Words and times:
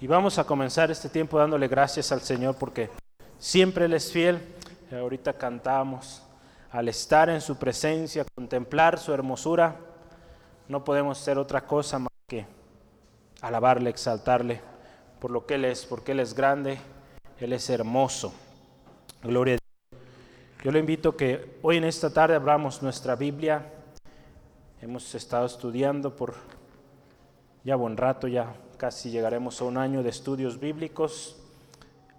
Y 0.00 0.06
vamos 0.06 0.38
a 0.38 0.44
comenzar 0.44 0.92
este 0.92 1.08
tiempo 1.08 1.40
dándole 1.40 1.66
gracias 1.66 2.12
al 2.12 2.20
Señor 2.20 2.54
porque 2.54 2.88
siempre 3.36 3.86
Él 3.86 3.94
es 3.94 4.12
fiel. 4.12 4.40
ahorita 4.92 5.32
cantamos, 5.32 6.22
al 6.70 6.88
estar 6.88 7.28
en 7.28 7.40
su 7.40 7.56
presencia, 7.56 8.24
contemplar 8.36 9.00
su 9.00 9.12
hermosura, 9.12 9.74
no 10.68 10.84
podemos 10.84 11.20
hacer 11.20 11.36
otra 11.36 11.66
cosa 11.66 11.98
más 11.98 12.12
que 12.28 12.46
alabarle, 13.40 13.90
exaltarle 13.90 14.60
por 15.18 15.32
lo 15.32 15.46
que 15.46 15.54
Él 15.54 15.64
es, 15.64 15.84
porque 15.84 16.12
Él 16.12 16.20
es 16.20 16.32
grande, 16.32 16.78
Él 17.40 17.52
es 17.52 17.68
hermoso. 17.68 18.32
Gloria 19.24 19.54
a 19.54 19.58
Dios. 19.58 20.02
Yo 20.62 20.70
le 20.70 20.78
invito 20.78 21.16
que 21.16 21.58
hoy 21.62 21.78
en 21.78 21.84
esta 21.84 22.12
tarde 22.12 22.36
abramos 22.36 22.82
nuestra 22.84 23.16
Biblia. 23.16 23.66
Hemos 24.80 25.12
estado 25.16 25.46
estudiando 25.46 26.14
por 26.14 26.34
ya 27.64 27.74
buen 27.74 27.96
rato, 27.96 28.28
ya 28.28 28.54
casi 28.78 29.10
llegaremos 29.10 29.60
a 29.60 29.64
un 29.64 29.76
año 29.76 30.04
de 30.04 30.10
estudios 30.10 30.60
bíblicos 30.60 31.36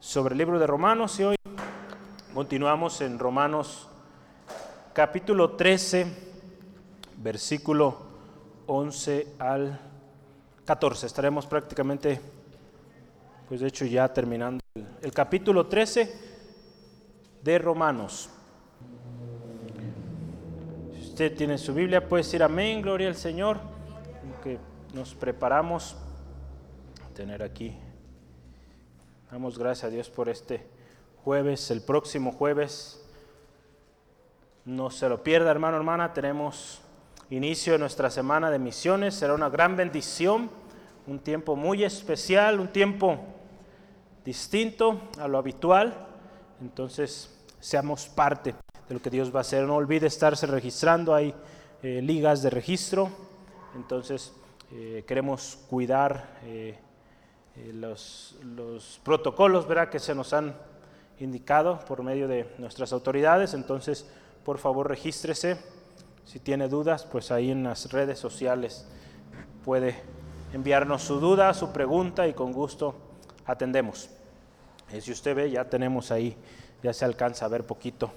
sobre 0.01 0.33
el 0.33 0.39
libro 0.39 0.59
de 0.59 0.67
Romanos 0.67 1.17
y 1.21 1.23
hoy 1.23 1.35
continuamos 2.33 2.99
en 2.99 3.17
Romanos 3.17 3.87
capítulo 4.91 5.51
13, 5.51 6.05
versículo 7.15 7.97
11 8.67 9.35
al 9.39 9.79
14. 10.65 11.07
Estaremos 11.07 11.47
prácticamente, 11.47 12.19
pues 13.47 13.61
de 13.61 13.67
hecho 13.67 13.85
ya 13.85 14.11
terminando 14.13 14.59
el, 15.01 15.13
capítulo 15.13 15.67
13 15.67 16.13
de 17.41 17.57
Romanos. 17.57 18.29
Si 20.93 21.07
usted 21.07 21.37
tiene 21.37 21.57
su 21.57 21.73
Biblia, 21.73 22.05
puede 22.05 22.23
decir 22.23 22.43
amén, 22.43 22.81
gloria 22.81 23.07
al 23.07 23.15
Señor, 23.15 23.59
que 24.43 24.59
nos 24.93 25.15
preparamos 25.15 25.95
tener 27.19 27.43
aquí. 27.43 27.75
Damos 29.29 29.59
gracias 29.59 29.83
a 29.83 29.89
Dios 29.89 30.09
por 30.09 30.29
este 30.29 30.65
jueves, 31.25 31.69
el 31.69 31.81
próximo 31.81 32.31
jueves. 32.31 33.05
No 34.63 34.89
se 34.89 35.09
lo 35.09 35.21
pierda, 35.21 35.51
hermano, 35.51 35.75
hermana. 35.75 36.13
Tenemos 36.13 36.79
inicio 37.29 37.73
de 37.73 37.79
nuestra 37.79 38.09
semana 38.09 38.49
de 38.49 38.57
misiones. 38.57 39.15
Será 39.15 39.33
una 39.33 39.49
gran 39.49 39.75
bendición, 39.75 40.49
un 41.07 41.19
tiempo 41.19 41.57
muy 41.57 41.83
especial, 41.83 42.57
un 42.57 42.69
tiempo 42.69 43.19
distinto 44.23 45.01
a 45.19 45.27
lo 45.27 45.39
habitual. 45.39 46.07
Entonces, 46.61 47.37
seamos 47.59 48.07
parte 48.07 48.55
de 48.87 48.93
lo 48.95 49.01
que 49.01 49.09
Dios 49.09 49.35
va 49.35 49.39
a 49.39 49.41
hacer. 49.41 49.65
No 49.65 49.75
olvide 49.75 50.07
estarse 50.07 50.47
registrando. 50.47 51.13
Hay 51.13 51.35
eh, 51.83 52.01
ligas 52.01 52.41
de 52.41 52.49
registro. 52.49 53.09
Entonces, 53.75 54.31
eh, 54.71 55.03
queremos 55.05 55.57
cuidar. 55.69 56.39
Eh, 56.45 56.79
eh, 57.59 57.73
los, 57.73 59.01
protocolos 59.03 59.67
¿verdad? 59.67 59.89
que 59.89 59.99
se 59.99 60.15
nos 60.15 60.33
han 60.33 60.55
indicado 61.19 61.79
por 61.81 62.03
medio 62.03 62.27
de 62.27 62.53
nuestras 62.57 62.93
autoridades. 62.93 63.53
Entonces, 63.53 64.05
por 64.45 64.57
favor, 64.57 64.87
regístrese. 64.87 65.57
Si 66.25 66.39
tiene 66.39 66.67
dudas, 66.67 67.05
pues 67.05 67.31
ahí 67.31 67.51
en 67.51 67.63
las 67.63 67.91
redes 67.91 68.19
sociales 68.19 68.87
puede 69.65 69.95
enviarnos 70.53 71.03
su 71.03 71.19
duda, 71.19 71.53
su 71.53 71.71
pregunta 71.71 72.27
y 72.27 72.33
con 72.33 72.53
gusto 72.53 72.95
atendemos. 73.45 74.09
Eh, 74.91 75.01
si 75.01 75.11
usted 75.11 75.35
ve, 75.35 75.51
ya 75.51 75.65
tenemos 75.65 76.11
ahí, 76.11 76.37
ya 76.83 76.93
se 76.93 77.03
alcanza 77.03 77.45
a 77.45 77.49
ver 77.49 77.65
poquito, 77.65 78.11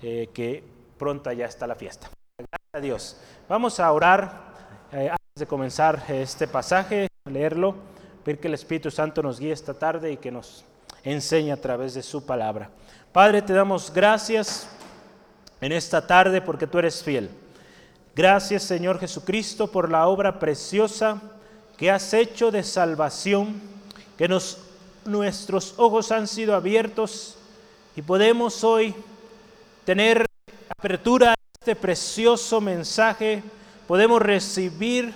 eh, 0.00 0.30
que 0.32 0.64
pronta 0.96 1.32
ya 1.32 1.46
está 1.46 1.66
la 1.66 1.74
fiesta. 1.74 2.08
Gracias 2.38 2.70
a 2.72 2.80
Dios. 2.80 3.16
Vamos 3.48 3.80
a 3.80 3.90
orar 3.92 4.52
antes 4.92 5.18
de 5.36 5.46
comenzar 5.46 6.04
este 6.08 6.46
pasaje, 6.46 7.08
leerlo 7.24 7.92
que 8.24 8.48
el 8.48 8.54
Espíritu 8.54 8.90
Santo 8.90 9.22
nos 9.22 9.40
guíe 9.40 9.52
esta 9.52 9.74
tarde 9.74 10.12
y 10.12 10.16
que 10.16 10.30
nos 10.30 10.64
enseñe 11.04 11.52
a 11.52 11.56
través 11.60 11.94
de 11.94 12.02
su 12.02 12.24
palabra. 12.24 12.70
Padre, 13.12 13.42
te 13.42 13.52
damos 13.52 13.92
gracias 13.92 14.68
en 15.60 15.72
esta 15.72 16.06
tarde 16.06 16.40
porque 16.40 16.66
tú 16.66 16.78
eres 16.78 17.02
fiel. 17.02 17.28
Gracias 18.14 18.62
Señor 18.62 19.00
Jesucristo 19.00 19.70
por 19.70 19.90
la 19.90 20.06
obra 20.06 20.38
preciosa 20.38 21.20
que 21.76 21.90
has 21.90 22.12
hecho 22.14 22.50
de 22.50 22.62
salvación, 22.62 23.60
que 24.16 24.28
nos, 24.28 24.58
nuestros 25.04 25.74
ojos 25.78 26.12
han 26.12 26.28
sido 26.28 26.54
abiertos 26.54 27.36
y 27.96 28.02
podemos 28.02 28.62
hoy 28.62 28.94
tener 29.84 30.26
apertura 30.68 31.32
a 31.32 31.34
este 31.60 31.74
precioso 31.74 32.60
mensaje, 32.60 33.42
podemos 33.88 34.22
recibir 34.22 35.12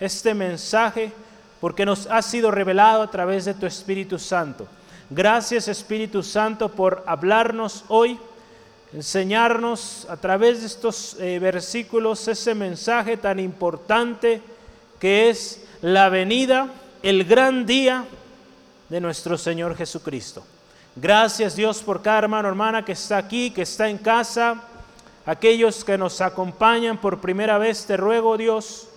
este 0.00 0.34
mensaje 0.34 1.12
porque 1.60 1.84
nos 1.84 2.06
ha 2.06 2.22
sido 2.22 2.50
revelado 2.50 3.02
a 3.02 3.10
través 3.10 3.44
de 3.44 3.54
tu 3.54 3.66
Espíritu 3.66 4.18
Santo. 4.18 4.66
Gracias 5.10 5.68
Espíritu 5.68 6.22
Santo 6.22 6.68
por 6.68 7.02
hablarnos 7.06 7.84
hoy, 7.88 8.18
enseñarnos 8.92 10.06
a 10.08 10.16
través 10.16 10.60
de 10.60 10.66
estos 10.66 11.16
eh, 11.18 11.38
versículos 11.38 12.28
ese 12.28 12.54
mensaje 12.54 13.16
tan 13.16 13.40
importante 13.40 14.40
que 15.00 15.30
es 15.30 15.64
la 15.82 16.08
venida, 16.08 16.68
el 17.02 17.24
gran 17.24 17.66
día 17.66 18.04
de 18.88 19.00
nuestro 19.00 19.36
Señor 19.38 19.76
Jesucristo. 19.76 20.44
Gracias 20.94 21.56
Dios 21.56 21.82
por 21.82 22.02
cada 22.02 22.18
hermano, 22.18 22.48
hermana 22.48 22.84
que 22.84 22.92
está 22.92 23.16
aquí, 23.16 23.50
que 23.50 23.62
está 23.62 23.88
en 23.88 23.98
casa, 23.98 24.62
aquellos 25.26 25.84
que 25.84 25.98
nos 25.98 26.20
acompañan 26.20 26.98
por 26.98 27.20
primera 27.20 27.58
vez, 27.58 27.84
te 27.86 27.96
ruego 27.96 28.36
Dios, 28.36 28.88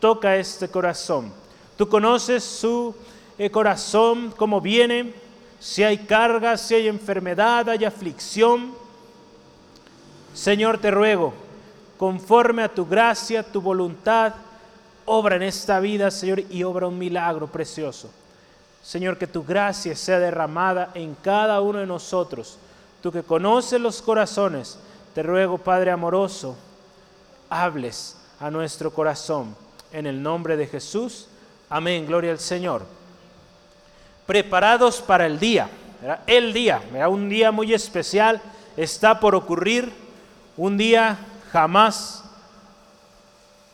toca 0.00 0.36
este 0.36 0.68
corazón 0.68 1.32
Tú 1.78 1.88
conoces 1.88 2.42
su 2.42 2.92
eh, 3.38 3.50
corazón, 3.50 4.34
cómo 4.36 4.60
viene, 4.60 5.14
si 5.60 5.84
hay 5.84 5.98
carga, 5.98 6.56
si 6.56 6.74
hay 6.74 6.88
enfermedad, 6.88 7.68
hay 7.68 7.84
aflicción. 7.84 8.74
Señor, 10.34 10.78
te 10.78 10.90
ruego, 10.90 11.32
conforme 11.96 12.64
a 12.64 12.74
tu 12.74 12.84
gracia, 12.84 13.44
tu 13.44 13.60
voluntad, 13.60 14.34
obra 15.04 15.36
en 15.36 15.44
esta 15.44 15.78
vida, 15.78 16.10
Señor, 16.10 16.40
y 16.50 16.64
obra 16.64 16.88
un 16.88 16.98
milagro 16.98 17.46
precioso. 17.46 18.10
Señor, 18.82 19.16
que 19.16 19.28
tu 19.28 19.44
gracia 19.44 19.94
sea 19.94 20.18
derramada 20.18 20.90
en 20.94 21.14
cada 21.14 21.60
uno 21.60 21.78
de 21.78 21.86
nosotros. 21.86 22.58
Tú 23.00 23.12
que 23.12 23.22
conoces 23.22 23.80
los 23.80 24.02
corazones, 24.02 24.80
te 25.14 25.22
ruego, 25.22 25.58
Padre 25.58 25.92
amoroso, 25.92 26.56
hables 27.48 28.16
a 28.40 28.50
nuestro 28.50 28.92
corazón. 28.92 29.54
En 29.92 30.06
el 30.06 30.20
nombre 30.20 30.56
de 30.56 30.66
Jesús. 30.66 31.28
Amén, 31.70 32.06
gloria 32.06 32.32
al 32.32 32.38
Señor. 32.38 32.86
Preparados 34.26 35.02
para 35.02 35.26
el 35.26 35.38
día, 35.38 35.68
el 36.26 36.52
día, 36.52 36.80
un 37.08 37.28
día 37.28 37.52
muy 37.52 37.74
especial 37.74 38.40
está 38.76 39.20
por 39.20 39.34
ocurrir, 39.34 39.92
un 40.56 40.78
día 40.78 41.18
jamás 41.52 42.24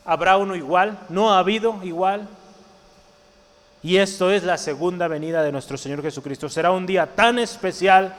habrá 0.03 0.37
uno 0.37 0.55
igual, 0.55 0.99
no 1.09 1.33
ha 1.33 1.39
habido 1.39 1.79
igual. 1.83 2.27
Y 3.81 3.97
esto 3.97 4.31
es 4.31 4.43
la 4.43 4.57
segunda 4.57 5.07
venida 5.07 5.43
de 5.43 5.51
nuestro 5.51 5.77
Señor 5.77 6.01
Jesucristo. 6.01 6.49
Será 6.49 6.71
un 6.71 6.85
día 6.85 7.05
tan 7.05 7.39
especial 7.39 8.13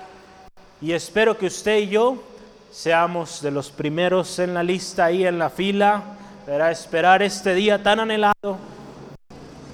y 0.80 0.92
espero 0.92 1.36
que 1.36 1.46
usted 1.46 1.78
y 1.78 1.88
yo 1.88 2.22
seamos 2.70 3.42
de 3.42 3.50
los 3.50 3.70
primeros 3.70 4.38
en 4.38 4.54
la 4.54 4.62
lista 4.62 5.06
ahí 5.06 5.26
en 5.26 5.38
la 5.38 5.50
fila, 5.50 6.02
para 6.46 6.70
esperar 6.70 7.22
este 7.22 7.54
día 7.54 7.82
tan 7.82 8.00
anhelado 8.00 8.75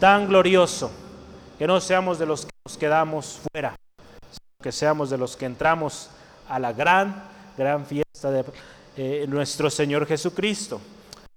tan 0.03 0.27
glorioso, 0.27 0.91
que 1.57 1.65
no 1.65 1.81
seamos 1.81 2.19
de 2.19 2.27
los 2.27 2.45
que 2.45 2.51
nos 2.67 2.77
quedamos 2.77 3.41
fuera, 3.53 3.77
sino 4.33 4.61
que 4.61 4.73
seamos 4.73 5.11
de 5.11 5.17
los 5.17 5.37
que 5.37 5.47
entramos 5.47 6.11
a 6.49 6.59
la 6.59 6.73
gran, 6.73 7.23
gran 7.57 7.87
fiesta 7.87 8.33
de 8.33 8.45
eh, 8.97 9.27
nuestro 9.29 9.71
Señor 9.71 10.05
Jesucristo. 10.05 10.81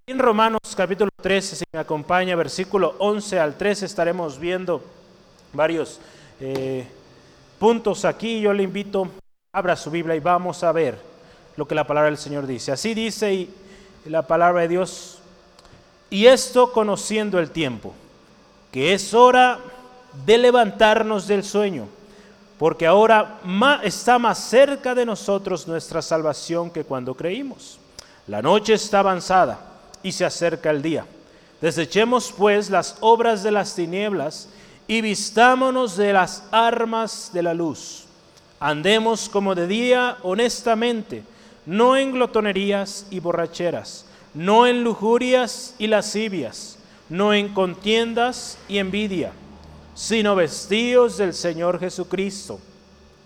En 0.07 0.17
Romanos 0.17 0.61
capítulo 0.75 1.11
13, 1.21 1.57
si 1.57 1.63
me 1.71 1.79
acompaña, 1.79 2.35
versículo 2.35 2.95
11 2.97 3.39
al 3.39 3.55
13, 3.55 3.85
estaremos 3.85 4.39
viendo 4.39 4.83
varios 5.53 5.99
eh, 6.39 6.87
puntos 7.59 8.03
aquí. 8.03 8.41
Yo 8.41 8.51
le 8.51 8.63
invito, 8.63 9.07
abra 9.53 9.75
su 9.75 9.91
Biblia 9.91 10.15
y 10.15 10.21
vamos 10.21 10.63
a 10.63 10.71
ver 10.71 10.99
lo 11.55 11.67
que 11.67 11.75
la 11.75 11.85
palabra 11.85 12.09
del 12.09 12.17
Señor 12.17 12.47
dice. 12.47 12.71
Así 12.71 12.95
dice 12.95 13.31
y 13.31 13.53
la 14.05 14.23
palabra 14.23 14.63
de 14.63 14.69
Dios, 14.69 15.19
y 16.09 16.25
esto 16.25 16.71
conociendo 16.71 17.37
el 17.37 17.51
tiempo 17.51 17.93
que 18.75 18.93
es 18.93 19.13
hora 19.13 19.57
de 20.25 20.37
levantarnos 20.37 21.27
del 21.27 21.45
sueño, 21.45 21.87
porque 22.59 22.85
ahora 22.85 23.39
está 23.83 24.19
más 24.19 24.37
cerca 24.37 24.93
de 24.93 25.05
nosotros 25.05 25.65
nuestra 25.65 26.01
salvación 26.01 26.69
que 26.69 26.83
cuando 26.83 27.15
creímos. 27.15 27.79
La 28.27 28.41
noche 28.41 28.73
está 28.73 28.99
avanzada 28.99 29.61
y 30.03 30.11
se 30.11 30.25
acerca 30.25 30.71
el 30.71 30.81
día. 30.81 31.05
Desechemos 31.61 32.33
pues 32.37 32.69
las 32.69 32.97
obras 32.99 33.43
de 33.43 33.51
las 33.51 33.75
tinieblas 33.75 34.49
y 34.89 34.99
vistámonos 34.99 35.95
de 35.95 36.11
las 36.11 36.43
armas 36.51 37.29
de 37.31 37.43
la 37.43 37.53
luz. 37.53 38.03
Andemos 38.59 39.29
como 39.29 39.55
de 39.55 39.67
día 39.67 40.17
honestamente, 40.21 41.23
no 41.65 41.95
en 41.95 42.11
glotonerías 42.11 43.05
y 43.09 43.21
borracheras, 43.21 44.05
no 44.33 44.67
en 44.67 44.83
lujurias 44.83 45.75
y 45.77 45.87
lascivias 45.87 46.74
no 47.09 47.33
en 47.33 47.53
contiendas 47.53 48.57
y 48.67 48.79
envidia, 48.79 49.31
sino 49.93 50.35
vestíos 50.35 51.17
del 51.17 51.33
Señor 51.33 51.79
Jesucristo 51.79 52.59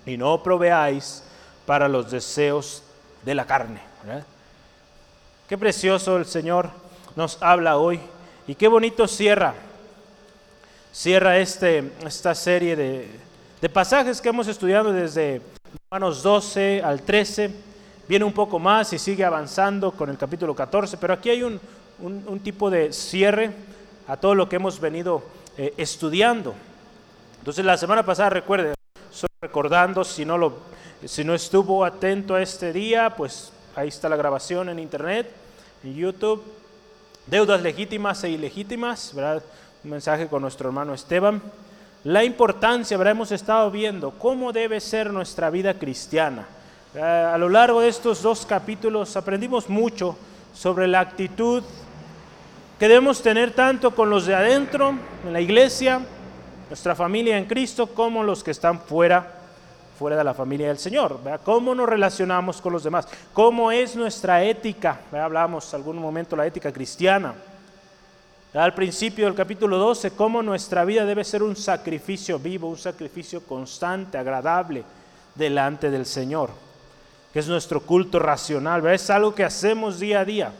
y 0.05 0.17
no 0.17 0.41
proveáis 0.43 1.23
para 1.65 1.87
los 1.87 2.11
deseos 2.11 2.83
de 3.23 3.35
la 3.35 3.45
carne. 3.45 3.81
Qué 5.47 5.57
precioso 5.57 6.17
el 6.17 6.25
Señor 6.25 6.69
nos 7.15 7.41
habla 7.41 7.77
hoy 7.77 7.99
y 8.47 8.55
qué 8.55 8.67
bonito 8.67 9.07
cierra, 9.07 9.53
cierra 10.91 11.37
este, 11.37 11.91
esta 12.05 12.35
serie 12.35 12.75
de, 12.75 13.09
de 13.61 13.69
pasajes 13.69 14.21
que 14.21 14.29
hemos 14.29 14.47
estudiado 14.47 14.91
desde 14.91 15.41
Romanos 15.89 16.23
12 16.23 16.81
al 16.83 17.01
13. 17.01 17.51
Viene 18.07 18.25
un 18.25 18.33
poco 18.33 18.57
más 18.57 18.91
y 18.93 18.99
sigue 18.99 19.23
avanzando 19.23 19.91
con 19.91 20.09
el 20.09 20.17
capítulo 20.17 20.55
14, 20.55 20.97
pero 20.97 21.13
aquí 21.13 21.29
hay 21.29 21.43
un, 21.43 21.59
un, 22.01 22.39
tipo 22.39 22.69
de 22.69 22.93
cierre 22.93 23.51
a 24.07 24.17
todo 24.17 24.35
lo 24.35 24.49
que 24.49 24.55
hemos 24.55 24.79
venido 24.79 25.23
eh, 25.57 25.73
estudiando. 25.77 26.53
Entonces 27.39 27.65
la 27.65 27.77
semana 27.77 28.03
pasada, 28.05 28.29
recuerde, 28.29 28.73
recordando, 29.41 30.03
si 30.03 30.25
no, 30.25 30.37
lo, 30.37 30.53
si 31.05 31.23
no 31.23 31.33
estuvo 31.33 31.85
atento 31.85 32.35
a 32.35 32.41
este 32.41 32.73
día, 32.73 33.15
pues 33.15 33.53
ahí 33.75 33.87
está 33.87 34.09
la 34.09 34.17
grabación 34.17 34.69
en 34.69 34.79
internet, 34.79 35.31
en 35.83 35.95
YouTube. 35.95 36.43
Deudas 37.25 37.61
legítimas 37.61 38.23
e 38.23 38.31
ilegítimas, 38.31 39.13
¿verdad? 39.13 39.43
Un 39.83 39.91
mensaje 39.91 40.27
con 40.27 40.41
nuestro 40.41 40.69
hermano 40.69 40.93
Esteban. 40.93 41.41
La 42.03 42.23
importancia, 42.23 42.97
¿verdad? 42.97 43.11
Hemos 43.11 43.31
estado 43.31 43.71
viendo 43.71 44.11
cómo 44.11 44.51
debe 44.51 44.79
ser 44.79 45.11
nuestra 45.13 45.49
vida 45.49 45.73
cristiana. 45.75 46.45
Eh, 46.93 47.01
a 47.01 47.37
lo 47.37 47.49
largo 47.49 47.81
de 47.81 47.87
estos 47.87 48.21
dos 48.21 48.45
capítulos 48.45 49.15
aprendimos 49.15 49.69
mucho 49.69 50.17
sobre 50.53 50.87
la 50.87 50.99
actitud 50.99 51.63
que 52.79 52.87
debemos 52.87 53.21
tener 53.21 53.51
tanto 53.51 53.93
con 53.93 54.09
los 54.09 54.25
de 54.25 54.33
adentro, 54.33 54.93
en 55.25 55.33
la 55.33 55.41
iglesia, 55.41 55.99
nuestra 56.69 56.95
familia 56.95 57.37
en 57.37 57.43
Cristo, 57.43 57.87
como 57.87 58.23
los 58.23 58.41
que 58.41 58.51
están 58.51 58.79
fuera, 58.79 59.33
fuera 59.97 60.15
de 60.15 60.23
la 60.23 60.33
familia 60.33 60.69
del 60.69 60.77
Señor. 60.77 61.19
¿Cómo 61.43 61.75
nos 61.75 61.89
relacionamos 61.89 62.61
con 62.61 62.71
los 62.71 62.85
demás? 62.85 63.05
¿Cómo 63.33 63.69
es 63.69 63.97
nuestra 63.97 64.41
ética? 64.45 65.01
Hablamos 65.11 65.73
algún 65.73 65.97
momento 65.97 66.37
la 66.37 66.47
ética 66.47 66.71
cristiana. 66.71 67.33
Al 68.53 68.73
principio 68.73 69.25
del 69.25 69.35
capítulo 69.35 69.77
12, 69.77 70.11
cómo 70.11 70.41
nuestra 70.41 70.85
vida 70.85 71.05
debe 71.05 71.25
ser 71.25 71.43
un 71.43 71.57
sacrificio 71.57 72.39
vivo, 72.39 72.69
un 72.69 72.77
sacrificio 72.77 73.41
constante, 73.41 74.17
agradable 74.17 74.85
delante 75.35 75.91
del 75.91 76.05
Señor, 76.05 76.49
que 77.33 77.39
es 77.39 77.47
nuestro 77.49 77.81
culto 77.81 78.19
racional, 78.19 78.87
es 78.87 79.09
algo 79.09 79.35
que 79.35 79.43
hacemos 79.43 79.99
día 79.99 80.21
a 80.21 80.25
día. 80.25 80.53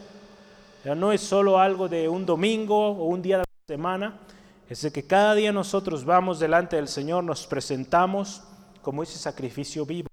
No 0.84 1.12
es 1.12 1.22
solo 1.22 1.60
algo 1.60 1.88
de 1.90 2.08
un 2.08 2.26
domingo 2.26 2.92
o 2.92 3.06
un 3.06 3.22
día 3.22 3.38
de 3.38 3.44
la 3.44 3.76
semana, 3.76 4.20
es 4.70 4.82
de 4.82 4.92
que 4.92 5.04
cada 5.04 5.36
día 5.36 5.52
nosotros 5.52 6.06
vamos 6.06 6.40
delante 6.40 6.76
del 6.76 6.88
Señor, 6.88 7.24
nos 7.24 7.48
presentamos 7.48 8.44
como 8.82 9.04
ese 9.04 9.18
sacrificio 9.18 9.86
vivo. 9.86 10.08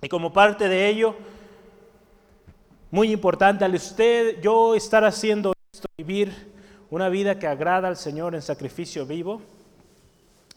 Y 0.00 0.08
como 0.08 0.32
parte 0.32 0.68
de 0.68 0.88
ello, 0.88 1.14
muy 2.90 3.10
importante 3.10 3.64
al 3.64 3.74
usted, 3.74 4.40
yo 4.40 4.74
estar 4.74 5.04
haciendo 5.04 5.52
esto, 5.72 5.88
vivir 5.98 6.52
una 6.90 7.08
vida 7.08 7.38
que 7.38 7.46
agrada 7.46 7.88
al 7.88 7.96
Señor 7.96 8.34
en 8.34 8.42
sacrificio 8.42 9.04
vivo, 9.04 9.42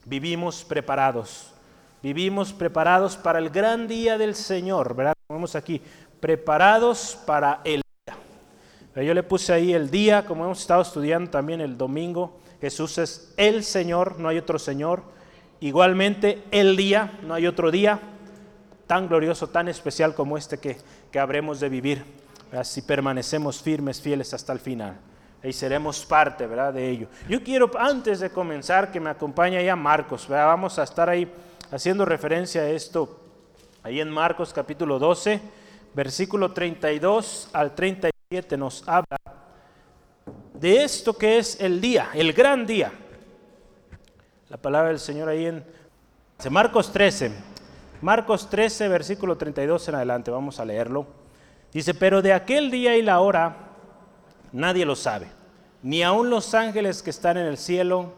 vivimos 0.04 0.64
preparados. 0.64 1.52
Vivimos 2.02 2.52
preparados 2.52 3.16
para 3.16 3.40
el 3.40 3.50
gran 3.50 3.88
día 3.88 4.16
del 4.16 4.36
Señor, 4.36 4.94
¿verdad? 4.94 5.14
Vemos 5.28 5.56
aquí, 5.56 5.82
preparados 6.20 7.18
para 7.26 7.60
el. 7.64 7.82
Yo 9.02 9.14
le 9.14 9.22
puse 9.22 9.52
ahí 9.52 9.72
el 9.72 9.90
día, 9.90 10.24
como 10.26 10.44
hemos 10.44 10.60
estado 10.60 10.82
estudiando 10.82 11.30
también 11.30 11.60
el 11.60 11.78
domingo, 11.78 12.38
Jesús 12.60 12.98
es 12.98 13.32
el 13.36 13.62
Señor, 13.62 14.18
no 14.18 14.28
hay 14.28 14.38
otro 14.38 14.58
Señor. 14.58 15.02
Igualmente, 15.60 16.42
el 16.50 16.76
día, 16.76 17.18
no 17.22 17.34
hay 17.34 17.46
otro 17.46 17.70
día 17.70 18.00
tan 18.86 19.06
glorioso, 19.06 19.48
tan 19.48 19.68
especial 19.68 20.14
como 20.14 20.36
este 20.36 20.58
que, 20.58 20.78
que 21.12 21.18
habremos 21.18 21.60
de 21.60 21.68
vivir, 21.68 22.04
si 22.64 22.82
permanecemos 22.82 23.62
firmes, 23.62 24.00
fieles 24.00 24.32
hasta 24.34 24.52
el 24.52 24.60
final. 24.60 24.96
Y 25.42 25.52
seremos 25.52 26.04
parte, 26.04 26.46
¿verdad? 26.46 26.72
De 26.72 26.88
ello. 26.88 27.06
Yo 27.28 27.42
quiero, 27.44 27.70
antes 27.78 28.18
de 28.20 28.30
comenzar, 28.30 28.90
que 28.90 28.98
me 28.98 29.10
acompañe 29.10 29.62
ya 29.64 29.76
Marcos, 29.76 30.26
Vamos 30.28 30.78
a 30.78 30.82
estar 30.82 31.08
ahí 31.08 31.30
haciendo 31.70 32.04
referencia 32.04 32.62
a 32.62 32.70
esto, 32.70 33.20
ahí 33.82 34.00
en 34.00 34.10
Marcos 34.10 34.52
capítulo 34.52 34.98
12, 34.98 35.40
versículo 35.94 36.52
32 36.52 37.50
al 37.52 37.74
37 38.30 38.58
nos 38.58 38.86
habla 38.86 39.18
de 40.52 40.84
esto 40.84 41.14
que 41.14 41.38
es 41.38 41.58
el 41.62 41.80
día, 41.80 42.10
el 42.12 42.34
gran 42.34 42.66
día. 42.66 42.92
La 44.50 44.58
palabra 44.58 44.88
del 44.88 44.98
Señor 44.98 45.30
ahí 45.30 45.46
en 45.46 45.64
Marcos 46.50 46.92
13, 46.92 47.32
Marcos 48.02 48.50
13, 48.50 48.88
versículo 48.88 49.38
32 49.38 49.88
en 49.88 49.94
adelante, 49.94 50.30
vamos 50.30 50.60
a 50.60 50.66
leerlo. 50.66 51.06
Dice, 51.72 51.94
pero 51.94 52.20
de 52.20 52.34
aquel 52.34 52.70
día 52.70 52.98
y 52.98 53.02
la 53.02 53.20
hora 53.20 53.56
nadie 54.52 54.84
lo 54.84 54.94
sabe, 54.94 55.28
ni 55.82 56.02
aun 56.02 56.28
los 56.28 56.52
ángeles 56.52 57.02
que 57.02 57.08
están 57.08 57.38
en 57.38 57.46
el 57.46 57.56
cielo, 57.56 58.12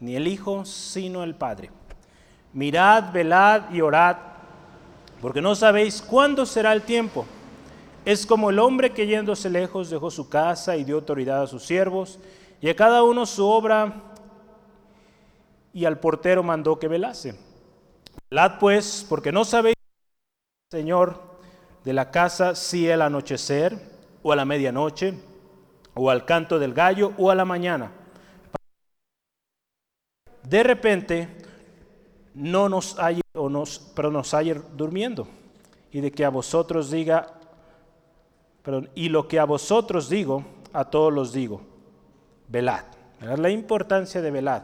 ni 0.00 0.16
el 0.16 0.28
Hijo, 0.28 0.66
sino 0.66 1.24
el 1.24 1.34
Padre. 1.34 1.70
Mirad, 2.52 3.10
velad 3.10 3.70
y 3.70 3.80
orad, 3.80 4.18
porque 5.22 5.40
no 5.40 5.54
sabéis 5.54 6.02
cuándo 6.02 6.44
será 6.44 6.74
el 6.74 6.82
tiempo 6.82 7.24
es 8.04 8.26
como 8.26 8.50
el 8.50 8.58
hombre 8.58 8.92
que 8.92 9.06
yéndose 9.06 9.50
lejos 9.50 9.90
dejó 9.90 10.10
su 10.10 10.28
casa 10.28 10.76
y 10.76 10.84
dio 10.84 10.96
autoridad 10.96 11.42
a 11.42 11.46
sus 11.46 11.64
siervos, 11.64 12.18
y 12.60 12.68
a 12.68 12.76
cada 12.76 13.02
uno 13.02 13.26
su 13.26 13.46
obra, 13.46 14.02
y 15.72 15.84
al 15.84 15.98
portero 15.98 16.42
mandó 16.42 16.78
que 16.78 16.88
velase. 16.88 17.34
Velad 18.30 18.58
pues, 18.58 19.06
porque 19.08 19.32
no 19.32 19.44
sabéis, 19.44 19.76
Señor, 20.70 21.20
de 21.84 21.92
la 21.92 22.10
casa 22.10 22.54
si 22.54 22.88
el 22.88 23.02
anochecer, 23.02 23.78
o 24.22 24.32
a 24.32 24.36
la 24.36 24.44
medianoche, 24.44 25.14
o 25.94 26.10
al 26.10 26.24
canto 26.24 26.58
del 26.58 26.74
gallo, 26.74 27.12
o 27.18 27.30
a 27.30 27.34
la 27.34 27.44
mañana. 27.44 27.92
De 30.42 30.62
repente, 30.62 31.28
no 32.34 32.68
nos 32.68 32.98
haya, 32.98 33.22
o 33.34 33.48
nos, 33.48 33.78
pero 33.94 34.10
nos 34.10 34.34
haya 34.34 34.54
durmiendo, 34.74 35.28
y 35.92 36.00
de 36.00 36.10
que 36.12 36.24
a 36.24 36.30
vosotros 36.30 36.90
diga, 36.90 37.39
y 38.94 39.08
lo 39.08 39.26
que 39.28 39.38
a 39.38 39.44
vosotros 39.44 40.08
digo, 40.08 40.44
a 40.72 40.84
todos 40.84 41.12
los 41.12 41.32
digo, 41.32 41.62
velad. 42.48 42.84
La 43.20 43.50
importancia 43.50 44.22
de 44.22 44.30
velad. 44.30 44.62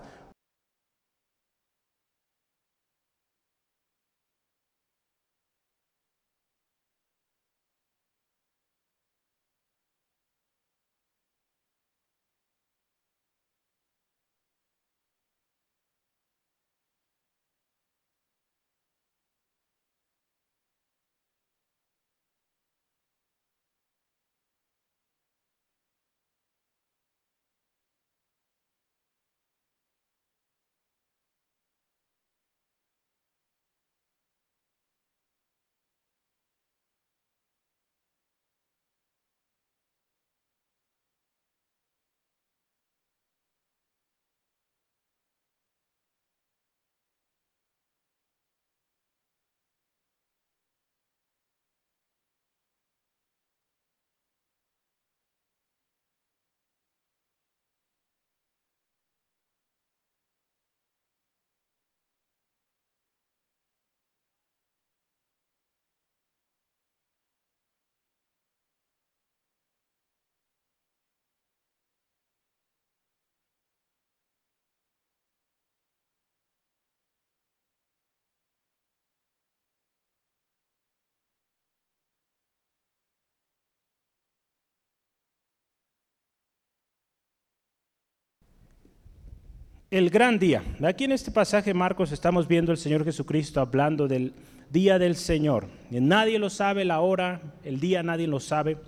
El 89.91 90.11
gran 90.11 90.39
día. 90.39 90.63
Aquí 90.85 91.05
en 91.05 91.13
este 91.13 91.31
pasaje, 91.31 91.73
Marcos, 91.73 92.11
estamos 92.11 92.49
viendo 92.49 92.73
al 92.73 92.79
Señor 92.79 93.05
Jesucristo 93.05 93.61
hablando 93.61 94.09
del 94.09 94.33
día 94.71 94.99
del 94.99 95.15
Señor. 95.15 95.69
Nadie 95.91 96.39
lo 96.39 96.51
sabe, 96.51 96.85
la 96.85 97.01
hora, 97.01 97.41
el 97.65 97.79
día, 97.79 98.03
nadie 98.03 98.27
lo 98.27 98.41
sabe. 98.41 98.79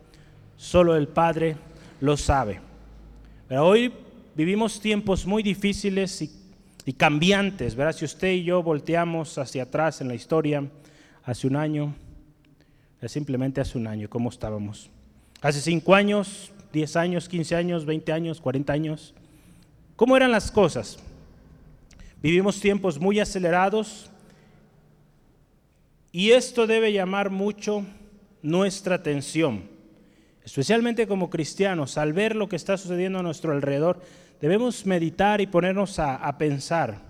Solo 0.57 0.97
el 0.97 1.07
Padre 1.07 1.57
lo 2.01 2.17
sabe. 2.17 2.61
Pero 3.47 3.67
hoy 3.67 3.93
vivimos 4.35 4.81
tiempos 4.81 5.25
muy 5.25 5.43
difíciles 5.43 6.23
y, 6.23 6.93
cambiantes, 6.95 7.75
¿verdad? 7.75 7.93
Si 7.93 8.07
usted 8.07 8.33
y 8.33 8.45
yo 8.45 8.63
volteamos 8.63 9.37
hacia 9.37 9.65
atrás 9.65 10.01
en 10.01 10.09
la 10.09 10.15
historia, 10.15 10.65
hace 11.23 11.47
un 11.47 11.55
año, 11.55 11.95
simplemente 13.07 13.61
hace 13.61 13.77
un 13.77 13.87
año, 13.87 14.09
¿cómo 14.09 14.31
estábamos? 14.31 14.91
Hace 15.43 15.61
cinco 15.61 15.95
años, 15.95 16.51
diez 16.73 16.97
años, 16.97 17.29
quince 17.29 17.55
años, 17.55 17.85
veinte 17.85 18.11
años, 18.11 18.41
cuarenta 18.41 18.73
años. 18.73 19.15
¿Cómo 19.99 20.17
eran 20.17 20.31
las 20.31 20.53
cosas? 20.53 20.97
Vivimos 22.23 22.61
tiempos 22.61 23.01
muy 23.01 23.19
acelerados 23.19 24.09
y 26.13 26.31
esto 26.31 26.69
debe 26.69 26.93
llamar 26.93 27.31
mucho 27.31 27.85
nuestra 28.41 28.95
atención, 28.95 29.65
especialmente 30.45 31.09
como 31.09 31.31
cristianos, 31.31 31.99
al 31.99 32.13
ver 32.13 32.37
lo 32.37 32.49
que 32.49 32.55
está 32.55 32.77
sucediendo 32.77 33.19
a 33.19 33.25
nuestro 33.25 33.51
alrededor, 33.51 34.01
debemos 34.41 34.87
meditar 34.87 35.41
y 35.41 35.49
ponernos 35.49 35.99
a, 35.99 36.39
pensar, 36.39 37.03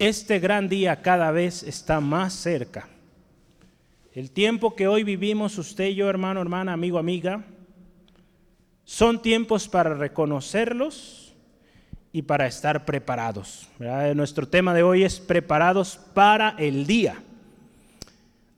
este 0.00 0.40
gran 0.40 0.68
día 0.68 1.00
cada 1.00 1.30
vez 1.30 1.62
está 1.62 2.00
más 2.00 2.32
cerca. 2.32 2.88
El 4.12 4.32
tiempo 4.32 4.74
que 4.74 4.88
hoy 4.88 5.04
vivimos, 5.04 5.56
usted 5.58 5.90
y 5.90 5.94
yo, 5.94 6.10
hermano, 6.10 6.40
hermana, 6.40 6.72
amigo, 6.72 6.98
amiga, 6.98 7.44
son 8.84 9.22
tiempos 9.22 9.68
para 9.68 9.94
reconocerlos 9.94 11.21
y 12.12 12.22
para 12.22 12.46
estar 12.46 12.84
preparados. 12.84 13.68
Nuestro 14.14 14.46
tema 14.46 14.74
de 14.74 14.82
hoy 14.82 15.02
es 15.02 15.18
preparados 15.18 15.98
para 16.12 16.50
el 16.58 16.86
día. 16.86 17.16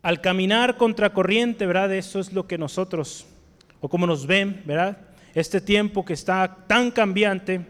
Al 0.02 0.20
caminar 0.20 0.76
contracorriente, 0.76 1.66
¿verdad? 1.66 1.92
Eso 1.94 2.20
es 2.20 2.32
lo 2.32 2.46
que 2.46 2.58
nosotros, 2.58 3.26
o 3.80 3.88
como 3.88 4.06
nos 4.06 4.26
ven, 4.26 4.62
¿verdad? 4.66 4.98
Este 5.34 5.60
tiempo 5.60 6.04
que 6.04 6.12
está 6.12 6.56
tan 6.66 6.90
cambiante, 6.90 7.64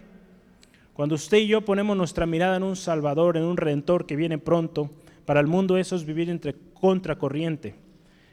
cuando 0.94 1.16
usted 1.16 1.38
y 1.38 1.48
yo 1.48 1.60
ponemos 1.62 1.96
nuestra 1.96 2.26
mirada 2.26 2.56
en 2.56 2.62
un 2.62 2.76
Salvador, 2.76 3.36
en 3.36 3.44
un 3.44 3.56
Redentor 3.56 4.06
que 4.06 4.16
viene 4.16 4.38
pronto, 4.38 4.90
para 5.26 5.40
el 5.40 5.46
mundo 5.46 5.76
eso 5.76 5.96
es 5.96 6.04
vivir 6.04 6.30
entre 6.30 6.54
contracorriente. 6.80 7.74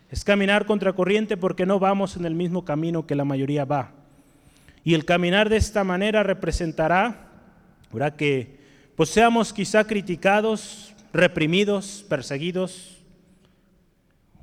Es 0.09 0.23
caminar 0.23 0.65
contracorriente 0.65 1.37
porque 1.37 1.65
no 1.65 1.79
vamos 1.79 2.17
en 2.17 2.25
el 2.25 2.35
mismo 2.35 2.65
camino 2.65 3.07
que 3.07 3.15
la 3.15 3.25
mayoría 3.25 3.65
va. 3.65 3.91
Y 4.83 4.93
el 4.93 5.05
caminar 5.05 5.49
de 5.49 5.57
esta 5.57 5.83
manera 5.83 6.23
representará 6.23 7.30
¿verdad? 7.93 8.15
que 8.15 8.59
pues 8.95 9.09
seamos 9.09 9.53
quizá 9.53 9.85
criticados, 9.85 10.93
reprimidos, 11.13 12.05
perseguidos. 12.07 12.97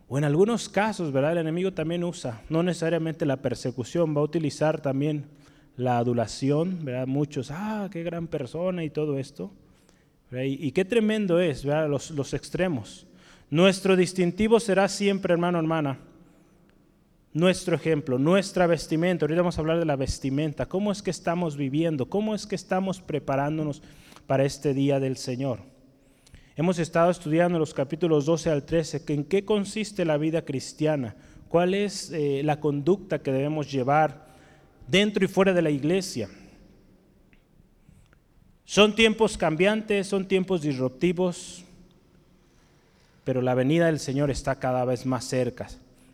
O 0.09 0.17
en 0.17 0.25
algunos 0.25 0.69
casos, 0.69 1.13
¿verdad? 1.13 1.33
El 1.33 1.39
enemigo 1.39 1.73
también 1.73 2.03
usa, 2.03 2.41
no 2.49 2.63
necesariamente 2.63 3.27
la 3.27 3.37
persecución, 3.37 4.17
va 4.17 4.21
a 4.21 4.25
utilizar 4.25 4.81
también 4.81 5.27
la 5.77 5.99
adulación, 5.99 6.85
¿verdad? 6.85 7.07
Muchos, 7.07 7.51
ah, 7.51 7.89
qué 7.93 8.03
gran 8.03 8.27
persona 8.27 8.85
y 8.85 8.91
todo 8.91 9.19
esto. 9.19 9.53
Y, 10.33 10.73
qué 10.73 10.85
tremendo 10.85 11.41
es. 11.41 11.65
Los, 11.65 12.11
los 12.11 12.35
extremos. 12.35 13.07
Nuestro 13.51 13.97
distintivo 13.97 14.61
será 14.61 14.89
siempre, 14.89 15.33
hermano, 15.33 15.59
hermana, 15.59 15.99
nuestro 17.39 17.77
ejemplo, 17.77 18.19
nuestra 18.19 18.67
vestimenta. 18.67 19.25
Ahorita 19.25 19.43
vamos 19.43 19.59
a 19.59 19.61
hablar 19.61 19.79
de 19.79 19.85
la 19.85 19.97
vestimenta. 19.97 20.67
¿Cómo 20.67 20.91
es 20.91 21.03
que 21.03 21.11
estamos 21.11 21.57
viviendo? 21.57 22.07
¿Cómo 22.07 22.35
es 22.35 22.47
que 22.47 22.57
estamos 22.57 23.01
preparándonos 23.01 23.81
para 24.27 24.45
este 24.45 24.75
día 24.75 24.99
del 24.99 25.17
Señor? 25.17 25.61
Hemos 26.57 26.81
estado 26.81 27.11
estudiando 27.11 27.59
los 27.59 27.73
capítulos 27.73 28.27
12 28.27 28.51
al 28.51 28.65
13, 28.65 29.05
en 29.09 29.25
qué 29.25 29.45
consiste 29.45 30.05
la 30.05 30.19
vida 30.19 30.45
cristiana, 30.45 31.15
cuál 31.49 31.75
es 31.75 32.11
eh, 32.11 32.43
la 32.45 32.59
conducta 32.59 33.23
que 33.23 33.31
debemos 33.31 33.71
llevar 33.71 34.27
dentro 34.89 35.25
y 35.25 35.29
fuera 35.29 35.53
de 35.53 35.63
la 35.63 35.71
iglesia. 35.71 36.29
Son 38.65 38.97
tiempos 38.97 39.39
cambiantes, 39.39 40.09
son 40.09 40.27
tiempos 40.27 40.63
disruptivos, 40.63 41.65
pero 43.23 43.41
la 43.41 43.55
venida 43.55 43.87
del 43.87 44.01
Señor 44.01 44.33
está 44.33 44.57
cada 44.57 44.85
vez 44.85 45.07
más 45.07 45.25
cerca. 45.25 45.69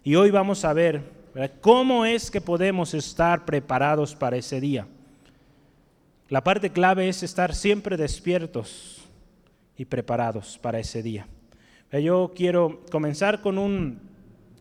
Y 0.07 0.17
hoy 0.17 0.31
vamos 0.31 0.67
a 0.67 0.75
ver 0.75 1.01
cómo 1.63 2.05
es 2.05 2.31
que 2.31 2.43
podemos 2.43 2.93
estar 2.93 3.47
preparados 3.47 4.15
para 4.15 4.37
ese 4.37 4.61
día. 4.61 4.87
La 6.29 6.45
parte 6.45 6.71
clave 6.71 7.09
es 7.09 7.23
estar 7.23 7.55
siempre 7.55 7.97
despiertos 7.97 9.03
y 9.79 9.87
preparados 9.87 10.59
para 10.59 10.79
ese 10.79 11.03
día. 11.03 11.27
Yo 11.91 12.35
quiero 12.37 12.83
comenzar 12.91 13.41
con 13.41 13.57
un, 13.57 13.99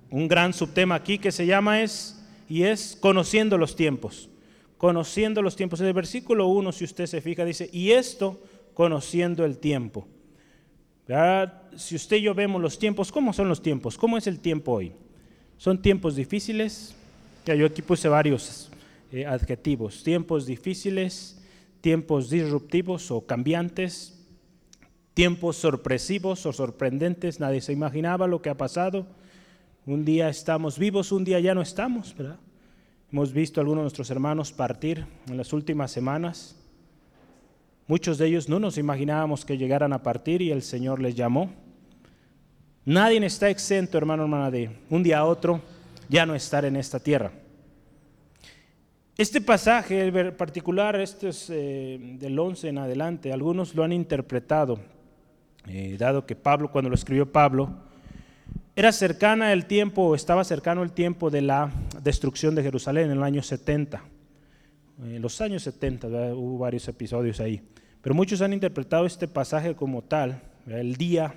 un 0.09 0.29
gran 0.29 0.53
subtema 0.53 0.95
aquí 0.95 1.17
que 1.17 1.33
se 1.33 1.45
llama 1.45 1.81
es, 1.81 2.25
y 2.47 2.63
es 2.63 2.97
conociendo 2.97 3.57
los 3.57 3.75
tiempos. 3.75 4.29
Conociendo 4.77 5.41
los 5.41 5.57
tiempos. 5.57 5.81
En 5.81 5.87
el 5.87 5.93
versículo 5.93 6.47
1, 6.47 6.71
si 6.71 6.85
usted 6.85 7.05
se 7.05 7.19
fija, 7.19 7.43
dice, 7.43 7.69
y 7.73 7.91
esto 7.91 8.41
conociendo 8.73 9.43
el 9.43 9.57
tiempo. 9.57 10.07
Si 11.75 11.95
usted 11.95 12.15
y 12.15 12.21
yo 12.21 12.33
vemos 12.33 12.61
los 12.61 12.79
tiempos, 12.79 13.11
¿cómo 13.11 13.33
son 13.33 13.49
los 13.49 13.61
tiempos? 13.61 13.97
¿Cómo 13.97 14.17
es 14.17 14.25
el 14.27 14.39
tiempo 14.39 14.71
hoy? 14.71 14.93
Son 15.63 15.81
tiempos 15.81 16.17
difíciles. 16.17 16.93
Ya 17.45 17.55
yo 17.55 17.65
aquí 17.65 17.81
puse 17.81 18.09
varios 18.09 18.69
eh, 19.13 19.25
adjetivos. 19.25 20.03
Tiempos 20.03 20.45
difíciles, 20.45 21.41
tiempos 21.79 22.29
disruptivos 22.29 23.09
o 23.11 23.25
cambiantes, 23.25 24.19
tiempos 25.13 25.55
sorpresivos 25.55 26.45
o 26.45 26.51
sorprendentes. 26.51 27.39
Nadie 27.39 27.61
se 27.61 27.71
imaginaba 27.71 28.27
lo 28.27 28.41
que 28.41 28.49
ha 28.49 28.57
pasado. 28.57 29.07
Un 29.85 30.03
día 30.03 30.27
estamos 30.27 30.77
vivos, 30.77 31.13
un 31.13 31.23
día 31.23 31.39
ya 31.39 31.55
no 31.55 31.61
estamos. 31.61 32.13
Hemos 33.09 33.31
visto 33.31 33.61
a 33.61 33.61
algunos 33.61 33.83
de 33.83 33.83
nuestros 33.83 34.09
hermanos 34.09 34.51
partir 34.51 35.05
en 35.29 35.37
las 35.37 35.53
últimas 35.53 35.91
semanas. 35.91 36.57
Muchos 37.87 38.17
de 38.17 38.27
ellos 38.27 38.49
no 38.49 38.59
nos 38.59 38.77
imaginábamos 38.77 39.45
que 39.45 39.57
llegaran 39.57 39.93
a 39.93 40.03
partir 40.03 40.41
y 40.41 40.51
el 40.51 40.61
Señor 40.61 41.01
les 41.01 41.15
llamó. 41.15 41.62
Nadie 42.85 43.25
está 43.25 43.49
exento, 43.49 43.97
hermano, 43.97 44.23
hermana, 44.23 44.51
de 44.51 44.69
un 44.89 45.03
día 45.03 45.19
a 45.19 45.25
otro 45.25 45.61
ya 46.09 46.25
no 46.25 46.35
estar 46.35 46.65
en 46.65 46.75
esta 46.75 46.99
tierra. 46.99 47.31
Este 49.17 49.39
pasaje 49.39 50.07
en 50.07 50.35
particular, 50.35 50.99
este 50.99 51.29
es 51.29 51.49
eh, 51.49 51.97
del 52.19 52.37
11 52.37 52.67
en 52.67 52.77
adelante, 52.79 53.31
algunos 53.31 53.73
lo 53.73 53.85
han 53.85 53.93
interpretado, 53.93 54.79
eh, 55.65 55.95
dado 55.97 56.25
que 56.25 56.35
Pablo, 56.35 56.71
cuando 56.71 56.89
lo 56.89 56.95
escribió 56.95 57.31
Pablo, 57.31 57.69
era 58.75 58.91
cercana 58.91 59.53
el 59.53 59.65
tiempo, 59.65 60.13
estaba 60.13 60.43
cercano 60.43 60.83
el 60.83 60.91
tiempo 60.91 61.29
de 61.29 61.41
la 61.41 61.71
destrucción 62.01 62.53
de 62.53 62.63
Jerusalén 62.63 63.11
en 63.11 63.17
el 63.17 63.23
año 63.23 63.43
70. 63.43 64.03
En 65.03 65.21
los 65.21 65.39
años 65.39 65.63
70 65.63 66.07
hubo 66.35 66.57
varios 66.57 66.85
episodios 66.89 67.39
ahí. 67.39 67.61
Pero 68.01 68.13
muchos 68.13 68.41
han 68.41 68.51
interpretado 68.51 69.05
este 69.05 69.29
pasaje 69.29 69.73
como 69.73 70.01
tal, 70.01 70.41
el 70.67 70.95
día 70.97 71.35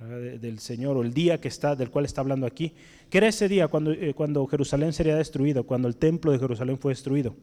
del 0.00 0.60
Señor 0.60 0.96
o 0.96 1.02
el 1.02 1.12
día 1.12 1.40
que 1.40 1.48
está, 1.48 1.74
del 1.74 1.90
cual 1.90 2.04
está 2.04 2.20
hablando 2.20 2.46
aquí, 2.46 2.72
que 3.10 3.18
era 3.18 3.28
ese 3.28 3.48
día 3.48 3.68
cuando, 3.68 3.92
eh, 3.92 4.14
cuando 4.14 4.46
Jerusalén 4.46 4.92
sería 4.92 5.16
destruido, 5.16 5.64
cuando 5.64 5.88
el 5.88 5.96
templo 5.96 6.30
de 6.30 6.38
Jerusalén 6.38 6.78
fue 6.78 6.92
destruido. 6.92 7.34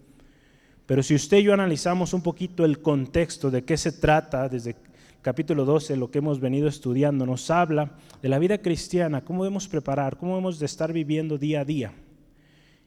Pero 0.85 1.03
si 1.03 1.15
usted 1.15 1.37
y 1.37 1.43
yo 1.43 1.53
analizamos 1.53 2.13
un 2.13 2.21
poquito 2.21 2.63
el 2.63 2.79
contexto 2.79 3.51
de 3.51 3.63
qué 3.63 3.75
se 3.75 3.91
trata 3.91 4.47
desde 4.47 4.75
capítulo 5.21 5.65
12, 5.65 5.97
lo 5.97 6.11
que 6.11 6.19
hemos 6.19 6.39
venido 6.39 6.67
estudiando, 6.67 7.25
nos 7.25 7.49
habla 7.49 7.93
de 8.21 8.29
la 8.29 8.37
vida 8.37 8.59
cristiana, 8.59 9.25
cómo 9.25 9.43
debemos 9.43 9.67
preparar, 9.67 10.17
cómo 10.17 10.33
debemos 10.33 10.59
de 10.59 10.67
estar 10.67 10.93
viviendo 10.93 11.37
día 11.37 11.61
a 11.61 11.65
día. 11.65 11.93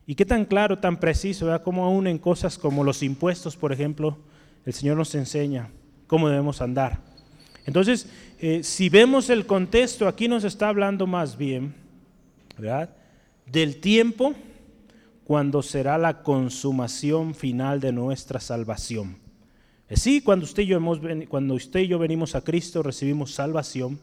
Y 0.07 0.15
qué 0.15 0.25
tan 0.25 0.45
claro, 0.45 0.79
tan 0.79 1.01
preciso, 1.01 1.47
¿verdad? 1.47 1.63
cómo 1.63 1.85
aún 1.85 2.07
en 2.07 2.19
cosas 2.19 2.57
como 2.57 2.85
los 2.85 3.03
impuestos, 3.03 3.57
por 3.57 3.73
ejemplo, 3.73 4.17
el 4.65 4.73
Señor 4.73 4.97
nos 4.97 5.15
enseña 5.15 5.71
cómo 6.07 6.29
debemos 6.29 6.63
andar. 6.63 7.08
Entonces, 7.69 8.07
eh, 8.41 8.63
si 8.63 8.89
vemos 8.89 9.29
el 9.29 9.45
contexto, 9.45 10.09
aquí 10.09 10.27
nos 10.27 10.43
está 10.43 10.71
hablando 10.71 11.07
más 11.07 11.37
bien, 11.37 11.75
¿verdad? 12.57 12.89
Del 13.45 13.77
tiempo 13.77 14.35
cuando 15.25 15.61
será 15.63 15.99
la 15.99 16.23
consumación 16.23 17.35
final 17.35 17.79
de 17.79 17.93
nuestra 17.93 18.41
salvación. 18.41 19.19
Eh, 19.91 19.99
sí, 19.99 20.23
cuando 20.23 20.47
usted, 20.47 20.63
y 20.63 20.69
yo 20.69 20.79
hemos, 20.79 21.01
cuando 21.29 21.53
usted 21.53 21.81
y 21.81 21.89
yo 21.89 21.99
venimos 21.99 22.35
a 22.35 22.41
Cristo 22.41 22.83
recibimos 22.83 23.35
salvación, 23.35 24.01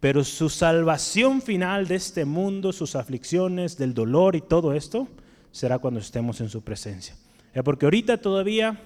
pero 0.00 0.24
su 0.24 0.48
salvación 0.48 1.42
final 1.42 1.86
de 1.86 1.94
este 1.94 2.24
mundo, 2.24 2.72
sus 2.72 2.96
aflicciones, 2.96 3.78
del 3.78 3.94
dolor 3.94 4.34
y 4.34 4.40
todo 4.40 4.74
esto, 4.74 5.06
será 5.52 5.78
cuando 5.78 6.00
estemos 6.00 6.40
en 6.40 6.48
su 6.48 6.62
presencia. 6.62 7.14
Porque 7.62 7.86
ahorita 7.86 8.20
todavía 8.20 8.76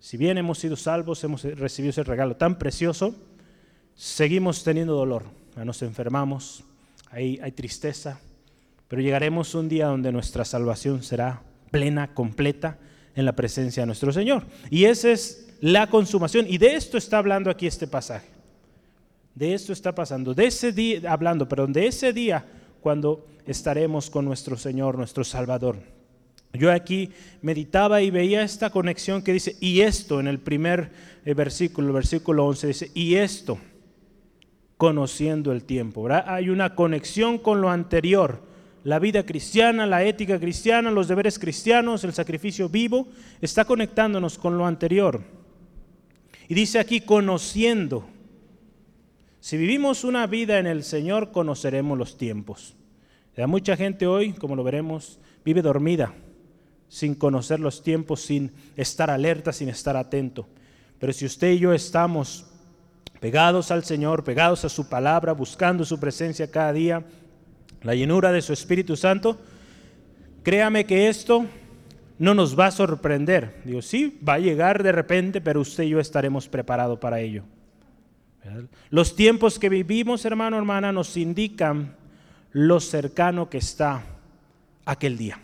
si 0.00 0.16
bien 0.16 0.38
hemos 0.38 0.58
sido 0.58 0.76
salvos, 0.76 1.22
hemos 1.24 1.42
recibido 1.44 1.90
ese 1.90 2.04
regalo 2.04 2.36
tan 2.36 2.58
precioso, 2.58 3.14
seguimos 3.94 4.62
teniendo 4.64 4.94
dolor, 4.94 5.24
nos 5.56 5.82
enfermamos, 5.82 6.64
hay, 7.10 7.38
hay 7.42 7.52
tristeza, 7.52 8.20
pero 8.86 9.02
llegaremos 9.02 9.54
un 9.54 9.68
día 9.68 9.86
donde 9.86 10.12
nuestra 10.12 10.44
salvación 10.44 11.02
será 11.02 11.42
plena, 11.70 12.14
completa, 12.14 12.78
en 13.18 13.24
la 13.24 13.32
presencia 13.32 13.82
de 13.82 13.88
nuestro 13.88 14.12
Señor. 14.12 14.44
Y 14.70 14.84
esa 14.84 15.10
es 15.10 15.48
la 15.60 15.88
consumación. 15.88 16.46
Y 16.48 16.56
de 16.56 16.76
esto 16.76 16.96
está 16.96 17.18
hablando 17.18 17.50
aquí 17.50 17.66
este 17.66 17.88
pasaje. 17.88 18.28
De 19.34 19.54
esto 19.54 19.72
está 19.72 19.92
pasando. 19.92 20.34
De 20.34 20.46
ese 20.46 20.70
día, 20.70 21.12
hablando, 21.12 21.48
perdón, 21.48 21.72
de 21.72 21.88
ese 21.88 22.12
día 22.12 22.46
cuando 22.80 23.26
estaremos 23.44 24.08
con 24.08 24.24
nuestro 24.24 24.56
Señor, 24.56 24.96
nuestro 24.96 25.24
Salvador. 25.24 25.78
Yo 26.52 26.72
aquí 26.72 27.10
meditaba 27.42 28.00
y 28.00 28.10
veía 28.10 28.42
esta 28.42 28.70
conexión 28.70 29.22
que 29.22 29.32
dice, 29.32 29.56
y 29.60 29.80
esto 29.80 30.18
en 30.18 30.28
el 30.28 30.38
primer 30.38 30.90
eh, 31.24 31.34
versículo, 31.34 31.92
versículo 31.92 32.46
11 32.46 32.66
dice, 32.66 32.90
y 32.94 33.16
esto, 33.16 33.58
conociendo 34.76 35.52
el 35.52 35.64
tiempo. 35.64 36.08
Hay 36.10 36.48
una 36.48 36.74
conexión 36.74 37.38
con 37.38 37.60
lo 37.60 37.70
anterior. 37.70 38.46
La 38.84 38.98
vida 38.98 39.26
cristiana, 39.26 39.86
la 39.86 40.04
ética 40.04 40.40
cristiana, 40.40 40.90
los 40.90 41.08
deberes 41.08 41.38
cristianos, 41.38 42.04
el 42.04 42.14
sacrificio 42.14 42.68
vivo, 42.68 43.08
está 43.42 43.64
conectándonos 43.64 44.38
con 44.38 44.56
lo 44.56 44.64
anterior. 44.66 45.20
Y 46.48 46.54
dice 46.54 46.78
aquí, 46.78 47.02
conociendo. 47.02 48.08
Si 49.40 49.58
vivimos 49.58 50.04
una 50.04 50.26
vida 50.26 50.58
en 50.58 50.66
el 50.66 50.82
Señor, 50.82 51.30
conoceremos 51.30 51.98
los 51.98 52.16
tiempos. 52.16 52.74
mucha 53.46 53.76
gente 53.76 54.06
hoy, 54.06 54.32
como 54.32 54.56
lo 54.56 54.64
veremos, 54.64 55.20
vive 55.44 55.60
dormida 55.60 56.14
sin 56.88 57.14
conocer 57.14 57.60
los 57.60 57.82
tiempos, 57.82 58.22
sin 58.22 58.52
estar 58.76 59.10
alerta, 59.10 59.52
sin 59.52 59.68
estar 59.68 59.96
atento. 59.96 60.46
Pero 60.98 61.12
si 61.12 61.26
usted 61.26 61.52
y 61.52 61.58
yo 61.58 61.72
estamos 61.72 62.46
pegados 63.20 63.70
al 63.70 63.84
Señor, 63.84 64.24
pegados 64.24 64.64
a 64.64 64.68
su 64.68 64.88
palabra, 64.88 65.32
buscando 65.32 65.84
su 65.84 66.00
presencia 66.00 66.50
cada 66.50 66.72
día, 66.72 67.04
la 67.82 67.94
llenura 67.94 68.32
de 68.32 68.42
su 68.42 68.52
Espíritu 68.52 68.96
Santo, 68.96 69.38
créame 70.42 70.86
que 70.86 71.08
esto 71.08 71.46
no 72.18 72.34
nos 72.34 72.58
va 72.58 72.66
a 72.66 72.70
sorprender. 72.72 73.60
Digo, 73.64 73.82
sí, 73.82 74.18
va 74.26 74.34
a 74.34 74.38
llegar 74.38 74.82
de 74.82 74.92
repente, 74.92 75.40
pero 75.40 75.60
usted 75.60 75.84
y 75.84 75.90
yo 75.90 76.00
estaremos 76.00 76.48
preparados 76.48 76.98
para 76.98 77.20
ello. 77.20 77.44
Los 78.90 79.14
tiempos 79.14 79.58
que 79.58 79.68
vivimos, 79.68 80.24
hermano, 80.24 80.56
hermana, 80.56 80.90
nos 80.90 81.16
indican 81.16 81.94
lo 82.52 82.80
cercano 82.80 83.50
que 83.50 83.58
está 83.58 84.02
aquel 84.84 85.18
día. 85.18 85.38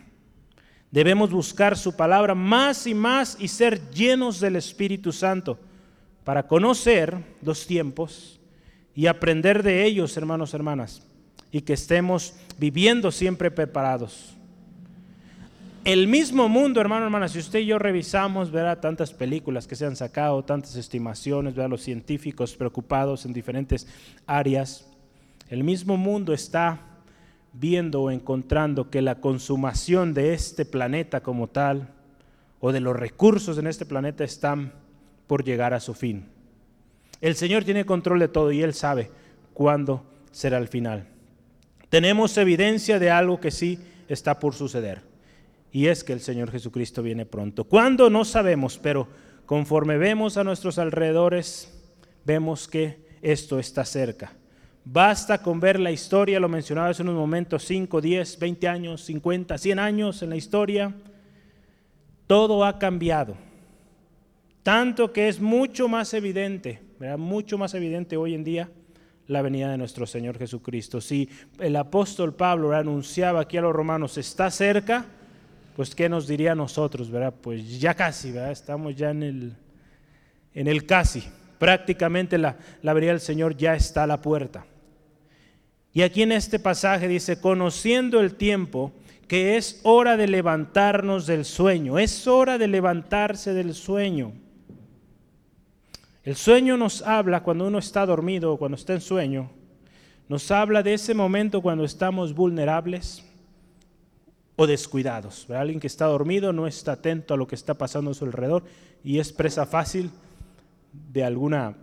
Debemos 0.94 1.32
buscar 1.32 1.76
su 1.76 1.96
palabra 1.96 2.36
más 2.36 2.86
y 2.86 2.94
más 2.94 3.36
y 3.40 3.48
ser 3.48 3.90
llenos 3.90 4.38
del 4.38 4.54
Espíritu 4.54 5.10
Santo 5.10 5.58
para 6.22 6.46
conocer 6.46 7.18
los 7.42 7.66
tiempos 7.66 8.38
y 8.94 9.08
aprender 9.08 9.64
de 9.64 9.84
ellos, 9.84 10.16
hermanos, 10.16 10.54
hermanas, 10.54 11.02
y 11.50 11.62
que 11.62 11.72
estemos 11.72 12.34
viviendo 12.58 13.10
siempre 13.10 13.50
preparados. 13.50 14.36
El 15.84 16.06
mismo 16.06 16.48
mundo, 16.48 16.80
hermano, 16.80 17.06
hermanas, 17.06 17.32
si 17.32 17.40
usted 17.40 17.58
y 17.58 17.66
yo 17.66 17.80
revisamos, 17.80 18.52
verá 18.52 18.80
tantas 18.80 19.12
películas 19.12 19.66
que 19.66 19.74
se 19.74 19.86
han 19.86 19.96
sacado, 19.96 20.44
tantas 20.44 20.76
estimaciones, 20.76 21.56
verá 21.56 21.66
los 21.66 21.82
científicos 21.82 22.54
preocupados 22.54 23.26
en 23.26 23.32
diferentes 23.32 23.88
áreas. 24.28 24.86
El 25.50 25.64
mismo 25.64 25.96
mundo 25.96 26.32
está 26.32 26.93
viendo 27.54 28.02
o 28.02 28.10
encontrando 28.10 28.90
que 28.90 29.00
la 29.00 29.20
consumación 29.20 30.12
de 30.12 30.34
este 30.34 30.64
planeta 30.64 31.22
como 31.22 31.48
tal, 31.48 31.88
o 32.60 32.72
de 32.72 32.80
los 32.80 32.96
recursos 32.96 33.58
en 33.58 33.66
este 33.66 33.86
planeta, 33.86 34.24
están 34.24 34.72
por 35.26 35.44
llegar 35.44 35.72
a 35.72 35.80
su 35.80 35.94
fin. 35.94 36.26
El 37.20 37.36
Señor 37.36 37.64
tiene 37.64 37.86
control 37.86 38.18
de 38.18 38.28
todo 38.28 38.52
y 38.52 38.62
Él 38.62 38.74
sabe 38.74 39.10
cuándo 39.52 40.04
será 40.32 40.58
el 40.58 40.68
final. 40.68 41.06
Tenemos 41.88 42.36
evidencia 42.36 42.98
de 42.98 43.10
algo 43.10 43.40
que 43.40 43.50
sí 43.50 43.78
está 44.08 44.40
por 44.40 44.54
suceder, 44.54 45.02
y 45.70 45.86
es 45.86 46.02
que 46.02 46.12
el 46.12 46.20
Señor 46.20 46.50
Jesucristo 46.50 47.02
viene 47.02 47.24
pronto. 47.24 47.64
¿Cuándo? 47.64 48.10
No 48.10 48.24
sabemos, 48.24 48.78
pero 48.78 49.08
conforme 49.46 49.96
vemos 49.96 50.36
a 50.36 50.44
nuestros 50.44 50.78
alrededores, 50.78 51.72
vemos 52.24 52.66
que 52.66 52.98
esto 53.22 53.58
está 53.58 53.84
cerca. 53.84 54.32
Basta 54.84 55.40
con 55.40 55.60
ver 55.60 55.80
la 55.80 55.90
historia, 55.90 56.38
lo 56.38 56.48
mencionaba 56.48 56.90
hace 56.90 57.02
unos 57.02 57.14
momentos, 57.14 57.64
5, 57.64 58.00
10, 58.02 58.38
20 58.38 58.68
años, 58.68 59.04
50, 59.04 59.56
100 59.56 59.78
años 59.78 60.22
en 60.22 60.30
la 60.30 60.36
historia. 60.36 60.94
Todo 62.26 62.64
ha 62.64 62.78
cambiado. 62.78 63.34
Tanto 64.62 65.12
que 65.12 65.28
es 65.28 65.40
mucho 65.40 65.88
más 65.88 66.12
evidente, 66.12 66.82
mucho 67.18 67.56
más 67.56 67.74
evidente 67.74 68.16
hoy 68.16 68.34
en 68.34 68.44
día 68.44 68.70
la 69.26 69.40
venida 69.40 69.70
de 69.70 69.78
nuestro 69.78 70.06
Señor 70.06 70.38
Jesucristo. 70.38 71.00
Si 71.00 71.28
el 71.58 71.76
apóstol 71.76 72.34
Pablo 72.34 72.74
anunciaba 72.74 73.40
aquí 73.40 73.56
a 73.56 73.62
los 73.62 73.74
romanos, 73.74 74.18
está 74.18 74.50
cerca, 74.50 75.06
pues 75.76 75.94
¿qué 75.94 76.08
nos 76.08 76.26
diría 76.26 76.52
a 76.52 76.54
nosotros? 76.54 77.10
¿verdad? 77.10 77.34
Pues 77.40 77.80
ya 77.80 77.94
casi, 77.94 78.32
¿verdad? 78.32 78.52
estamos 78.52 78.94
ya 78.96 79.10
en 79.10 79.22
el, 79.22 79.52
en 80.54 80.66
el 80.66 80.84
casi. 80.84 81.24
Prácticamente 81.58 82.36
la, 82.36 82.56
la 82.82 82.92
venida 82.92 83.12
del 83.12 83.20
Señor 83.20 83.56
ya 83.56 83.74
está 83.74 84.02
a 84.02 84.06
la 84.06 84.20
puerta. 84.20 84.66
Y 85.94 86.02
aquí 86.02 86.22
en 86.22 86.32
este 86.32 86.58
pasaje 86.58 87.06
dice, 87.06 87.40
conociendo 87.40 88.20
el 88.20 88.34
tiempo, 88.34 88.92
que 89.28 89.56
es 89.56 89.80
hora 89.84 90.16
de 90.16 90.26
levantarnos 90.26 91.26
del 91.26 91.44
sueño, 91.44 92.00
es 92.00 92.26
hora 92.26 92.58
de 92.58 92.66
levantarse 92.66 93.54
del 93.54 93.74
sueño. 93.74 94.32
El 96.24 96.34
sueño 96.34 96.76
nos 96.76 97.02
habla 97.02 97.44
cuando 97.44 97.68
uno 97.68 97.78
está 97.78 98.04
dormido 98.06 98.52
o 98.52 98.58
cuando 98.58 98.76
está 98.76 98.92
en 98.92 99.00
sueño, 99.00 99.50
nos 100.28 100.50
habla 100.50 100.82
de 100.82 100.94
ese 100.94 101.14
momento 101.14 101.62
cuando 101.62 101.84
estamos 101.84 102.34
vulnerables 102.34 103.22
o 104.56 104.66
descuidados. 104.66 105.48
Alguien 105.50 105.78
que 105.78 105.86
está 105.86 106.06
dormido 106.06 106.52
no 106.52 106.66
está 106.66 106.92
atento 106.92 107.34
a 107.34 107.36
lo 107.36 107.46
que 107.46 107.54
está 107.54 107.74
pasando 107.74 108.10
a 108.10 108.14
su 108.14 108.24
alrededor 108.24 108.64
y 109.04 109.20
es 109.20 109.32
presa 109.32 109.64
fácil 109.64 110.10
de 111.12 111.24
alguna 111.24 111.76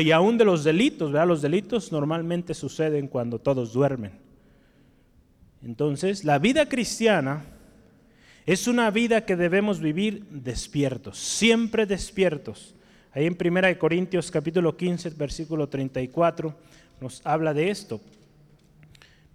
y 0.00 0.10
aún 0.10 0.36
de 0.36 0.44
los 0.44 0.64
delitos, 0.64 1.12
¿verdad? 1.12 1.28
Los 1.28 1.42
delitos 1.42 1.92
normalmente 1.92 2.54
suceden 2.54 3.06
cuando 3.06 3.38
todos 3.38 3.72
duermen. 3.72 4.12
Entonces, 5.62 6.24
la 6.24 6.38
vida 6.38 6.68
cristiana 6.68 7.44
es 8.46 8.66
una 8.66 8.90
vida 8.90 9.24
que 9.24 9.36
debemos 9.36 9.80
vivir 9.80 10.24
despiertos, 10.30 11.18
siempre 11.18 11.86
despiertos. 11.86 12.74
Ahí 13.12 13.26
en 13.26 13.36
1 13.40 13.78
Corintios 13.78 14.30
capítulo 14.30 14.76
15, 14.76 15.10
versículo 15.10 15.68
34, 15.68 16.54
nos 17.00 17.20
habla 17.24 17.54
de 17.54 17.70
esto. 17.70 18.00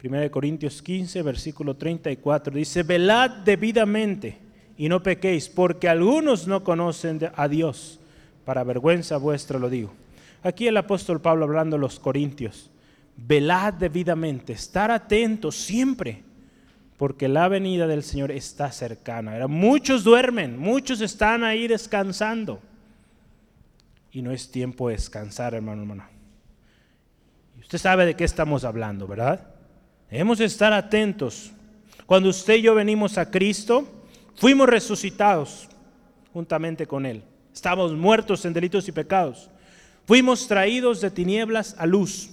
1 0.03 0.31
Corintios 0.31 0.81
15, 0.81 1.21
versículo 1.21 1.75
34, 1.75 2.53
dice, 2.53 2.83
velad 2.83 3.29
debidamente 3.45 4.37
y 4.77 4.89
no 4.89 5.01
pequéis, 5.01 5.47
porque 5.47 5.87
algunos 5.87 6.45
no 6.45 6.63
conocen 6.63 7.19
a 7.35 7.47
Dios 7.47 7.99
para 8.45 8.63
vergüenza 8.63 9.17
vuestra 9.17 9.59
lo 9.59 9.69
digo. 9.69 9.93
Aquí 10.43 10.67
el 10.67 10.77
apóstol 10.77 11.21
Pablo 11.21 11.45
hablando 11.45 11.77
a 11.77 11.79
los 11.79 11.99
corintios, 11.99 12.69
velad 13.15 13.73
debidamente, 13.73 14.53
estar 14.53 14.91
atentos 14.91 15.55
siempre, 15.55 16.23
porque 16.97 17.27
la 17.27 17.47
venida 17.47 17.87
del 17.87 18.03
Señor 18.03 18.31
está 18.31 18.71
cercana. 18.71 19.47
Muchos 19.47 20.03
duermen, 20.03 20.59
muchos 20.59 21.01
están 21.01 21.43
ahí 21.43 21.67
descansando. 21.67 22.59
Y 24.11 24.21
no 24.21 24.31
es 24.31 24.51
tiempo 24.51 24.89
de 24.89 24.95
descansar, 24.95 25.53
hermano, 25.53 25.81
hermano. 25.81 26.03
Usted 27.59 27.77
sabe 27.77 28.05
de 28.05 28.15
qué 28.15 28.25
estamos 28.25 28.63
hablando, 28.63 29.07
¿verdad? 29.07 29.47
Debemos 30.11 30.39
estar 30.39 30.71
atentos. 30.73 31.51
Cuando 32.05 32.29
usted 32.29 32.55
y 32.55 32.61
yo 32.63 32.75
venimos 32.75 33.17
a 33.17 33.31
Cristo, 33.31 33.87
fuimos 34.35 34.69
resucitados 34.69 35.67
juntamente 36.33 36.85
con 36.85 37.05
Él. 37.05 37.23
Estamos 37.53 37.93
muertos 37.93 38.43
en 38.45 38.53
delitos 38.53 38.87
y 38.87 38.91
pecados. 38.91 39.49
Fuimos 40.05 40.47
traídos 40.47 41.01
de 41.01 41.11
tinieblas 41.11 41.75
a 41.77 41.85
luz. 41.85 42.31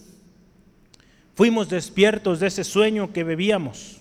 Fuimos 1.34 1.68
despiertos 1.68 2.40
de 2.40 2.46
ese 2.46 2.64
sueño 2.64 3.12
que 3.12 3.22
bebíamos. 3.22 4.00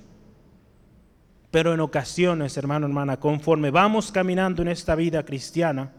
Pero 1.51 1.73
en 1.73 1.81
ocasiones, 1.81 2.55
hermano, 2.57 2.85
hermana, 2.85 3.17
conforme 3.17 3.69
vamos 3.69 4.11
caminando 4.11 4.61
en 4.61 4.69
esta 4.69 4.95
vida 4.95 5.23
cristiana, 5.23 5.91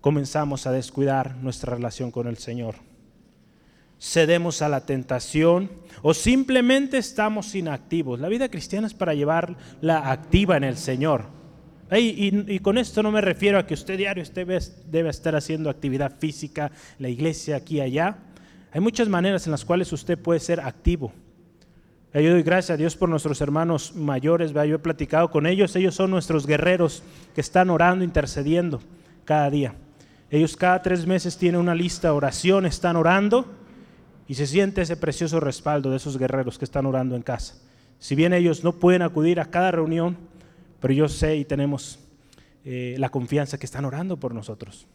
comenzamos 0.00 0.66
a 0.66 0.72
descuidar 0.72 1.36
nuestra 1.36 1.74
relación 1.74 2.10
con 2.10 2.26
el 2.26 2.38
Señor. 2.38 2.76
Cedemos 4.00 4.62
a 4.62 4.68
la 4.68 4.86
tentación 4.86 5.70
o 6.02 6.14
simplemente 6.14 6.96
estamos 6.96 7.54
inactivos. 7.54 8.20
La 8.20 8.28
vida 8.28 8.48
cristiana 8.48 8.86
es 8.86 8.94
para 8.94 9.14
llevarla 9.14 10.10
activa 10.10 10.56
en 10.56 10.64
el 10.64 10.76
Señor 10.76 11.37
y, 11.96 12.58
con 12.60 12.76
esto 12.76 13.02
no 13.02 13.10
me 13.10 13.20
refiero 13.20 13.58
a 13.58 13.66
que 13.66 13.74
usted 13.74 13.96
diario 13.96 14.24
debe 14.34 15.10
estar 15.10 15.34
haciendo 15.34 15.70
actividad 15.70 16.18
física, 16.18 16.70
la 16.98 17.08
iglesia 17.08 17.56
aquí 17.56 17.76
y 17.76 17.80
allá. 17.80 18.18
Hay 18.72 18.80
muchas 18.80 19.08
maneras 19.08 19.46
en 19.46 19.52
las 19.52 19.64
cuales 19.64 19.92
usted 19.92 20.18
puede 20.18 20.40
ser 20.40 20.60
activo. 20.60 21.12
Yo 22.14 22.30
doy 22.30 22.42
gracias 22.42 22.70
a 22.70 22.76
Dios 22.76 22.96
por 22.96 23.08
nuestros 23.08 23.40
hermanos 23.40 23.94
mayores. 23.94 24.52
Yo 24.52 24.62
he 24.62 24.78
platicado 24.78 25.30
con 25.30 25.46
ellos. 25.46 25.76
Ellos 25.76 25.94
son 25.94 26.10
nuestros 26.10 26.46
guerreros 26.46 27.02
que 27.34 27.40
están 27.40 27.70
orando, 27.70 28.04
intercediendo 28.04 28.80
cada 29.24 29.48
día. 29.50 29.74
Ellos 30.30 30.56
cada 30.56 30.82
tres 30.82 31.06
meses 31.06 31.38
tienen 31.38 31.60
una 31.60 31.74
lista 31.74 32.08
de 32.08 32.14
oración, 32.14 32.66
están 32.66 32.96
orando 32.96 33.46
y 34.26 34.34
se 34.34 34.46
siente 34.46 34.82
ese 34.82 34.96
precioso 34.96 35.40
respaldo 35.40 35.90
de 35.90 35.96
esos 35.96 36.18
guerreros 36.18 36.58
que 36.58 36.66
están 36.66 36.86
orando 36.86 37.16
en 37.16 37.22
casa. 37.22 37.54
Si 37.98 38.14
bien 38.14 38.32
ellos 38.32 38.62
no 38.62 38.72
pueden 38.74 39.02
acudir 39.02 39.40
a 39.40 39.46
cada 39.46 39.70
reunión, 39.70 40.18
pero 40.80 40.94
yo 40.94 41.08
sé 41.08 41.36
y 41.36 41.44
tenemos 41.44 41.98
eh, 42.64 42.96
la 42.98 43.08
confianza 43.08 43.58
que 43.58 43.66
están 43.66 43.84
orando 43.84 44.16
por 44.16 44.34
nosotros. 44.34 44.86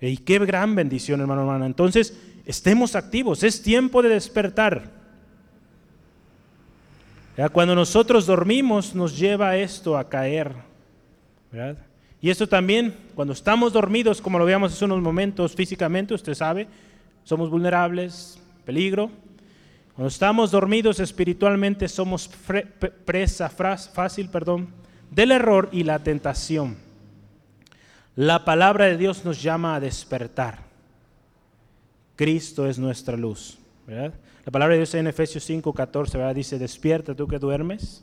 Y 0.00 0.18
qué 0.18 0.38
gran 0.40 0.74
bendición, 0.74 1.20
hermano, 1.20 1.42
hermana. 1.42 1.66
Entonces, 1.66 2.16
estemos 2.44 2.94
activos, 2.94 3.42
es 3.42 3.62
tiempo 3.62 4.02
de 4.02 4.10
despertar. 4.10 4.92
Cuando 7.52 7.74
nosotros 7.74 8.24
dormimos, 8.26 8.94
nos 8.94 9.18
lleva 9.18 9.56
esto 9.56 9.96
a 9.98 10.08
caer. 10.08 10.52
Y 12.20 12.30
esto 12.30 12.48
también, 12.48 12.94
cuando 13.14 13.34
estamos 13.34 13.72
dormidos, 13.72 14.22
como 14.22 14.38
lo 14.38 14.46
veíamos 14.46 14.72
hace 14.72 14.86
unos 14.86 15.02
momentos 15.02 15.54
físicamente, 15.54 16.14
usted 16.14 16.34
sabe, 16.34 16.66
somos 17.24 17.50
vulnerables, 17.50 18.40
peligro. 18.64 19.10
Cuando 19.94 20.08
estamos 20.08 20.50
dormidos 20.50 20.98
espiritualmente, 20.98 21.88
somos 21.88 22.30
presa 23.04 23.50
fácil, 23.50 24.30
perdón, 24.30 24.68
del 25.10 25.32
error 25.32 25.68
y 25.72 25.84
la 25.84 25.98
tentación. 26.00 26.76
La 28.16 28.44
palabra 28.44 28.86
de 28.86 28.96
Dios 28.96 29.24
nos 29.24 29.42
llama 29.42 29.74
a 29.74 29.80
despertar. 29.80 30.60
Cristo 32.16 32.66
es 32.66 32.78
nuestra 32.78 33.16
luz. 33.16 33.58
La 33.86 34.50
palabra 34.50 34.74
de 34.74 34.80
Dios 34.80 34.94
en 34.94 35.06
Efesios 35.06 35.44
5, 35.44 35.72
14 35.72 36.34
dice, 36.34 36.58
despierta 36.58 37.14
tú 37.14 37.28
que 37.28 37.38
duermes. 37.38 38.02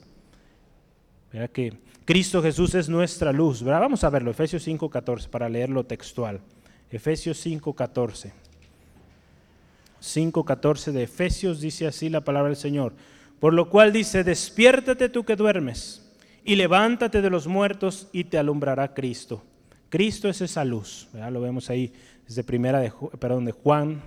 ¿verdad? 1.32 1.50
Que 1.50 1.74
Cristo 2.06 2.44
Jesús 2.44 2.76
es 2.76 2.90
nuestra 2.90 3.32
luz. 3.32 3.64
Vamos 3.64 4.04
a 4.04 4.10
verlo, 4.10 4.30
Efesios 4.30 4.64
5, 4.64 4.90
14, 4.90 5.30
para 5.30 5.50
leerlo 5.50 5.84
textual. 5.84 6.40
Efesios 6.92 7.40
5, 7.40 7.74
14. 7.74 8.34
5, 10.00 10.46
14 10.46 10.92
de 10.92 11.04
Efesios 11.04 11.60
dice 11.60 11.88
así 11.88 12.10
la 12.10 12.22
palabra 12.22 12.50
del 12.50 12.58
Señor. 12.58 12.94
Por 13.40 13.54
lo 13.54 13.70
cual 13.70 13.92
dice, 13.92 14.24
despiértate 14.24 15.10
tú 15.10 15.24
que 15.24 15.36
duermes 15.36 16.03
y 16.44 16.56
levántate 16.56 17.22
de 17.22 17.30
los 17.30 17.48
muertos 17.48 18.10
y 18.12 18.26
te 18.26 18.38
alumbrará 18.38 18.94
Cristo. 18.94 19.44
Cristo 19.90 20.28
es 20.28 20.42
esa 20.42 20.66
luz, 20.66 21.08
lo 21.14 21.42
vemos 21.42 21.70
ahí 21.70 21.94
desde 22.28 22.44
primera 22.44 22.80
de, 22.80 22.92
perdón, 23.20 23.46
de 23.46 23.52
Juan, 23.52 24.02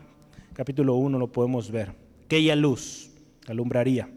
capítulo 0.53 0.95
1 0.95 1.19
lo 1.19 1.29
podemos 1.29 1.71
ver. 1.71 1.93
Aquella 2.25 2.57
luz 2.57 3.11
alumbraría. 3.47 4.09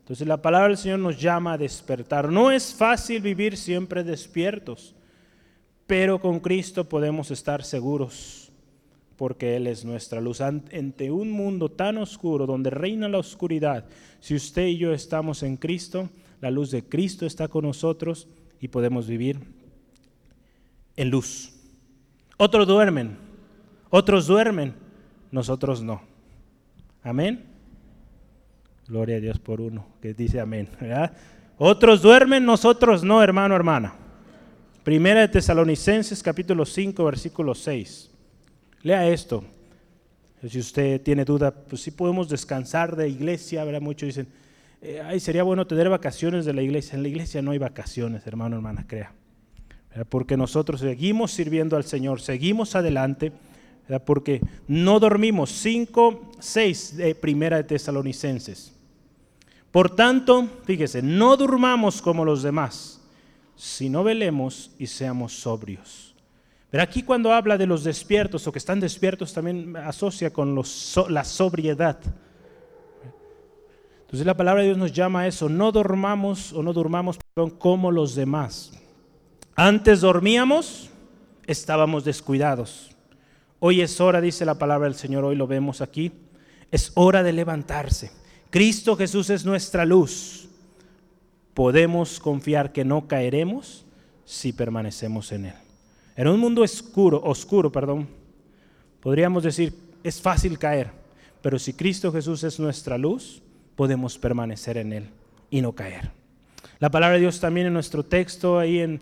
Entonces 0.00 0.26
la 0.26 0.40
palabra 0.40 0.68
del 0.68 0.76
Señor 0.76 1.00
nos 1.00 1.20
llama 1.20 1.54
a 1.54 1.58
despertar. 1.58 2.30
No 2.30 2.50
es 2.50 2.72
fácil 2.72 3.20
vivir 3.20 3.56
siempre 3.56 4.04
despiertos, 4.04 4.94
pero 5.86 6.20
con 6.20 6.40
Cristo 6.40 6.88
podemos 6.88 7.30
estar 7.30 7.64
seguros 7.64 8.52
porque 9.16 9.56
Él 9.56 9.66
es 9.66 9.84
nuestra 9.84 10.20
luz. 10.20 10.40
Ante 10.40 11.10
un 11.10 11.30
mundo 11.32 11.70
tan 11.70 11.98
oscuro 11.98 12.46
donde 12.46 12.70
reina 12.70 13.08
la 13.08 13.18
oscuridad, 13.18 13.84
si 14.20 14.36
usted 14.36 14.68
y 14.68 14.78
yo 14.78 14.92
estamos 14.92 15.42
en 15.42 15.56
Cristo, 15.56 16.08
la 16.40 16.50
luz 16.50 16.70
de 16.70 16.84
Cristo 16.84 17.26
está 17.26 17.48
con 17.48 17.64
nosotros 17.64 18.28
y 18.60 18.68
podemos 18.68 19.06
vivir 19.06 19.40
en 20.96 21.10
luz. 21.10 21.52
Otros 22.36 22.66
duermen, 22.66 23.16
otros 23.90 24.26
duermen, 24.26 24.74
nosotros 25.30 25.82
no. 25.82 26.02
Amén. 27.02 27.44
Gloria 28.86 29.16
a 29.16 29.20
Dios 29.20 29.38
por 29.38 29.60
uno 29.60 29.86
que 30.00 30.14
dice 30.14 30.40
amén. 30.40 30.68
Otros 31.58 32.02
duermen, 32.02 32.44
nosotros 32.44 33.02
no, 33.02 33.22
hermano, 33.22 33.54
hermana. 33.54 33.94
Primera 34.84 35.20
de 35.20 35.28
Tesalonicenses 35.28 36.22
capítulo 36.22 36.64
5, 36.64 37.04
versículo 37.04 37.54
6. 37.54 38.10
Lea 38.82 39.08
esto. 39.08 39.44
Si 40.48 40.58
usted 40.58 41.02
tiene 41.02 41.24
duda, 41.24 41.50
pues 41.50 41.82
sí 41.82 41.90
podemos 41.90 42.28
descansar 42.28 42.94
de 42.94 43.08
iglesia, 43.08 43.64
¿verdad? 43.64 43.80
Muchos 43.80 44.06
dicen, 44.06 44.28
eh, 44.82 45.02
ay, 45.04 45.20
sería 45.20 45.42
bueno 45.42 45.66
tener 45.66 45.88
vacaciones 45.88 46.44
de 46.44 46.54
la 46.54 46.62
iglesia. 46.62 46.96
En 46.96 47.02
la 47.02 47.08
iglesia 47.08 47.42
no 47.42 47.50
hay 47.50 47.58
vacaciones, 47.58 48.26
hermano, 48.26 48.56
hermana, 48.56 48.86
crea 48.86 49.12
porque 50.08 50.36
nosotros 50.36 50.80
seguimos 50.80 51.32
sirviendo 51.32 51.76
al 51.76 51.84
Señor, 51.84 52.20
seguimos 52.20 52.74
adelante, 52.74 53.32
porque 54.04 54.40
no 54.66 55.00
dormimos. 55.00 55.50
5, 55.50 56.32
6 56.38 56.96
de 56.96 57.14
Primera 57.14 57.56
de 57.56 57.64
Tesalonicenses. 57.64 58.74
Por 59.70 59.94
tanto, 59.94 60.48
fíjese, 60.64 61.02
no 61.02 61.36
durmamos 61.36 62.02
como 62.02 62.24
los 62.24 62.42
demás, 62.42 63.00
sino 63.56 64.04
velemos 64.04 64.70
y 64.78 64.86
seamos 64.86 65.32
sobrios. 65.32 66.14
Pero 66.70 66.82
aquí 66.82 67.02
cuando 67.02 67.32
habla 67.32 67.56
de 67.56 67.66
los 67.66 67.82
despiertos 67.84 68.46
o 68.46 68.52
que 68.52 68.58
están 68.58 68.78
despiertos 68.78 69.32
también 69.32 69.74
asocia 69.76 70.30
con 70.30 70.54
la 71.08 71.24
sobriedad. 71.24 71.98
Entonces 74.08 74.26
la 74.26 74.38
palabra 74.38 74.62
de 74.62 74.68
Dios 74.68 74.78
nos 74.78 74.94
llama 74.94 75.20
a 75.20 75.26
eso, 75.26 75.50
no 75.50 75.70
dormamos 75.70 76.54
o 76.54 76.62
no 76.62 76.72
durmamos 76.72 77.18
como 77.58 77.92
los 77.92 78.14
demás. 78.14 78.72
Antes 79.54 80.00
dormíamos, 80.00 80.88
estábamos 81.46 82.06
descuidados. 82.06 82.90
Hoy 83.60 83.82
es 83.82 84.00
hora, 84.00 84.22
dice 84.22 84.46
la 84.46 84.54
palabra 84.54 84.88
del 84.88 84.96
Señor, 84.96 85.26
hoy 85.26 85.36
lo 85.36 85.46
vemos 85.46 85.82
aquí, 85.82 86.10
es 86.70 86.90
hora 86.94 87.22
de 87.22 87.34
levantarse. 87.34 88.10
Cristo 88.48 88.96
Jesús 88.96 89.28
es 89.28 89.44
nuestra 89.44 89.84
luz. 89.84 90.48
Podemos 91.52 92.18
confiar 92.18 92.72
que 92.72 92.86
no 92.86 93.08
caeremos 93.08 93.84
si 94.24 94.54
permanecemos 94.54 95.32
en 95.32 95.46
Él. 95.46 95.54
En 96.16 96.28
un 96.28 96.40
mundo 96.40 96.62
oscuro, 96.62 97.20
oscuro, 97.22 97.70
perdón, 97.70 98.08
podríamos 99.00 99.42
decir, 99.42 99.74
es 100.02 100.18
fácil 100.18 100.58
caer, 100.58 100.92
pero 101.42 101.58
si 101.58 101.74
Cristo 101.74 102.10
Jesús 102.10 102.42
es 102.42 102.58
nuestra 102.58 102.96
luz, 102.96 103.42
podemos 103.78 104.18
permanecer 104.18 104.76
en 104.76 104.92
Él 104.92 105.08
y 105.50 105.60
no 105.60 105.72
caer. 105.72 106.10
La 106.80 106.90
palabra 106.90 107.14
de 107.14 107.20
Dios 107.20 107.38
también 107.38 107.68
en 107.68 107.72
nuestro 107.72 108.02
texto, 108.02 108.58
ahí 108.58 108.80
en 108.80 109.00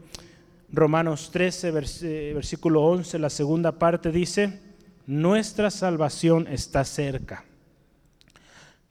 Romanos 0.71 1.31
13, 1.33 1.71
versículo 1.71 2.83
11, 2.83 3.19
la 3.19 3.31
segunda 3.31 3.73
parte 3.73 4.13
dice, 4.13 4.61
nuestra 5.07 5.71
salvación 5.71 6.47
está 6.47 6.85
cerca. 6.85 7.47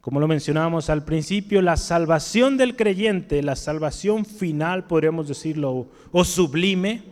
Como 0.01 0.19
lo 0.19 0.27
mencionábamos 0.27 0.89
al 0.89 1.05
principio, 1.05 1.61
la 1.61 1.77
salvación 1.77 2.57
del 2.57 2.75
creyente, 2.75 3.43
la 3.43 3.55
salvación 3.55 4.25
final, 4.25 4.85
podríamos 4.87 5.27
decirlo, 5.27 5.85
o 6.11 6.23
sublime, 6.23 7.03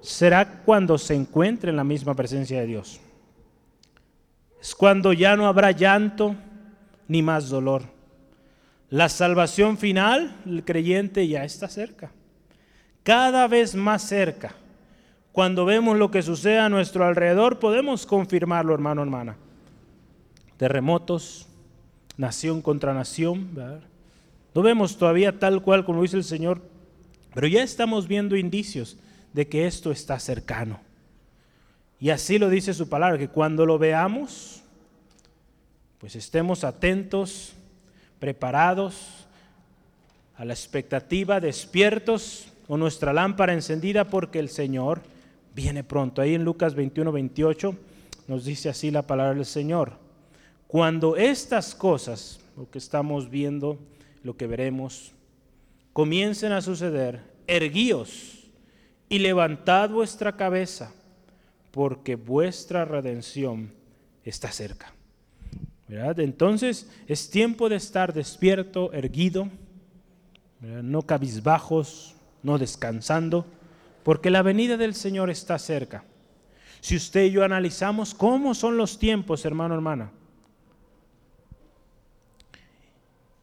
será 0.00 0.62
cuando 0.62 0.96
se 0.96 1.14
encuentre 1.14 1.68
en 1.68 1.76
la 1.76 1.84
misma 1.84 2.14
presencia 2.14 2.58
de 2.58 2.68
Dios. 2.68 3.00
Es 4.62 4.74
cuando 4.74 5.12
ya 5.12 5.36
no 5.36 5.46
habrá 5.46 5.72
llanto 5.72 6.36
ni 7.08 7.22
más 7.22 7.48
dolor. 7.48 7.82
La 8.90 9.08
salvación 9.08 9.78
final, 9.78 10.36
el 10.46 10.64
creyente 10.64 11.26
ya 11.26 11.44
está 11.44 11.68
cerca 11.68 12.10
cada 13.06 13.46
vez 13.46 13.76
más 13.76 14.02
cerca. 14.02 14.56
Cuando 15.30 15.64
vemos 15.64 15.96
lo 15.96 16.10
que 16.10 16.22
sucede 16.22 16.58
a 16.58 16.68
nuestro 16.68 17.04
alrededor, 17.04 17.60
podemos 17.60 18.04
confirmarlo, 18.04 18.74
hermano, 18.74 19.00
hermana. 19.00 19.36
Terremotos, 20.56 21.46
nación 22.16 22.60
contra 22.60 22.94
nación, 22.94 23.50
No 24.56 24.62
vemos 24.62 24.98
todavía 24.98 25.38
tal 25.38 25.62
cual 25.62 25.84
como 25.84 26.02
dice 26.02 26.16
el 26.16 26.24
Señor, 26.24 26.60
pero 27.32 27.46
ya 27.46 27.62
estamos 27.62 28.08
viendo 28.08 28.36
indicios 28.36 28.98
de 29.32 29.46
que 29.46 29.68
esto 29.68 29.92
está 29.92 30.18
cercano. 30.18 30.80
Y 32.00 32.10
así 32.10 32.40
lo 32.40 32.50
dice 32.50 32.74
su 32.74 32.88
palabra, 32.88 33.18
que 33.18 33.28
cuando 33.28 33.66
lo 33.66 33.78
veamos, 33.78 34.64
pues 36.06 36.14
estemos 36.14 36.62
atentos, 36.62 37.52
preparados, 38.20 39.26
a 40.36 40.44
la 40.44 40.52
expectativa, 40.52 41.40
despiertos 41.40 42.46
o 42.68 42.76
nuestra 42.76 43.12
lámpara 43.12 43.54
encendida 43.54 44.04
porque 44.04 44.38
el 44.38 44.48
Señor 44.48 45.00
viene 45.52 45.82
pronto. 45.82 46.22
Ahí 46.22 46.36
en 46.36 46.44
Lucas 46.44 46.76
21, 46.76 47.10
28 47.10 47.76
nos 48.28 48.44
dice 48.44 48.68
así 48.68 48.92
la 48.92 49.02
palabra 49.02 49.34
del 49.34 49.44
Señor. 49.44 49.94
Cuando 50.68 51.16
estas 51.16 51.74
cosas, 51.74 52.38
lo 52.56 52.70
que 52.70 52.78
estamos 52.78 53.28
viendo, 53.28 53.76
lo 54.22 54.36
que 54.36 54.46
veremos, 54.46 55.10
comiencen 55.92 56.52
a 56.52 56.62
suceder, 56.62 57.20
erguíos 57.48 58.44
y 59.08 59.18
levantad 59.18 59.90
vuestra 59.90 60.36
cabeza, 60.36 60.92
porque 61.72 62.14
vuestra 62.14 62.84
redención 62.84 63.72
está 64.22 64.52
cerca. 64.52 64.95
Entonces 65.88 66.90
es 67.06 67.30
tiempo 67.30 67.68
de 67.68 67.76
estar 67.76 68.12
despierto, 68.12 68.92
erguido, 68.92 69.48
no 70.60 71.02
cabizbajos, 71.02 72.16
no 72.42 72.58
descansando, 72.58 73.46
porque 74.02 74.30
la 74.30 74.42
venida 74.42 74.76
del 74.76 74.94
Señor 74.94 75.30
está 75.30 75.58
cerca. 75.58 76.04
Si 76.80 76.96
usted 76.96 77.24
y 77.24 77.32
yo 77.32 77.44
analizamos 77.44 78.14
cómo 78.14 78.54
son 78.54 78.76
los 78.76 78.98
tiempos, 78.98 79.44
hermano, 79.44 79.74
hermana, 79.74 80.10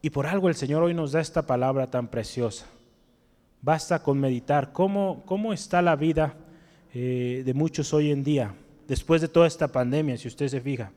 y 0.02 0.10
por 0.10 0.28
algo 0.28 0.50
el 0.50 0.56
Señor 0.56 0.84
hoy 0.84 0.94
nos 0.94 1.14
da 1.14 1.22
esta 1.22 1.48
palabra 1.48 1.88
tan 1.88 2.10
preciosa. 2.10 2.66
Basta 3.62 4.04
con 4.04 4.20
meditar 4.20 4.74
cómo, 4.74 5.24
cómo 5.26 5.54
está 5.54 5.82
la 5.82 5.96
vida 5.96 6.36
eh, 6.94 7.44
de 7.46 7.54
muchos 7.54 7.94
hoy 7.94 8.12
en 8.12 8.22
día, 8.22 8.54
después 8.86 9.22
de 9.22 9.30
toda 9.30 9.48
esta 9.48 9.70
pandemia, 9.70 10.18
si 10.18 10.28
usted 10.28 10.50
se 10.50 10.60
fija. 10.60 10.92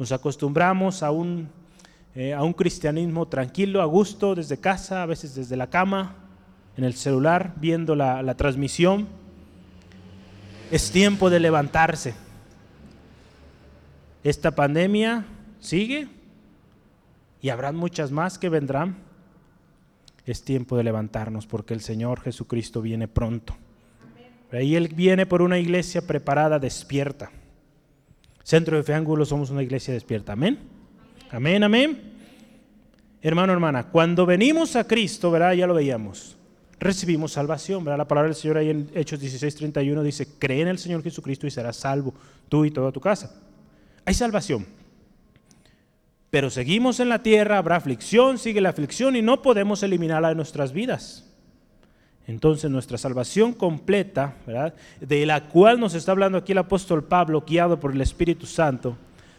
Nos 0.00 0.12
acostumbramos 0.12 1.02
a 1.02 1.10
un, 1.10 1.50
eh, 2.14 2.32
a 2.32 2.42
un 2.42 2.54
cristianismo 2.54 3.28
tranquilo, 3.28 3.82
a 3.82 3.84
gusto, 3.84 4.34
desde 4.34 4.58
casa, 4.58 5.02
a 5.02 5.06
veces 5.06 5.34
desde 5.34 5.58
la 5.58 5.68
cama, 5.68 6.16
en 6.78 6.84
el 6.84 6.94
celular 6.94 7.52
viendo 7.56 7.94
la, 7.94 8.22
la 8.22 8.34
transmisión. 8.34 9.06
Es 10.70 10.90
tiempo 10.90 11.28
de 11.28 11.38
levantarse. 11.38 12.14
Esta 14.24 14.52
pandemia 14.52 15.26
sigue 15.58 16.08
y 17.42 17.50
habrá 17.50 17.70
muchas 17.70 18.10
más 18.10 18.38
que 18.38 18.48
vendrán. 18.48 18.96
Es 20.24 20.42
tiempo 20.44 20.78
de 20.78 20.84
levantarnos 20.84 21.46
porque 21.46 21.74
el 21.74 21.82
Señor 21.82 22.22
Jesucristo 22.22 22.80
viene 22.80 23.06
pronto. 23.06 23.54
Ahí 24.50 24.76
Él 24.76 24.88
viene 24.88 25.26
por 25.26 25.42
una 25.42 25.58
iglesia 25.58 26.00
preparada, 26.06 26.58
despierta. 26.58 27.30
Centro 28.42 28.76
de 28.76 28.82
Fe 28.82 28.94
Ángulo 28.94 29.24
somos 29.24 29.50
una 29.50 29.62
iglesia 29.62 29.94
despierta. 29.94 30.32
Amén. 30.32 30.58
Amén, 31.30 31.62
amén. 31.62 32.10
Hermano, 33.22 33.52
hermana, 33.52 33.88
cuando 33.88 34.24
venimos 34.26 34.76
a 34.76 34.84
Cristo, 34.84 35.30
¿verdad? 35.30 35.52
Ya 35.52 35.66
lo 35.66 35.74
veíamos. 35.74 36.36
Recibimos 36.78 37.32
salvación, 37.32 37.84
¿verdad? 37.84 37.98
La 37.98 38.08
palabra 38.08 38.28
del 38.28 38.36
Señor 38.36 38.56
ahí 38.56 38.70
en 38.70 38.90
Hechos 38.94 39.20
16, 39.20 39.54
31 39.54 40.02
dice, 40.02 40.26
cree 40.38 40.62
en 40.62 40.68
el 40.68 40.78
Señor 40.78 41.02
Jesucristo 41.02 41.46
y 41.46 41.50
serás 41.50 41.76
salvo, 41.76 42.14
tú 42.48 42.64
y 42.64 42.70
toda 42.70 42.90
tu 42.90 43.00
casa. 43.00 43.34
Hay 44.06 44.14
salvación. 44.14 44.66
Pero 46.30 46.48
seguimos 46.48 47.00
en 47.00 47.10
la 47.10 47.22
tierra, 47.22 47.58
habrá 47.58 47.76
aflicción, 47.76 48.38
sigue 48.38 48.60
la 48.60 48.70
aflicción 48.70 49.16
y 49.16 49.22
no 49.22 49.42
podemos 49.42 49.82
eliminarla 49.82 50.30
de 50.30 50.36
nuestras 50.36 50.72
vidas. 50.72 51.29
Entonces 52.26 52.70
nuestra 52.70 52.98
salvación 52.98 53.52
completa, 53.52 54.36
¿verdad? 54.46 54.74
de 55.00 55.26
la 55.26 55.48
cual 55.48 55.80
nos 55.80 55.94
está 55.94 56.12
hablando 56.12 56.38
aquí 56.38 56.52
el 56.52 56.58
apóstol 56.58 57.04
Pablo, 57.04 57.44
guiado 57.46 57.80
por 57.80 57.92
el 57.92 58.00
Espíritu 58.00 58.46
Santo, 58.46 58.96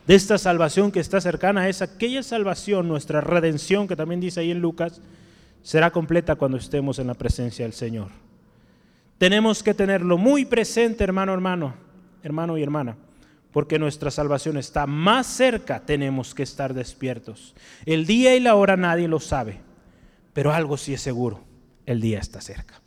de 0.08 0.16
esta 0.16 0.38
salvación 0.38 0.92
que 0.92 1.00
está 1.00 1.22
cercana 1.22 1.70
es 1.70 1.82
aquella 1.82 2.24
salvación, 2.24 2.88
nuestra 2.88 3.22
redención, 3.22 3.88
que 3.88 3.96
también 3.96 4.20
dice 4.20 4.40
ahí 4.40 4.52
en 4.52 4.60
Lucas, 4.60 5.00
será 5.62 5.92
completa 5.92 6.36
cuando 6.36 6.58
estemos 6.58 6.98
en 7.00 7.08
la 7.08 7.14
presencia 7.14 7.66
del 7.66 7.74
Señor. 7.74 8.10
Tenemos 9.18 9.62
que 9.62 9.76
tenerlo 9.76 10.18
muy 10.18 10.46
presente, 10.46 11.04
hermano, 11.04 11.34
hermano, 11.34 11.76
hermano 12.24 12.58
y 12.58 12.64
hermana, 12.64 12.98
porque 13.52 13.78
nuestra 13.78 14.10
salvación 14.10 14.58
está 14.58 14.88
más 14.88 15.28
cerca, 15.28 15.82
tenemos 15.82 16.34
que 16.34 16.44
estar 16.44 16.74
despiertos. 16.74 17.54
El 17.86 18.08
día 18.08 18.36
y 18.36 18.40
la 18.40 18.56
hora 18.56 18.78
nadie 18.78 19.08
lo 19.08 19.20
sabe, 19.20 19.60
pero 20.34 20.52
algo 20.52 20.76
sí 20.76 20.96
es 20.96 21.02
seguro, 21.02 21.44
el 21.86 22.02
día 22.02 22.20
está 22.20 22.42
cerca. 22.42 22.82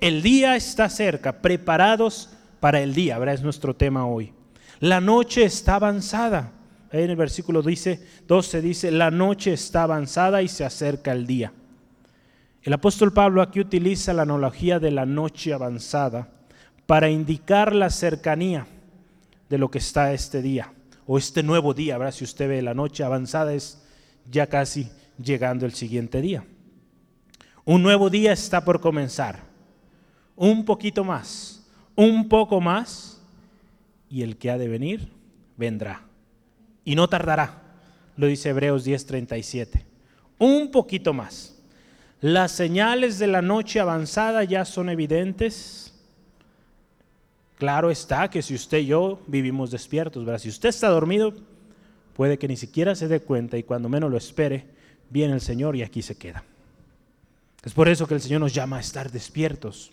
El 0.00 0.22
día 0.22 0.56
está 0.56 0.88
cerca, 0.88 1.42
preparados 1.42 2.30
para 2.60 2.80
el 2.80 2.94
día, 2.94 3.18
¿verdad? 3.18 3.34
Es 3.34 3.42
nuestro 3.42 3.74
tema 3.74 4.06
hoy. 4.06 4.32
La 4.80 5.00
noche 5.00 5.44
está 5.44 5.76
avanzada. 5.76 6.52
Ahí 6.90 7.02
en 7.02 7.10
el 7.10 7.16
versículo 7.16 7.62
dice, 7.62 8.00
12 8.26 8.62
dice, 8.62 8.90
la 8.90 9.10
noche 9.10 9.52
está 9.52 9.82
avanzada 9.82 10.42
y 10.42 10.48
se 10.48 10.64
acerca 10.64 11.12
el 11.12 11.26
día. 11.26 11.52
El 12.62 12.72
apóstol 12.72 13.12
Pablo 13.12 13.42
aquí 13.42 13.60
utiliza 13.60 14.12
la 14.12 14.22
analogía 14.22 14.78
de 14.78 14.90
la 14.90 15.06
noche 15.06 15.52
avanzada 15.52 16.28
para 16.86 17.10
indicar 17.10 17.74
la 17.74 17.90
cercanía 17.90 18.66
de 19.48 19.58
lo 19.58 19.70
que 19.70 19.78
está 19.78 20.12
este 20.12 20.42
día 20.42 20.72
o 21.06 21.18
este 21.18 21.42
nuevo 21.42 21.74
día. 21.74 21.98
¿verdad? 21.98 22.14
Si 22.14 22.24
usted 22.24 22.48
ve 22.48 22.62
la 22.62 22.74
noche 22.74 23.04
avanzada 23.04 23.54
es 23.54 23.82
ya 24.30 24.46
casi 24.46 24.90
llegando 25.22 25.66
el 25.66 25.74
siguiente 25.74 26.20
día. 26.20 26.44
Un 27.68 27.82
nuevo 27.82 28.10
día 28.10 28.32
está 28.32 28.64
por 28.64 28.80
comenzar 28.80 29.40
un 30.36 30.64
poquito 30.64 31.02
más, 31.02 31.66
un 31.96 32.28
poco 32.28 32.60
más, 32.60 33.20
y 34.08 34.22
el 34.22 34.36
que 34.36 34.52
ha 34.52 34.56
de 34.56 34.68
venir 34.68 35.08
vendrá. 35.56 36.02
Y 36.84 36.94
no 36.94 37.08
tardará, 37.08 37.64
lo 38.16 38.28
dice 38.28 38.50
Hebreos 38.50 38.84
10:37. 38.86 39.84
Un 40.38 40.70
poquito 40.70 41.12
más. 41.12 41.58
Las 42.20 42.52
señales 42.52 43.18
de 43.18 43.26
la 43.26 43.42
noche 43.42 43.80
avanzada 43.80 44.44
ya 44.44 44.64
son 44.64 44.88
evidentes. 44.88 45.92
Claro 47.58 47.90
está 47.90 48.30
que 48.30 48.42
si 48.42 48.54
usted 48.54 48.78
y 48.78 48.86
yo 48.86 49.20
vivimos 49.26 49.72
despiertos, 49.72 50.24
¿verdad? 50.24 50.38
si 50.38 50.50
usted 50.50 50.68
está 50.68 50.88
dormido, 50.88 51.34
puede 52.14 52.38
que 52.38 52.46
ni 52.46 52.56
siquiera 52.56 52.94
se 52.94 53.08
dé 53.08 53.18
cuenta 53.18 53.58
y 53.58 53.64
cuando 53.64 53.88
menos 53.88 54.08
lo 54.08 54.18
espere, 54.18 54.66
viene 55.10 55.34
el 55.34 55.40
Señor 55.40 55.74
y 55.74 55.82
aquí 55.82 56.00
se 56.00 56.16
queda. 56.16 56.44
Es 57.66 57.74
por 57.74 57.88
eso 57.88 58.06
que 58.06 58.14
el 58.14 58.20
Señor 58.20 58.40
nos 58.40 58.54
llama 58.54 58.76
a 58.76 58.80
estar 58.80 59.10
despiertos. 59.10 59.90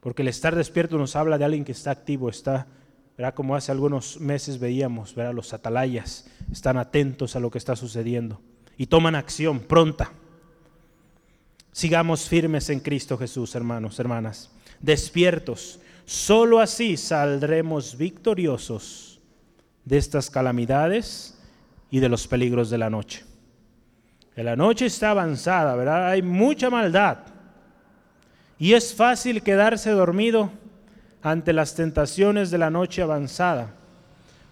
Porque 0.00 0.22
el 0.22 0.28
estar 0.28 0.56
despierto 0.56 0.96
nos 0.96 1.14
habla 1.14 1.36
de 1.36 1.44
alguien 1.44 1.62
que 1.62 1.72
está 1.72 1.90
activo, 1.90 2.30
está, 2.30 2.66
verá 3.18 3.34
como 3.34 3.54
hace 3.54 3.70
algunos 3.70 4.18
meses 4.18 4.58
veíamos, 4.58 5.14
verá 5.14 5.34
los 5.34 5.52
atalayas 5.52 6.26
están 6.50 6.78
atentos 6.78 7.36
a 7.36 7.40
lo 7.40 7.50
que 7.50 7.58
está 7.58 7.76
sucediendo 7.76 8.40
y 8.78 8.86
toman 8.86 9.14
acción 9.14 9.60
pronta. 9.60 10.10
Sigamos 11.70 12.26
firmes 12.26 12.70
en 12.70 12.80
Cristo 12.80 13.18
Jesús, 13.18 13.54
hermanos, 13.54 13.98
hermanas, 13.98 14.50
despiertos. 14.80 15.80
Solo 16.06 16.60
así 16.60 16.96
saldremos 16.96 17.98
victoriosos 17.98 19.20
de 19.84 19.98
estas 19.98 20.30
calamidades 20.30 21.38
y 21.90 22.00
de 22.00 22.08
los 22.08 22.26
peligros 22.26 22.70
de 22.70 22.78
la 22.78 22.88
noche. 22.88 23.27
La 24.44 24.56
noche 24.56 24.86
está 24.86 25.10
avanzada, 25.10 25.74
¿verdad? 25.74 26.10
Hay 26.10 26.22
mucha 26.22 26.70
maldad 26.70 27.18
y 28.58 28.74
es 28.74 28.94
fácil 28.94 29.42
quedarse 29.42 29.90
dormido 29.90 30.50
ante 31.22 31.52
las 31.52 31.74
tentaciones 31.74 32.50
de 32.50 32.58
la 32.58 32.70
noche 32.70 33.02
avanzada, 33.02 33.74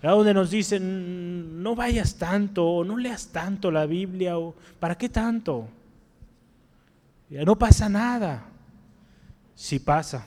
donde 0.02 0.34
nos 0.34 0.50
dicen, 0.50 1.62
no 1.62 1.74
vayas 1.74 2.16
tanto, 2.16 2.64
o 2.64 2.84
no 2.84 2.96
leas 2.96 3.28
tanto 3.28 3.70
la 3.70 3.86
Biblia, 3.86 4.38
o 4.38 4.54
¿para 4.78 4.96
qué 4.96 5.08
tanto? 5.08 5.68
no 7.28 7.56
pasa 7.56 7.88
nada. 7.88 8.44
Si 9.54 9.78
pasa, 9.78 10.26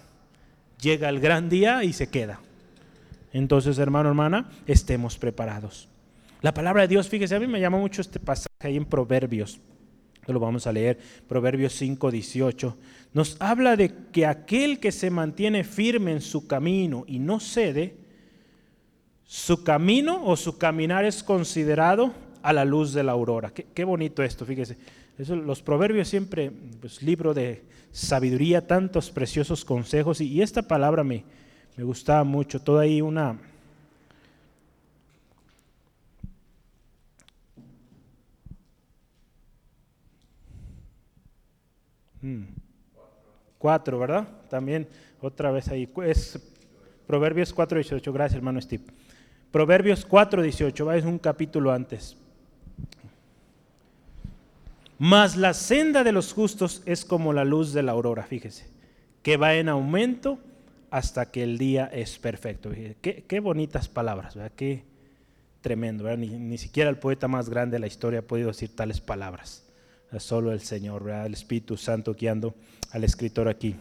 llega 0.81 1.09
el 1.09 1.19
gran 1.19 1.49
día 1.49 1.83
y 1.83 1.93
se 1.93 2.09
queda. 2.09 2.39
Entonces, 3.33 3.77
hermano, 3.77 4.09
hermana, 4.09 4.49
estemos 4.65 5.17
preparados. 5.17 5.88
La 6.41 6.53
palabra 6.53 6.83
de 6.83 6.87
Dios, 6.87 7.09
fíjese, 7.09 7.35
a 7.35 7.39
mí 7.39 7.47
me 7.47 7.59
llama 7.59 7.77
mucho 7.77 8.01
este 8.01 8.19
pasaje 8.19 8.49
ahí 8.59 8.77
en 8.77 8.85
Proverbios 8.85 9.59
lo 10.33 10.39
vamos 10.39 10.67
a 10.67 10.71
leer, 10.71 10.99
Proverbios 11.27 11.73
5, 11.73 12.11
18, 12.11 12.77
nos 13.13 13.37
habla 13.39 13.75
de 13.75 13.93
que 14.11 14.25
aquel 14.25 14.79
que 14.79 14.91
se 14.91 15.09
mantiene 15.09 15.63
firme 15.63 16.11
en 16.11 16.21
su 16.21 16.47
camino 16.47 17.03
y 17.07 17.19
no 17.19 17.39
cede, 17.39 17.95
su 19.23 19.63
camino 19.63 20.23
o 20.25 20.35
su 20.35 20.57
caminar 20.57 21.05
es 21.05 21.23
considerado 21.23 22.13
a 22.41 22.53
la 22.53 22.65
luz 22.65 22.93
de 22.93 23.03
la 23.03 23.11
aurora. 23.11 23.51
Qué, 23.51 23.83
bonito 23.83 24.23
esto, 24.23 24.45
fíjese. 24.45 24.77
los 25.17 25.61
proverbios 25.61 26.07
siempre, 26.07 26.51
pues 26.79 27.01
libro 27.01 27.33
de 27.33 27.63
sabiduría, 27.91 28.65
tantos 28.65 29.11
preciosos 29.11 29.65
consejos, 29.65 30.21
y, 30.21 30.27
y 30.27 30.41
esta 30.41 30.63
palabra 30.63 31.03
me, 31.03 31.23
me 31.75 31.83
gustaba 31.83 32.23
mucho, 32.23 32.61
toda 32.61 32.83
ahí 32.83 33.01
una, 33.01 33.39
Mm. 42.21 42.43
Cuatro, 43.57 43.99
¿verdad? 43.99 44.27
También 44.49 44.87
otra 45.21 45.51
vez 45.51 45.67
ahí. 45.67 45.89
Es 46.03 46.39
Proverbios 47.05 47.53
4, 47.53 47.77
18. 47.79 48.13
Gracias, 48.13 48.37
hermano 48.37 48.61
Steve. 48.61 48.83
Proverbios 49.51 50.05
4, 50.05 50.41
18. 50.41 50.93
Es 50.93 51.05
un 51.05 51.19
capítulo 51.19 51.71
antes. 51.71 52.15
Mas 54.97 55.37
la 55.37 55.53
senda 55.53 56.03
de 56.03 56.11
los 56.11 56.33
justos 56.33 56.83
es 56.85 57.05
como 57.05 57.31
la 57.33 57.45
luz 57.45 57.73
de 57.73 57.83
la 57.83 57.93
aurora, 57.93 58.23
fíjese, 58.23 58.67
que 59.23 59.37
va 59.37 59.55
en 59.55 59.69
aumento 59.69 60.39
hasta 60.91 61.31
que 61.31 61.41
el 61.41 61.57
día 61.57 61.85
es 61.85 62.19
perfecto. 62.19 62.69
Qué, 63.01 63.39
bonitas 63.39 63.87
palabras, 63.87 64.35
¿verdad? 64.35 64.51
Qué 64.55 64.83
tremendo. 65.61 66.15
Ni, 66.17 66.27
ni 66.27 66.57
siquiera 66.57 66.89
el 66.89 66.97
poeta 66.97 67.27
más 67.29 67.49
grande 67.49 67.75
de 67.75 67.79
la 67.79 67.87
historia 67.87 68.19
ha 68.19 68.23
podido 68.23 68.49
decir 68.49 68.75
tales 68.75 68.99
palabras 68.99 69.68
solo 70.17 70.51
el 70.51 70.61
Señor, 70.61 71.09
el 71.09 71.33
Espíritu 71.33 71.77
Santo 71.77 72.15
guiando 72.15 72.55
al 72.91 73.03
escritor 73.03 73.47
aquí. 73.47 73.75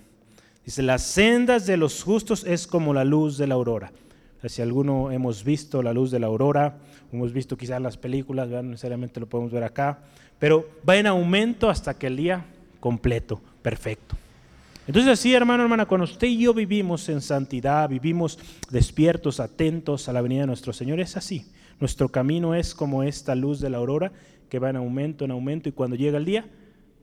Dice, 0.64 0.82
las 0.82 1.02
sendas 1.02 1.64
de 1.66 1.78
los 1.78 2.02
justos 2.02 2.44
es 2.44 2.66
como 2.66 2.92
la 2.92 3.04
luz 3.04 3.38
de 3.38 3.46
la 3.46 3.54
aurora. 3.54 3.90
si 4.44 4.60
alguno 4.60 5.10
hemos 5.10 5.42
visto 5.42 5.82
la 5.82 5.94
luz 5.94 6.10
de 6.10 6.18
la 6.18 6.26
aurora, 6.26 6.76
hemos 7.10 7.32
visto 7.32 7.56
quizás 7.56 7.80
las 7.80 7.96
películas, 7.96 8.48
no 8.48 8.62
necesariamente 8.62 9.20
lo 9.20 9.26
podemos 9.26 9.50
ver 9.50 9.64
acá, 9.64 10.00
pero 10.38 10.68
va 10.86 10.96
en 10.96 11.06
aumento 11.06 11.70
hasta 11.70 11.94
que 11.94 12.08
el 12.08 12.16
día 12.16 12.44
completo, 12.80 13.40
perfecto. 13.62 14.16
Entonces 14.88 15.12
así, 15.12 15.34
hermano, 15.34 15.64
hermana, 15.64 15.84
cuando 15.84 16.06
usted 16.06 16.28
y 16.28 16.38
yo 16.38 16.54
vivimos 16.54 17.10
en 17.10 17.20
santidad, 17.20 17.90
vivimos 17.90 18.38
despiertos, 18.70 19.38
atentos 19.38 20.08
a 20.08 20.14
la 20.14 20.22
venida 20.22 20.40
de 20.40 20.46
nuestro 20.46 20.72
Señor, 20.72 20.98
es 20.98 21.14
así. 21.14 21.52
Nuestro 21.78 22.08
camino 22.08 22.54
es 22.54 22.74
como 22.74 23.02
esta 23.02 23.34
luz 23.34 23.60
de 23.60 23.68
la 23.68 23.76
aurora 23.76 24.12
que 24.48 24.58
va 24.58 24.70
en 24.70 24.76
aumento, 24.76 25.26
en 25.26 25.30
aumento, 25.30 25.68
y 25.68 25.72
cuando 25.72 25.94
llega 25.94 26.16
el 26.16 26.24
día, 26.24 26.46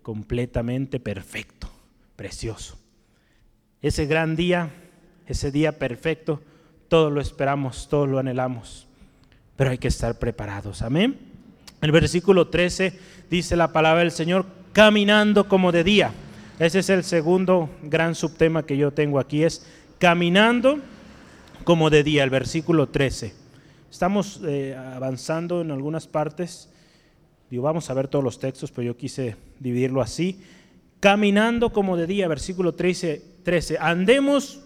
completamente 0.01 0.99
perfecto, 0.99 1.69
precioso. 2.15 2.75
Ese 3.83 4.07
gran 4.07 4.35
día, 4.35 4.71
ese 5.27 5.51
día 5.51 5.77
perfecto, 5.77 6.41
todos 6.87 7.13
lo 7.13 7.21
esperamos, 7.21 7.87
todos 7.87 8.09
lo 8.09 8.17
anhelamos, 8.17 8.87
pero 9.55 9.69
hay 9.69 9.77
que 9.77 9.89
estar 9.89 10.17
preparados. 10.17 10.81
Amén. 10.81 11.19
El 11.81 11.91
versículo 11.91 12.47
13 12.47 12.99
dice 13.29 13.55
la 13.55 13.71
palabra 13.71 13.99
del 13.99 14.11
Señor, 14.11 14.47
caminando 14.73 15.47
como 15.47 15.71
de 15.71 15.83
día. 15.83 16.11
Ese 16.57 16.79
es 16.79 16.89
el 16.89 17.03
segundo 17.03 17.69
gran 17.83 18.15
subtema 18.15 18.65
que 18.65 18.77
yo 18.77 18.91
tengo 18.91 19.19
aquí, 19.19 19.43
es 19.43 19.65
caminando 19.99 20.79
como 21.65 21.89
de 21.89 22.01
día, 22.01 22.23
el 22.23 22.29
versículo 22.29 22.87
13. 22.87 23.33
Estamos 23.91 24.39
eh, 24.45 24.73
avanzando 24.73 25.59
en 25.59 25.71
algunas 25.71 26.07
partes, 26.07 26.69
digo, 27.49 27.63
vamos 27.63 27.89
a 27.89 27.93
ver 27.93 28.07
todos 28.07 28.23
los 28.23 28.39
textos, 28.39 28.71
pero 28.71 28.85
yo 28.85 28.97
quise 28.97 29.35
dividirlo 29.59 30.01
así. 30.01 30.39
Caminando 31.01 31.73
como 31.73 31.97
de 31.97 32.07
día, 32.07 32.29
versículo 32.29 32.73
13, 32.73 33.21
13. 33.43 33.77
Andemos 33.79 34.61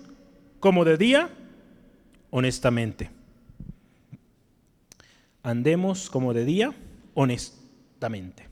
como 0.60 0.86
de 0.86 0.96
día, 0.96 1.32
honestamente. 2.30 3.10
Andemos 5.42 6.12
como 6.12 6.36
de 6.36 6.46
día, 6.46 6.72
honestamente. 7.16 8.49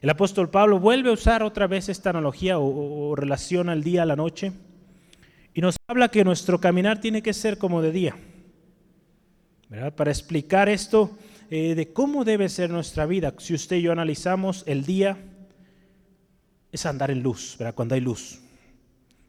El 0.00 0.08
apóstol 0.08 0.48
Pablo 0.48 0.80
vuelve 0.80 1.10
a 1.10 1.12
usar 1.12 1.42
otra 1.42 1.66
vez 1.66 1.90
esta 1.90 2.10
analogía 2.10 2.58
o, 2.58 3.14
relación 3.14 3.68
al 3.68 3.82
día 3.82 4.02
a 4.02 4.06
la 4.06 4.16
noche 4.16 4.52
y 5.52 5.60
nos 5.60 5.76
habla 5.86 6.08
que 6.08 6.24
nuestro 6.24 6.58
caminar 6.58 7.00
tiene 7.00 7.22
que 7.22 7.34
ser 7.34 7.58
como 7.58 7.82
de 7.82 7.92
día. 7.92 8.16
Para 9.96 10.10
explicar 10.10 10.68
esto 10.70 11.16
eh, 11.50 11.74
de 11.74 11.92
cómo 11.92 12.24
debe 12.24 12.48
ser 12.48 12.70
nuestra 12.70 13.04
vida, 13.04 13.34
si 13.38 13.54
usted 13.54 13.76
y 13.76 13.82
yo 13.82 13.92
analizamos 13.92 14.64
el 14.66 14.86
día, 14.86 15.18
es 16.72 16.86
andar 16.86 17.10
en 17.10 17.22
luz, 17.22 17.56
¿verdad? 17.58 17.74
Cuando 17.74 17.94
hay 17.94 18.00
luz. 18.00 18.40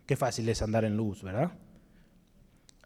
Qué 0.06 0.16
fácil 0.16 0.48
es 0.50 0.62
andar 0.62 0.86
en 0.86 0.96
luz, 0.96 1.22
¿verdad? 1.22 1.52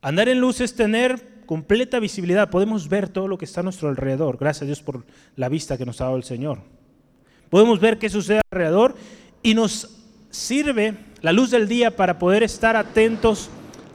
Andar 0.01 0.27
en 0.27 0.39
luz 0.39 0.59
es 0.59 0.75
tener 0.75 1.43
completa 1.45 1.99
visibilidad. 1.99 2.49
Podemos 2.49 2.89
ver 2.89 3.09
todo 3.09 3.27
lo 3.27 3.37
que 3.37 3.45
está 3.45 3.59
a 3.61 3.63
nuestro 3.63 3.89
alrededor. 3.89 4.37
Gracias 4.37 4.63
a 4.63 4.65
Dios 4.65 4.81
por 4.81 5.05
la 5.35 5.49
vista 5.49 5.77
que 5.77 5.85
nos 5.85 6.01
ha 6.01 6.05
dado 6.05 6.17
el 6.17 6.23
Señor. 6.23 6.74
Podemos 7.55 7.79
ver 7.79 7.97
qué 7.97 8.09
sucede 8.09 8.41
alrededor 8.51 8.95
y 9.41 9.53
nos 9.53 9.89
sirve 10.29 10.93
la 11.21 11.31
luz 11.31 11.51
del 11.51 11.69
día 11.69 11.95
para 11.95 12.19
poder 12.19 12.43
estar 12.43 12.75
atentos 12.75 13.49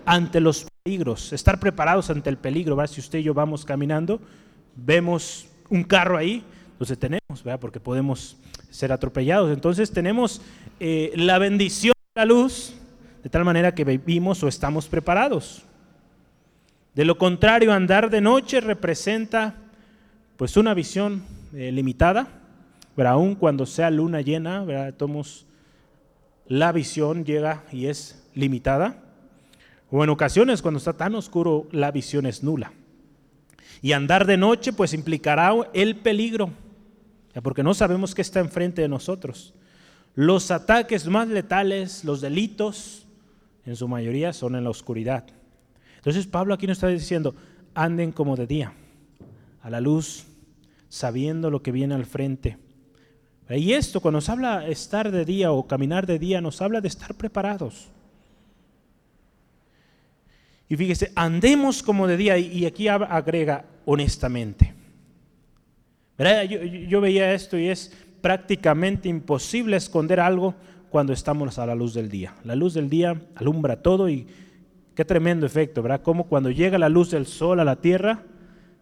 ante 0.06 0.40
los 0.40 0.66
peligros, 0.82 1.34
estar 1.34 1.60
preparados 1.60 2.08
ante 2.08 2.30
el 2.30 2.38
peligro. 2.38 2.86
Si 2.86 3.00
usted 3.00 3.18
y 3.18 3.24
yo 3.24 3.34
vamos 3.34 3.66
caminando, 3.66 4.18
vemos 4.76 5.46
un 5.68 5.84
carro 5.84 6.16
ahí, 6.16 6.42
nos 6.78 6.88
detenemos, 6.88 7.44
¿verdad? 7.44 7.60
porque 7.60 7.80
podemos 7.80 8.38
ser 8.70 8.92
atropellados. 8.92 9.52
Entonces 9.52 9.90
tenemos 9.90 10.40
eh, 10.80 11.12
la 11.14 11.36
bendición 11.36 11.92
de 12.14 12.20
la 12.22 12.24
luz 12.24 12.72
de 13.22 13.28
tal 13.28 13.44
manera 13.44 13.74
que 13.74 13.84
vivimos 13.84 14.42
o 14.42 14.48
estamos 14.48 14.88
preparados. 14.88 15.64
De 16.94 17.04
lo 17.04 17.18
contrario, 17.18 17.74
andar 17.74 18.08
de 18.08 18.22
noche 18.22 18.62
representa 18.62 19.54
pues 20.38 20.56
una 20.56 20.72
visión 20.72 21.22
eh, 21.52 21.70
limitada, 21.70 22.39
pero 23.00 23.08
aún 23.08 23.34
cuando 23.34 23.64
sea 23.64 23.90
luna 23.90 24.20
llena. 24.20 24.92
Tomos, 24.98 25.46
la 26.46 26.70
visión 26.70 27.24
llega 27.24 27.64
y 27.72 27.86
es 27.86 28.22
limitada. 28.34 29.02
O 29.90 30.04
en 30.04 30.10
ocasiones 30.10 30.60
cuando 30.60 30.76
está 30.76 30.92
tan 30.92 31.14
oscuro, 31.14 31.66
la 31.72 31.92
visión 31.92 32.26
es 32.26 32.42
nula. 32.42 32.74
Y 33.80 33.92
andar 33.92 34.26
de 34.26 34.36
noche 34.36 34.74
pues 34.74 34.92
implicará 34.92 35.50
el 35.72 35.96
peligro, 35.96 36.50
porque 37.42 37.62
no 37.62 37.72
sabemos 37.72 38.14
qué 38.14 38.20
está 38.20 38.40
enfrente 38.40 38.82
de 38.82 38.88
nosotros. 38.88 39.54
Los 40.14 40.50
ataques 40.50 41.06
más 41.06 41.26
letales, 41.26 42.04
los 42.04 42.20
delitos, 42.20 43.06
en 43.64 43.76
su 43.76 43.88
mayoría 43.88 44.34
son 44.34 44.56
en 44.56 44.64
la 44.64 44.68
oscuridad. 44.68 45.24
Entonces 45.96 46.26
Pablo 46.26 46.52
aquí 46.52 46.66
nos 46.66 46.76
está 46.76 46.88
diciendo, 46.88 47.34
anden 47.72 48.12
como 48.12 48.36
de 48.36 48.46
día, 48.46 48.74
a 49.62 49.70
la 49.70 49.80
luz, 49.80 50.26
sabiendo 50.90 51.48
lo 51.48 51.62
que 51.62 51.72
viene 51.72 51.94
al 51.94 52.04
frente. 52.04 52.58
Y 53.58 53.72
esto, 53.72 54.00
cuando 54.00 54.18
nos 54.18 54.28
habla 54.28 54.66
estar 54.68 55.10
de 55.10 55.24
día 55.24 55.50
o 55.52 55.66
caminar 55.66 56.06
de 56.06 56.18
día, 56.18 56.40
nos 56.40 56.62
habla 56.62 56.80
de 56.80 56.88
estar 56.88 57.14
preparados. 57.14 57.88
Y 60.68 60.76
fíjese, 60.76 61.10
andemos 61.16 61.82
como 61.82 62.06
de 62.06 62.16
día, 62.16 62.38
y 62.38 62.64
aquí 62.64 62.86
agrega 62.86 63.64
honestamente. 63.86 64.72
Yo, 66.18 66.62
yo 66.62 67.00
veía 67.00 67.32
esto 67.32 67.58
y 67.58 67.68
es 67.68 67.92
prácticamente 68.20 69.08
imposible 69.08 69.76
esconder 69.76 70.20
algo 70.20 70.54
cuando 70.90 71.12
estamos 71.12 71.58
a 71.58 71.66
la 71.66 71.74
luz 71.74 71.94
del 71.94 72.08
día. 72.08 72.34
La 72.44 72.54
luz 72.54 72.74
del 72.74 72.88
día 72.88 73.20
alumbra 73.34 73.82
todo 73.82 74.08
y 74.08 74.26
Qué 75.00 75.04
tremendo 75.06 75.46
efecto, 75.46 75.82
¿verdad? 75.82 76.02
Como 76.02 76.24
cuando 76.24 76.50
llega 76.50 76.78
la 76.78 76.90
luz 76.90 77.10
del 77.10 77.24
sol 77.26 77.58
a 77.60 77.64
la 77.64 77.76
tierra, 77.76 78.22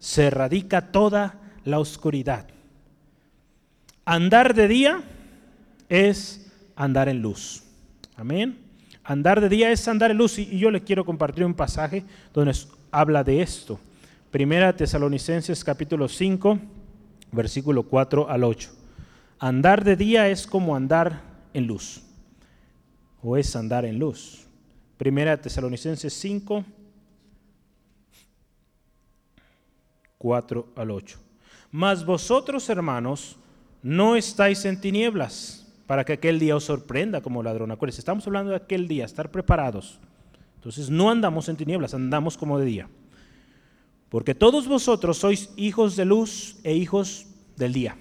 se 0.01 0.27
erradica 0.27 0.91
toda 0.91 1.39
la 1.65 1.79
oscuridad. 1.79 2.49
Andar 4.11 4.55
de 4.55 4.69
día 4.69 5.03
es 5.91 6.51
andar 6.77 7.11
en 7.11 7.21
luz. 7.21 7.63
Amén. 8.17 8.59
Andar 9.05 9.39
de 9.43 9.51
día 9.51 9.71
es 9.71 9.87
andar 9.87 10.11
en 10.11 10.17
luz. 10.17 10.39
Y 10.39 10.59
yo 10.59 10.71
le 10.71 10.83
quiero 10.83 11.05
compartir 11.05 11.45
un 11.45 11.53
pasaje 11.53 12.05
donde 12.33 12.57
habla 12.91 13.23
de 13.23 13.43
esto. 13.43 13.79
Primera 14.31 14.75
Tesalonicenses 14.75 15.63
capítulo 15.63 16.09
5, 16.09 16.59
versículo 17.33 17.83
4 17.83 18.31
al 18.31 18.45
8. 18.45 18.71
Andar 19.41 19.85
de 19.85 19.95
día 19.95 20.27
es 20.31 20.47
como 20.47 20.75
andar 20.75 21.21
en 21.53 21.67
luz. 21.67 22.01
O 23.23 23.37
es 23.37 23.55
andar 23.57 23.85
en 23.85 23.99
luz. 23.99 24.47
Primera 24.97 25.39
Tesalonicenses 25.39 26.15
5, 26.15 26.65
4 30.17 30.69
al 30.77 30.91
8. 30.93 31.19
Mas 31.71 32.07
vosotros, 32.07 32.71
hermanos, 32.71 33.38
no 33.83 34.17
estáis 34.17 34.65
en 34.65 34.81
tinieblas 34.81 35.67
para 35.87 36.05
que 36.05 36.15
aquel 36.15 36.39
día 36.39 36.57
os 36.57 36.65
sorprenda 36.65 37.21
como 37.21 37.43
ladrón. 37.43 37.71
Acuérdense, 37.71 38.01
estamos 38.01 38.27
hablando 38.27 38.51
de 38.51 38.57
aquel 38.57 38.89
día, 38.89 39.05
estar 39.05 39.31
preparados. 39.31 39.99
Entonces 40.57 40.91
no 40.91 41.11
andamos 41.11 41.49
en 41.49 41.57
tinieblas, 41.57 41.95
andamos 41.95 42.37
como 42.37 42.59
de 42.59 42.67
día. 42.67 42.89
Porque 44.09 44.35
todos 44.35 44.67
vosotros 44.67 45.19
sois 45.19 45.51
hijos 45.57 45.97
de 45.97 46.05
luz 46.05 46.57
e 46.65 46.75
hijos 46.75 47.27
del 47.57 47.73
día. 47.73 47.97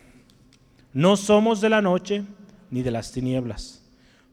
No 0.94 1.16
somos 1.18 1.62
de 1.62 1.70
la 1.70 1.82
noche 1.82 2.24
ni 2.72 2.82
de 2.82 2.92
las 2.92 3.12
tinieblas. 3.12 3.84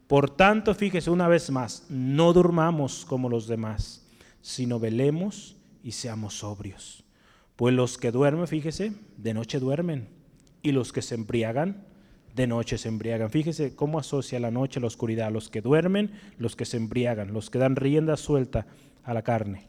Por 0.07 0.31
tanto, 0.31 0.75
fíjese 0.75 1.11
una 1.11 1.29
vez 1.29 1.51
más, 1.51 1.87
no 1.89 2.33
durmamos 2.33 3.05
como 3.05 3.29
los 3.29 3.47
demás, 3.47 4.07
sino 4.43 4.79
velemos 4.79 5.57
y 5.83 5.93
seamos 5.93 6.39
sobrios. 6.39 7.05
Pues 7.57 7.75
los 7.75 7.99
que 7.99 8.11
duermen, 8.11 8.47
fíjese, 8.47 8.93
de 9.17 9.35
noche 9.35 9.61
duermen, 9.61 10.09
y 10.65 10.73
los 10.73 10.93
que 10.93 11.03
se 11.03 11.15
embriagan, 11.15 11.85
de 12.35 12.49
noche 12.49 12.79
se 12.79 12.89
embriagan. 12.89 13.31
Fíjese 13.31 13.77
cómo 13.77 14.01
asocia 14.01 14.41
la 14.41 14.51
noche 14.51 14.81
la 14.81 14.89
oscuridad. 14.89 15.31
Los 15.31 15.51
que 15.51 15.61
duermen, 15.61 16.11
los 16.39 16.57
que 16.57 16.65
se 16.65 16.79
embriagan, 16.79 17.33
los 17.33 17.51
que 17.51 17.59
dan 17.59 17.77
rienda 17.77 18.17
suelta 18.17 18.67
a 19.05 19.15
la 19.15 19.23
carne. 19.23 19.69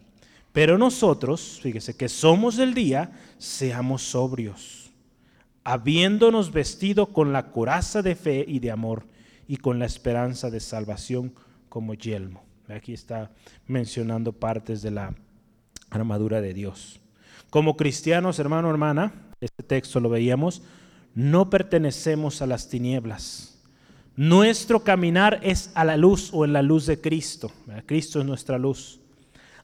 Pero 0.52 0.78
nosotros, 0.78 1.60
fíjese, 1.62 1.98
que 1.98 2.08
somos 2.08 2.56
del 2.56 2.74
día, 2.74 3.12
seamos 3.38 4.04
sobrios, 4.04 4.90
habiéndonos 5.66 6.52
vestido 6.52 7.08
con 7.08 7.34
la 7.34 7.52
coraza 7.52 8.02
de 8.02 8.16
fe 8.16 8.46
y 8.48 8.60
de 8.60 8.72
amor 8.72 9.06
y 9.50 9.58
con 9.58 9.80
la 9.80 9.86
esperanza 9.86 10.50
de 10.50 10.62
salvación 10.62 11.34
como 11.68 11.94
yelmo. 11.94 12.46
Aquí 12.70 12.94
está 12.94 13.32
mencionando 13.68 14.32
partes 14.32 14.82
de 14.82 14.92
la 14.92 15.14
armadura 15.90 16.40
de 16.40 16.54
Dios. 16.54 17.02
Como 17.50 17.76
cristianos, 17.76 18.40
hermano, 18.40 18.70
hermana, 18.70 19.26
este 19.42 19.64
texto 19.64 20.00
lo 20.00 20.10
veíamos, 20.10 20.64
no 21.16 21.50
pertenecemos 21.50 22.42
a 22.42 22.46
las 22.46 22.68
tinieblas. 22.68 23.58
Nuestro 24.18 24.84
caminar 24.84 25.40
es 25.42 25.72
a 25.74 25.84
la 25.84 25.98
luz 25.98 26.30
o 26.34 26.46
en 26.46 26.54
la 26.54 26.62
luz 26.62 26.86
de 26.86 27.02
Cristo. 27.02 27.52
Cristo 27.86 28.20
es 28.20 28.26
nuestra 28.26 28.58
luz. 28.58 29.00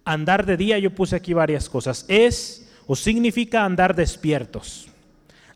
Andar 0.03 0.45
de 0.45 0.57
día, 0.57 0.79
yo 0.79 0.95
puse 0.95 1.15
aquí 1.15 1.33
varias 1.33 1.69
cosas. 1.69 2.05
Es 2.07 2.69
o 2.87 2.95
significa 2.95 3.63
andar 3.63 3.95
despiertos. 3.95 4.87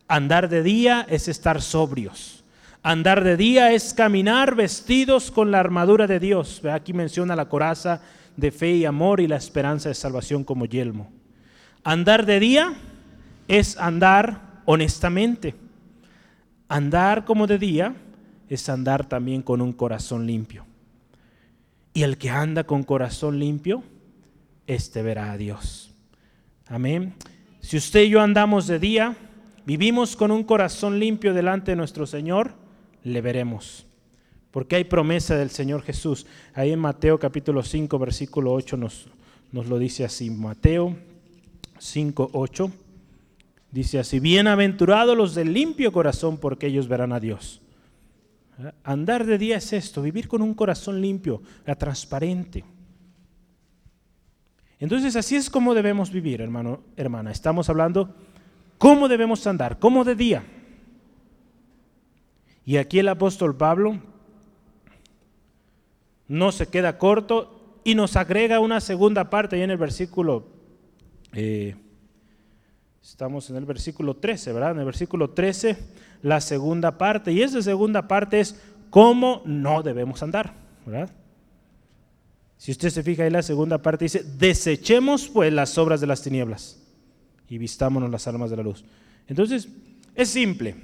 Andar 0.06 0.48
de 0.48 0.62
día 0.62 1.06
es 1.10 1.28
estar 1.28 1.60
sobrios. 1.60 2.44
Andar 2.82 3.24
de 3.24 3.36
día 3.36 3.72
es 3.72 3.92
caminar 3.92 4.54
vestidos 4.54 5.30
con 5.30 5.50
la 5.50 5.60
armadura 5.60 6.06
de 6.06 6.20
Dios. 6.20 6.62
Aquí 6.64 6.92
menciona 6.92 7.34
la 7.34 7.48
coraza 7.48 8.00
de 8.36 8.50
fe 8.50 8.76
y 8.76 8.84
amor 8.84 9.20
y 9.20 9.26
la 9.26 9.36
esperanza 9.36 9.88
de 9.88 9.94
salvación 9.94 10.44
como 10.44 10.66
yelmo. 10.66 11.10
Andar 11.82 12.24
de 12.26 12.38
día 12.38 12.74
es 13.48 13.76
andar 13.78 14.60
honestamente. 14.66 15.65
Andar 16.68 17.24
como 17.24 17.46
de 17.46 17.58
día 17.58 17.94
es 18.48 18.68
andar 18.68 19.08
también 19.08 19.42
con 19.42 19.60
un 19.60 19.72
corazón 19.72 20.26
limpio. 20.26 20.64
Y 21.94 22.02
el 22.02 22.18
que 22.18 22.30
anda 22.30 22.64
con 22.64 22.82
corazón 22.82 23.38
limpio, 23.38 23.82
este 24.66 25.02
verá 25.02 25.32
a 25.32 25.36
Dios. 25.36 25.92
Amén. 26.66 27.14
Si 27.60 27.76
usted 27.76 28.02
y 28.02 28.10
yo 28.10 28.20
andamos 28.20 28.66
de 28.66 28.78
día, 28.78 29.16
vivimos 29.64 30.16
con 30.16 30.30
un 30.30 30.44
corazón 30.44 30.98
limpio 30.98 31.32
delante 31.32 31.72
de 31.72 31.76
nuestro 31.76 32.06
Señor, 32.06 32.52
le 33.02 33.20
veremos. 33.20 33.86
Porque 34.50 34.76
hay 34.76 34.84
promesa 34.84 35.36
del 35.36 35.50
Señor 35.50 35.82
Jesús. 35.82 36.26
Ahí 36.54 36.72
en 36.72 36.78
Mateo 36.78 37.18
capítulo 37.18 37.62
5, 37.62 37.98
versículo 37.98 38.52
8 38.52 38.76
nos, 38.76 39.08
nos 39.52 39.66
lo 39.66 39.78
dice 39.78 40.04
así. 40.04 40.30
Mateo 40.30 40.96
5, 41.78 42.30
8. 42.32 42.70
Dice 43.70 43.98
así, 43.98 44.20
bienaventurados 44.20 45.16
los 45.16 45.34
de 45.34 45.44
limpio 45.44 45.92
corazón 45.92 46.38
porque 46.38 46.68
ellos 46.68 46.88
verán 46.88 47.12
a 47.12 47.20
Dios. 47.20 47.60
Andar 48.84 49.26
de 49.26 49.36
día 49.36 49.56
es 49.56 49.72
esto, 49.72 50.00
vivir 50.00 50.28
con 50.28 50.40
un 50.40 50.54
corazón 50.54 51.00
limpio, 51.00 51.42
transparente. 51.78 52.64
Entonces 54.78 55.16
así 55.16 55.36
es 55.36 55.50
como 55.50 55.74
debemos 55.74 56.10
vivir, 56.10 56.40
hermano, 56.40 56.80
hermana. 56.96 57.30
Estamos 57.30 57.68
hablando 57.68 58.14
cómo 58.78 59.08
debemos 59.08 59.46
andar, 59.46 59.78
cómo 59.78 60.04
de 60.04 60.14
día. 60.14 60.44
Y 62.64 62.78
aquí 62.78 62.98
el 62.98 63.08
apóstol 63.08 63.56
Pablo 63.56 64.00
no 66.28 66.52
se 66.52 66.66
queda 66.68 66.98
corto 66.98 67.80
y 67.84 67.94
nos 67.94 68.16
agrega 68.16 68.58
una 68.58 68.80
segunda 68.80 69.30
parte 69.30 69.62
en 69.62 69.70
el 69.70 69.76
versículo, 69.76 70.48
eh, 71.32 71.76
estamos 73.10 73.48
en 73.50 73.56
el 73.56 73.64
versículo 73.64 74.16
13, 74.16 74.52
¿verdad? 74.52 74.72
En 74.72 74.80
el 74.80 74.84
versículo 74.84 75.30
13, 75.30 75.76
la 76.22 76.40
segunda 76.40 76.98
parte. 76.98 77.32
Y 77.32 77.42
esa 77.42 77.62
segunda 77.62 78.08
parte 78.08 78.40
es 78.40 78.60
cómo 78.90 79.42
no 79.44 79.82
debemos 79.82 80.22
andar, 80.22 80.54
¿verdad? 80.84 81.10
Si 82.56 82.72
usted 82.72 82.90
se 82.90 83.02
fija 83.02 83.22
ahí 83.22 83.30
la 83.30 83.42
segunda 83.42 83.78
parte 83.78 84.06
dice, 84.06 84.24
desechemos 84.38 85.28
pues 85.28 85.52
las 85.52 85.76
obras 85.78 86.00
de 86.00 86.06
las 86.06 86.22
tinieblas 86.22 86.82
y 87.48 87.58
vistámonos 87.58 88.10
las 88.10 88.26
almas 88.26 88.50
de 88.50 88.56
la 88.56 88.62
luz. 88.62 88.84
Entonces, 89.28 89.68
es 90.14 90.28
simple. 90.28 90.74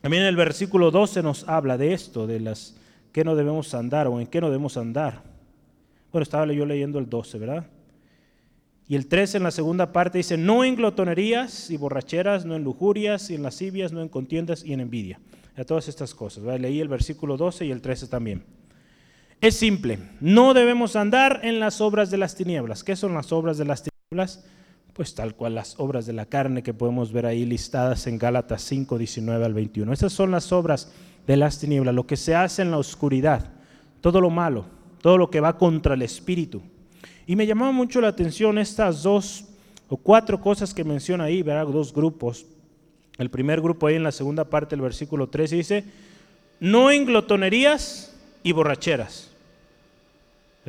También 0.00 0.24
en 0.24 0.28
el 0.28 0.36
versículo 0.36 0.90
12 0.90 1.22
nos 1.22 1.48
habla 1.48 1.78
de 1.78 1.92
esto, 1.92 2.26
de 2.26 2.40
las 2.40 2.76
que 3.12 3.24
no 3.24 3.36
debemos 3.36 3.72
andar 3.74 4.06
o 4.06 4.20
en 4.20 4.26
qué 4.26 4.40
no 4.40 4.48
debemos 4.48 4.76
andar. 4.76 5.22
Bueno, 6.12 6.22
estaba 6.24 6.52
yo 6.52 6.66
leyendo 6.66 6.98
el 6.98 7.08
12, 7.08 7.38
¿verdad? 7.38 7.66
Y 8.88 8.96
el 8.96 9.06
13 9.06 9.36
en 9.36 9.42
la 9.42 9.50
segunda 9.50 9.92
parte 9.92 10.18
dice, 10.18 10.38
no 10.38 10.64
en 10.64 10.74
glotonerías 10.74 11.70
y 11.70 11.76
borracheras, 11.76 12.46
no 12.46 12.56
en 12.56 12.64
lujurias 12.64 13.28
y 13.28 13.34
en 13.34 13.42
lascivias, 13.42 13.92
no 13.92 14.00
en 14.00 14.08
contiendas 14.08 14.64
y 14.64 14.72
en 14.72 14.80
envidia. 14.80 15.20
A 15.56 15.64
todas 15.64 15.88
estas 15.88 16.14
cosas. 16.14 16.44
Leí 16.60 16.80
el 16.80 16.88
versículo 16.88 17.36
12 17.36 17.66
y 17.66 17.70
el 17.70 17.82
13 17.82 18.06
también. 18.06 18.44
Es 19.40 19.56
simple, 19.56 19.98
no 20.20 20.54
debemos 20.54 20.96
andar 20.96 21.40
en 21.42 21.60
las 21.60 21.80
obras 21.80 22.10
de 22.10 22.16
las 22.16 22.34
tinieblas. 22.34 22.82
¿Qué 22.82 22.96
son 22.96 23.14
las 23.14 23.30
obras 23.30 23.58
de 23.58 23.66
las 23.66 23.82
tinieblas? 23.82 24.44
Pues 24.94 25.14
tal 25.14 25.34
cual 25.34 25.54
las 25.54 25.78
obras 25.78 26.06
de 26.06 26.12
la 26.12 26.26
carne 26.26 26.62
que 26.62 26.74
podemos 26.74 27.12
ver 27.12 27.26
ahí 27.26 27.44
listadas 27.44 28.06
en 28.06 28.18
Gálatas 28.18 28.62
5, 28.62 28.98
19 28.98 29.44
al 29.44 29.54
21. 29.54 29.92
Esas 29.92 30.12
son 30.12 30.30
las 30.30 30.50
obras 30.50 30.92
de 31.26 31.36
las 31.36 31.58
tinieblas, 31.58 31.94
lo 31.94 32.06
que 32.06 32.16
se 32.16 32.34
hace 32.34 32.62
en 32.62 32.70
la 32.70 32.78
oscuridad, 32.78 33.52
todo 34.00 34.20
lo 34.20 34.30
malo, 34.30 34.64
todo 35.02 35.18
lo 35.18 35.30
que 35.30 35.40
va 35.40 35.58
contra 35.58 35.94
el 35.94 36.02
espíritu. 36.02 36.62
Y 37.28 37.36
me 37.36 37.46
llamaba 37.46 37.70
mucho 37.70 38.00
la 38.00 38.08
atención 38.08 38.58
estas 38.58 39.04
dos 39.04 39.44
o 39.88 39.96
cuatro 39.96 40.40
cosas 40.40 40.74
que 40.74 40.82
menciona 40.82 41.24
ahí, 41.24 41.42
¿verdad? 41.42 41.68
Dos 41.68 41.92
grupos. 41.92 42.44
El 43.18 43.30
primer 43.30 43.60
grupo 43.60 43.86
ahí 43.86 43.94
en 43.94 44.02
la 44.02 44.10
segunda 44.10 44.44
parte 44.44 44.74
del 44.74 44.80
versículo 44.80 45.28
13 45.28 45.54
dice, 45.54 45.84
no 46.58 46.90
en 46.90 47.06
glotonerías 47.06 48.16
y 48.42 48.50
borracheras 48.50 49.28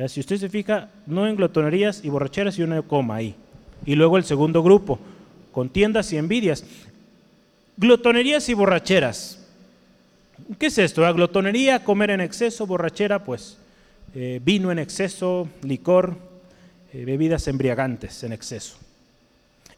si 0.08 0.20
usted 0.20 0.36
se 0.36 0.48
fija, 0.48 0.88
no 1.06 1.26
en 1.26 1.36
glotonerías 1.36 2.04
y 2.04 2.08
borracheras 2.08 2.58
y 2.58 2.62
una 2.62 2.82
coma 2.82 3.16
ahí. 3.16 3.34
Y 3.84 3.94
luego 3.94 4.16
el 4.16 4.24
segundo 4.24 4.62
grupo, 4.62 4.98
contiendas 5.52 6.12
y 6.12 6.16
envidias. 6.16 6.64
Glotonerías 7.76 8.48
y 8.48 8.54
borracheras. 8.54 9.46
¿Qué 10.58 10.66
es 10.66 10.78
esto? 10.78 11.02
La 11.02 11.12
glotonería, 11.12 11.84
comer 11.84 12.10
en 12.10 12.20
exceso, 12.20 12.66
borrachera, 12.66 13.24
pues 13.24 13.58
eh, 14.14 14.40
vino 14.42 14.72
en 14.72 14.78
exceso, 14.78 15.48
licor, 15.62 16.16
eh, 16.92 17.04
bebidas 17.04 17.48
embriagantes 17.48 18.22
en 18.24 18.32
exceso. 18.32 18.76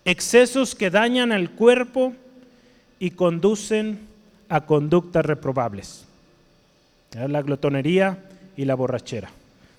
Excesos 0.05 0.75
que 0.75 0.91
dañan 0.91 1.33
el 1.33 1.51
cuerpo 1.51 2.13
y 2.99 3.11
conducen 3.11 4.01
a 4.49 4.67
conductas 4.67 5.25
reprobables. 5.25 6.05
La 7.15 7.43
glotonería 7.43 8.19
y 8.57 8.65
la 8.65 8.75
borrachera 8.75 9.31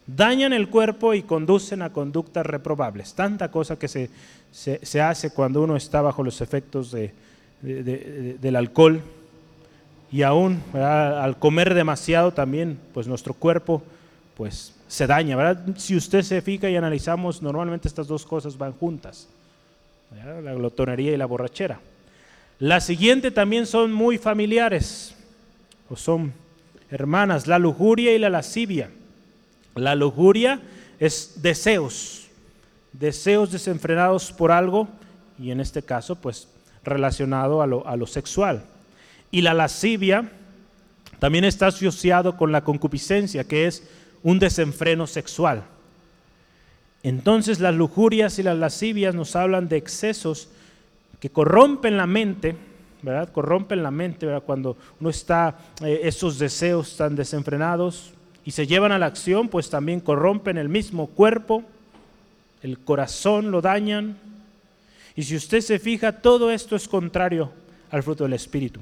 dañan 0.08 0.54
el 0.54 0.70
cuerpo 0.70 1.14
y 1.14 1.24
conducen 1.24 1.82
a 1.82 1.92
conductas 1.92 2.46
reprobables. 2.46 3.14
Tanta 3.14 3.52
cosa 3.52 3.78
que 3.78 3.88
se, 3.88 4.10
se, 4.52 5.02
hace 5.02 5.32
cuando 5.32 5.62
uno 5.62 5.76
está 5.76 6.02
bajo 6.02 6.24
los 6.24 6.42
efectos 6.42 6.92
de, 6.92 7.14
del 7.62 8.56
alcohol 8.56 9.02
y 10.12 10.22
aún 10.24 10.62
al 10.74 11.38
comer 11.40 11.74
demasiado 11.74 12.34
también, 12.34 12.78
pues 12.94 13.08
nuestro 13.08 13.34
cuerpo 13.34 13.82
pues 14.36 14.74
se 14.94 15.08
daña. 15.08 15.36
¿verdad? 15.36 15.76
Si 15.76 15.96
usted 15.96 16.22
se 16.22 16.40
fija 16.44 16.70
y 16.70 16.76
analizamos, 16.76 17.42
normalmente 17.42 17.88
estas 17.88 18.08
dos 18.08 18.26
cosas 18.26 18.56
van 18.56 18.74
juntas, 18.74 19.28
la 20.44 20.54
glotonería 20.54 21.12
y 21.12 21.18
la 21.18 21.26
borrachera. 21.26 21.80
La 22.60 22.80
siguiente 22.80 23.32
también 23.32 23.66
son 23.66 23.92
muy 23.92 24.20
familiares, 24.20 25.16
o 25.90 25.96
son 25.96 26.32
hermanas, 26.92 27.48
la 27.48 27.58
lujuria 27.58 28.14
y 28.14 28.20
la 28.20 28.30
lascivia. 28.30 28.92
La 29.74 29.96
lujuria 29.96 30.62
es 31.00 31.42
deseos, 31.42 32.28
deseos 32.92 33.52
desenfrenados 33.52 34.32
por 34.32 34.52
algo 34.52 34.88
y 35.40 35.50
en 35.50 35.60
este 35.60 35.82
caso 35.82 36.16
pues 36.18 36.48
relacionado 36.84 37.64
a 37.64 37.68
lo, 37.68 37.88
a 37.88 37.98
lo 37.98 38.06
sexual. 38.06 38.64
Y 39.32 39.42
la 39.42 39.56
lascivia 39.56 40.30
también 41.18 41.46
está 41.46 41.68
asociado 41.68 42.38
con 42.38 42.52
la 42.52 42.64
concupiscencia, 42.64 43.44
que 43.44 43.66
es 43.66 43.82
un 44.24 44.40
desenfreno 44.40 45.06
sexual. 45.06 45.64
Entonces 47.04 47.60
las 47.60 47.76
lujurias 47.76 48.40
y 48.40 48.44
las 48.44 48.58
lascivias 48.58 49.14
nos 49.14 49.36
hablan 49.36 49.68
de 49.68 49.78
excesos 49.78 50.48
que 51.20 51.30
corrompen 51.30 51.98
la 51.98 52.08
mente, 52.08 52.56
¿verdad? 53.02 53.30
Corrompen 53.32 53.84
la 53.84 53.92
mente, 53.92 54.26
¿verdad? 54.26 54.44
Cuando 54.44 54.78
uno 55.00 55.10
está, 55.10 55.58
eh, 55.84 56.02
esos 56.04 56.40
deseos 56.40 56.96
tan 56.98 57.16
desenfrenados, 57.16 58.14
y 58.46 58.52
se 58.52 58.68
llevan 58.68 58.92
a 58.92 59.00
la 59.00 59.06
acción, 59.06 59.48
pues 59.48 59.70
también 59.70 60.00
corrompen 60.00 60.58
el 60.58 60.70
mismo 60.70 61.08
cuerpo, 61.08 61.64
el 62.62 62.80
corazón 62.80 63.52
lo 63.52 63.62
dañan. 63.62 64.18
Y 65.16 65.24
si 65.24 65.36
usted 65.36 65.62
se 65.62 65.80
fija, 65.80 66.22
todo 66.22 66.52
esto 66.52 66.76
es 66.76 66.88
contrario 66.88 67.52
al 67.92 68.04
fruto 68.04 68.24
del 68.24 68.34
Espíritu. 68.34 68.82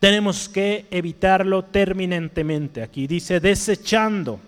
Tenemos 0.00 0.48
que 0.48 0.86
evitarlo 0.90 1.64
terminantemente. 1.64 2.82
Aquí 2.82 3.06
dice 3.06 3.40
desechando, 3.40 4.38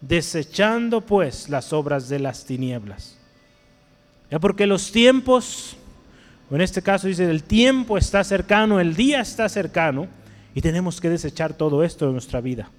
desechando 0.00 1.00
pues 1.00 1.48
las 1.48 1.72
obras 1.72 2.08
de 2.08 2.20
las 2.20 2.44
tinieblas. 2.44 3.18
Ya 4.30 4.38
porque 4.38 4.66
los 4.66 4.92
tiempos, 4.92 5.76
o 6.50 6.54
en 6.54 6.60
este 6.60 6.80
caso 6.80 7.08
dice 7.08 7.28
el 7.28 7.42
tiempo 7.42 7.98
está 7.98 8.24
cercano, 8.24 8.80
el 8.80 8.94
día 8.94 9.20
está 9.20 9.48
cercano, 9.48 10.08
y 10.54 10.60
tenemos 10.60 11.00
que 11.00 11.08
desechar 11.08 11.54
todo 11.54 11.82
esto 11.82 12.06
de 12.06 12.12
nuestra 12.12 12.40
vida. 12.40 12.70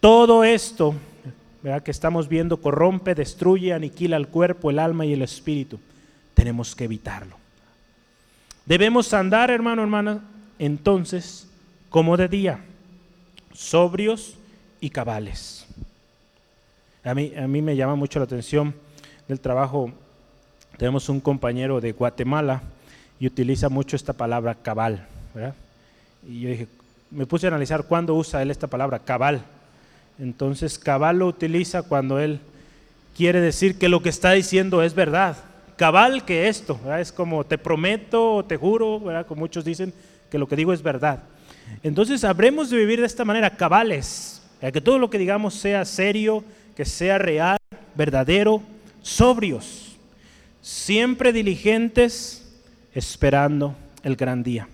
Todo 0.00 0.44
esto 0.44 0.94
que 1.84 1.90
estamos 1.90 2.28
viendo 2.28 2.58
corrompe, 2.58 3.14
destruye, 3.14 3.72
aniquila 3.72 4.16
el 4.16 4.28
cuerpo, 4.28 4.70
el 4.70 4.78
alma 4.78 5.04
y 5.04 5.12
el 5.12 5.22
espíritu. 5.22 5.80
Tenemos 6.34 6.76
que 6.76 6.84
evitarlo. 6.84 7.36
Debemos 8.66 9.12
andar, 9.14 9.50
hermano, 9.50 9.82
hermana, 9.82 10.22
entonces 10.58 11.48
como 11.90 12.16
de 12.16 12.28
día, 12.28 12.60
sobrios 13.52 14.36
y 14.80 14.90
cabales. 14.90 15.66
A 17.04 17.14
mí, 17.14 17.32
a 17.36 17.46
mí 17.46 17.62
me 17.62 17.76
llama 17.76 17.94
mucho 17.94 18.18
la 18.18 18.24
atención 18.24 18.74
del 19.28 19.40
trabajo. 19.40 19.92
Tenemos 20.76 21.08
un 21.08 21.20
compañero 21.20 21.80
de 21.80 21.92
Guatemala 21.92 22.62
y 23.18 23.26
utiliza 23.26 23.68
mucho 23.68 23.96
esta 23.96 24.12
palabra 24.12 24.54
cabal. 24.54 25.06
Y 26.28 26.40
yo 26.40 26.50
dije, 26.50 26.68
me 27.10 27.26
puse 27.26 27.46
a 27.46 27.48
analizar 27.48 27.84
cuándo 27.84 28.14
usa 28.14 28.42
él 28.42 28.50
esta 28.50 28.66
palabra, 28.66 28.98
cabal. 28.98 29.42
Entonces, 30.18 30.78
cabal 30.78 31.18
lo 31.18 31.26
utiliza 31.26 31.82
cuando 31.82 32.18
él 32.18 32.40
quiere 33.16 33.40
decir 33.40 33.78
que 33.78 33.88
lo 33.88 34.02
que 34.02 34.08
está 34.08 34.32
diciendo 34.32 34.82
es 34.82 34.94
verdad. 34.94 35.36
Cabal 35.76 36.24
que 36.24 36.48
esto, 36.48 36.78
es 36.98 37.12
como 37.12 37.44
te 37.44 37.58
prometo 37.58 38.36
o 38.36 38.44
te 38.44 38.56
juro, 38.56 39.02
como 39.28 39.40
muchos 39.40 39.64
dicen, 39.64 39.92
que 40.30 40.38
lo 40.38 40.48
que 40.48 40.56
digo 40.56 40.72
es 40.72 40.82
verdad. 40.82 41.22
Entonces, 41.82 42.24
habremos 42.24 42.70
de 42.70 42.76
vivir 42.76 43.00
de 43.00 43.06
esta 43.06 43.24
manera, 43.24 43.50
cabales, 43.50 44.42
que 44.72 44.80
todo 44.80 44.98
lo 44.98 45.10
que 45.10 45.18
digamos 45.18 45.54
sea 45.54 45.84
serio, 45.84 46.44
que 46.76 46.84
sea 46.84 47.18
real, 47.18 47.58
verdadero, 47.94 48.62
sobrios, 49.02 49.96
siempre 50.62 51.32
diligentes, 51.32 52.42
esperando 52.92 53.76
el 54.02 54.16
gran 54.16 54.42
día 54.42 54.68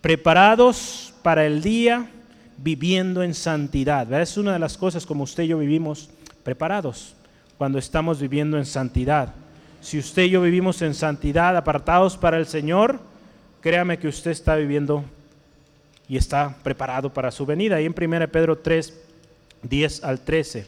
preparados 0.00 1.12
para 1.22 1.44
el 1.44 1.62
día, 1.62 2.06
viviendo 2.56 3.22
en 3.22 3.34
santidad. 3.34 4.12
Es 4.20 4.36
una 4.36 4.52
de 4.52 4.58
las 4.58 4.76
cosas 4.76 5.06
como 5.06 5.24
usted 5.24 5.44
y 5.44 5.48
yo 5.48 5.58
vivimos 5.58 6.10
preparados 6.42 7.14
cuando 7.56 7.78
estamos 7.78 8.20
viviendo 8.20 8.56
en 8.58 8.66
santidad. 8.66 9.34
Si 9.80 9.98
usted 9.98 10.24
y 10.24 10.30
yo 10.30 10.42
vivimos 10.42 10.82
en 10.82 10.94
santidad, 10.94 11.56
apartados 11.56 12.16
para 12.16 12.38
el 12.38 12.46
Señor, 12.46 13.00
créame 13.68 13.98
que 13.98 14.08
usted 14.08 14.30
está 14.30 14.56
viviendo 14.56 15.04
y 16.08 16.16
está 16.16 16.56
preparado 16.62 17.12
para 17.12 17.30
su 17.30 17.44
venida. 17.44 17.76
Ahí 17.76 17.84
en 17.84 17.94
1 17.94 18.28
Pedro 18.28 18.56
3, 18.56 18.98
10 19.62 20.04
al 20.04 20.20
13. 20.20 20.66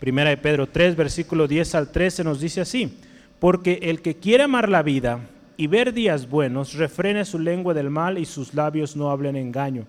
Primera 0.00 0.30
de 0.30 0.36
Pedro 0.36 0.66
3, 0.66 0.96
versículo 0.96 1.46
10 1.46 1.72
al 1.76 1.92
13 1.92 2.24
nos 2.24 2.40
dice 2.40 2.62
así, 2.62 2.98
porque 3.38 3.78
el 3.80 4.02
que 4.02 4.16
quiere 4.16 4.42
amar 4.42 4.68
la 4.68 4.82
vida 4.82 5.20
y 5.56 5.68
ver 5.68 5.92
días 5.92 6.28
buenos, 6.28 6.74
refrene 6.74 7.24
su 7.24 7.38
lengua 7.38 7.72
del 7.72 7.88
mal 7.88 8.18
y 8.18 8.24
sus 8.24 8.52
labios 8.52 8.96
no 8.96 9.12
hablen 9.12 9.36
engaño. 9.36 9.86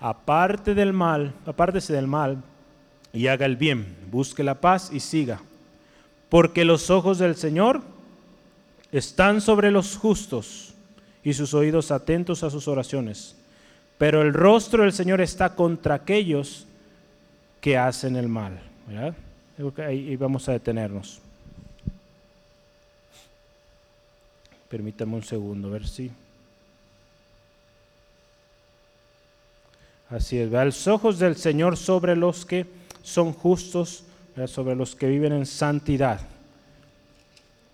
Aparte 0.00 0.74
del 0.74 0.94
mal, 0.94 1.34
apártese 1.44 1.92
del 1.92 2.06
mal 2.06 2.42
y 3.12 3.26
haga 3.26 3.44
el 3.44 3.56
bien, 3.56 3.98
busque 4.10 4.42
la 4.42 4.62
paz 4.62 4.88
y 4.94 5.00
siga. 5.00 5.42
Porque 6.30 6.64
los 6.64 6.88
ojos 6.88 7.18
del 7.18 7.36
Señor 7.36 7.82
están 8.92 9.40
sobre 9.40 9.70
los 9.70 9.96
justos 9.96 10.74
y 11.22 11.34
sus 11.34 11.54
oídos 11.54 11.90
atentos 11.90 12.42
a 12.42 12.50
sus 12.50 12.66
oraciones. 12.68 13.36
Pero 13.98 14.22
el 14.22 14.32
rostro 14.32 14.82
del 14.82 14.92
Señor 14.92 15.20
está 15.20 15.54
contra 15.54 15.96
aquellos 15.96 16.66
que 17.60 17.76
hacen 17.76 18.16
el 18.16 18.28
mal. 18.28 18.60
Ahí 19.76 20.16
vamos 20.16 20.48
a 20.48 20.52
detenernos. 20.52 21.20
Permítame 24.68 25.16
un 25.16 25.24
segundo, 25.24 25.68
a 25.68 25.72
ver 25.72 25.86
si. 25.86 26.10
Así 30.08 30.38
es, 30.38 30.50
los 30.50 30.88
ojos 30.88 31.18
del 31.18 31.36
Señor 31.36 31.76
sobre 31.76 32.16
los 32.16 32.46
que 32.46 32.66
son 33.02 33.32
justos, 33.32 34.04
sobre 34.46 34.74
los 34.74 34.96
que 34.96 35.08
viven 35.08 35.32
en 35.32 35.46
santidad. 35.46 36.20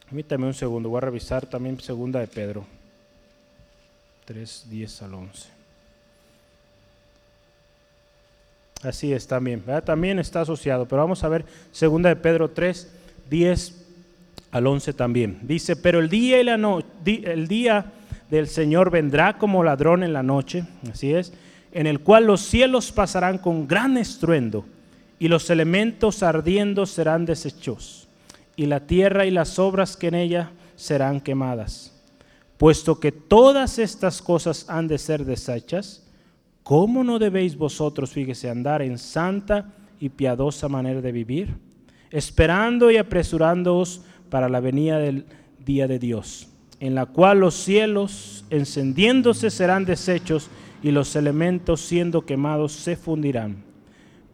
Permítame 0.06 0.46
un 0.46 0.54
segundo, 0.54 0.88
voy 0.88 0.98
a 0.98 1.00
revisar 1.00 1.46
también 1.46 1.80
segunda 1.80 2.20
de 2.20 2.28
Pedro, 2.28 2.64
3, 4.24 4.66
10 4.70 5.02
al 5.02 5.14
11. 5.14 5.48
Así 8.82 9.12
es 9.12 9.26
también, 9.26 9.64
también 9.84 10.20
está 10.20 10.42
asociado, 10.42 10.86
pero 10.86 11.02
vamos 11.02 11.24
a 11.24 11.28
ver 11.28 11.44
segunda 11.72 12.08
de 12.08 12.14
Pedro 12.14 12.50
3, 12.50 12.88
10 13.28 13.84
al 14.52 14.66
11 14.68 14.92
también. 14.92 15.38
Dice, 15.42 15.74
pero 15.74 15.98
el 15.98 16.08
día, 16.08 16.40
y 16.40 16.44
la 16.44 16.56
no, 16.56 16.84
el 17.04 17.48
día 17.48 17.92
del 18.30 18.46
Señor 18.46 18.90
vendrá 18.92 19.38
como 19.38 19.64
ladrón 19.64 20.04
en 20.04 20.12
la 20.12 20.22
noche, 20.22 20.64
así 20.88 21.12
es, 21.12 21.32
en 21.72 21.88
el 21.88 21.98
cual 21.98 22.26
los 22.26 22.42
cielos 22.42 22.92
pasarán 22.92 23.38
con 23.38 23.66
gran 23.66 23.96
estruendo 23.96 24.64
y 25.18 25.26
los 25.26 25.50
elementos 25.50 26.22
ardiendo 26.22 26.86
serán 26.86 27.26
deshechos 27.26 28.05
y 28.56 28.66
la 28.66 28.86
tierra 28.86 29.26
y 29.26 29.30
las 29.30 29.58
obras 29.58 29.96
que 29.96 30.08
en 30.08 30.14
ella 30.14 30.50
serán 30.74 31.20
quemadas. 31.20 31.92
Puesto 32.56 32.98
que 32.98 33.12
todas 33.12 33.78
estas 33.78 34.22
cosas 34.22 34.64
han 34.68 34.88
de 34.88 34.98
ser 34.98 35.24
deshechas, 35.24 36.06
¿cómo 36.62 37.04
no 37.04 37.18
debéis 37.18 37.56
vosotros, 37.56 38.10
fíjese, 38.10 38.48
andar 38.48 38.80
en 38.80 38.98
santa 38.98 39.74
y 40.00 40.08
piadosa 40.08 40.68
manera 40.68 41.00
de 41.00 41.12
vivir, 41.12 41.58
esperando 42.10 42.90
y 42.90 42.96
apresurándoos 42.96 44.02
para 44.30 44.48
la 44.48 44.60
venida 44.60 44.98
del 44.98 45.26
día 45.64 45.86
de 45.86 45.98
Dios, 45.98 46.48
en 46.80 46.94
la 46.94 47.06
cual 47.06 47.40
los 47.40 47.54
cielos 47.54 48.44
encendiéndose 48.50 49.50
serán 49.50 49.84
deshechos 49.84 50.48
y 50.82 50.90
los 50.90 51.14
elementos 51.16 51.80
siendo 51.80 52.24
quemados 52.24 52.72
se 52.72 52.96
fundirán. 52.96 53.64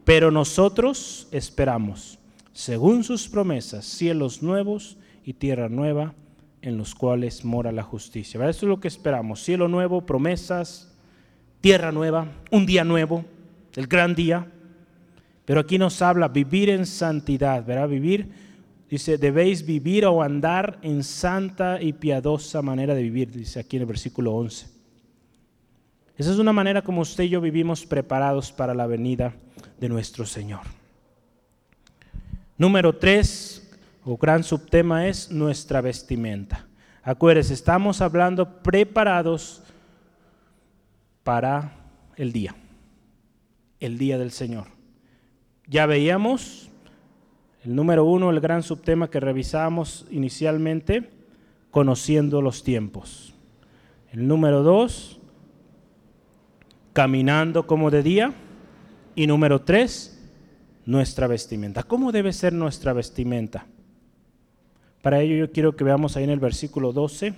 Pero 0.05 0.31
nosotros 0.31 1.29
esperamos, 1.31 2.18
según 2.53 3.05
sus 3.05 3.29
promesas, 3.29 3.85
cielos 3.85 4.43
nuevos 4.43 4.99
y 5.25 5.35
tierra 5.35 5.69
nueva 5.69 6.15
en 6.61 6.79
los 6.79 6.95
cuales 6.95 7.45
mora 7.45 7.73
la 7.73 7.83
justicia. 7.83 8.39
Eso 8.49 8.67
es 8.67 8.71
lo 8.71 8.81
que 8.81 8.89
esperamos, 8.89 9.43
cielo 9.43 9.69
nuevo, 9.69 10.07
promesas, 10.07 10.95
tierra 11.61 11.93
nueva, 11.93 12.29
un 12.51 12.67
día 12.67 12.85
nuevo, 12.85 13.25
el 13.75 13.87
gran 13.87 14.15
día. 14.15 14.51
Pero 15.45 15.61
aquí 15.61 15.79
nos 15.79 16.01
habla 16.03 16.29
vivir 16.29 16.71
en 16.71 16.87
santidad, 16.87 17.65
¿verdad? 17.65 17.89
Vivir 17.89 18.29
Dice, 18.93 19.17
debéis 19.17 19.65
vivir 19.65 20.05
o 20.05 20.21
andar 20.23 20.79
en 20.83 21.03
santa 21.03 21.81
y 21.81 21.95
piadosa 21.95 22.61
manera 22.61 22.95
de 22.95 23.03
vivir, 23.03 23.33
dice 23.33 23.59
aquí 23.59 23.77
en 23.77 23.85
el 23.85 23.87
versículo 23.87 24.35
11. 24.35 24.67
Esa 26.19 26.31
es 26.31 26.37
una 26.37 26.53
manera 26.53 26.83
como 26.83 27.01
usted 27.01 27.25
y 27.25 27.31
yo 27.31 27.41
vivimos 27.41 27.87
preparados 27.87 28.53
para 28.53 28.75
la 28.75 28.87
venida 28.87 29.35
de 29.81 29.89
nuestro 29.89 30.27
Señor. 30.27 30.82
Número 32.63 32.95
3, 32.95 33.77
o 34.05 34.17
gran 34.17 34.45
subtema 34.45 35.09
es 35.09 35.33
nuestra 35.33 35.81
vestimenta. 35.81 36.65
Acuérdense, 37.03 37.55
estamos 37.55 38.01
hablando 38.01 38.63
preparados 38.63 39.65
para 41.25 41.73
el 42.15 42.31
día, 42.31 42.55
el 43.81 43.99
día 43.99 44.17
del 44.17 44.31
Señor. 44.31 44.69
Ya 45.67 45.87
veíamos 45.87 46.71
el 47.65 47.75
número 47.75 48.05
uno, 48.05 48.31
el 48.31 48.39
gran 48.39 48.63
subtema 48.63 49.11
que 49.11 49.19
revisamos 49.19 50.07
inicialmente, 50.13 51.11
conociendo 51.73 52.43
los 52.43 52.63
tiempos. 52.63 53.35
El 54.13 54.29
número 54.29 54.63
dos, 54.63 55.19
caminando 56.93 57.67
como 57.67 57.91
de 57.91 58.05
día. 58.05 58.33
Y 59.17 59.27
número 59.27 59.63
tres, 59.63 60.12
nuestra 60.87 61.26
vestimenta. 61.26 61.83
¿Cómo 61.83 62.12
debe 62.12 62.33
ser 62.33 62.53
nuestra 62.53 62.93
vestimenta? 62.93 63.66
Para 65.03 65.20
ello 65.20 65.37
yo 65.37 65.53
quiero 65.53 65.76
que 65.76 65.85
veamos 65.85 66.16
ahí 66.16 66.24
en 66.24 66.30
el 66.30 66.41
versículo 66.41 66.93
12, 66.93 67.35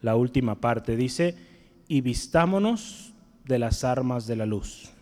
la 0.00 0.16
última 0.16 0.60
parte. 0.60 0.96
Dice, 0.96 1.36
y 1.88 2.00
vistámonos 2.00 3.12
de 3.44 3.58
las 3.58 3.84
armas 3.84 4.26
de 4.26 4.36
la 4.36 4.46
luz 4.46 4.92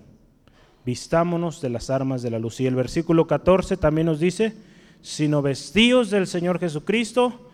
vistámonos 0.84 1.61
de 1.61 1.70
las 1.70 1.90
armas 1.90 2.22
de 2.22 2.30
la 2.30 2.38
luz. 2.38 2.61
Y 2.61 2.66
el 2.66 2.74
versículo 2.74 3.26
14 3.26 3.76
también 3.76 4.06
nos 4.06 4.20
dice, 4.20 4.54
sino 5.02 5.42
vestíos 5.42 6.11
del 6.11 6.26
Señor 6.26 6.58
Jesucristo 6.58 7.50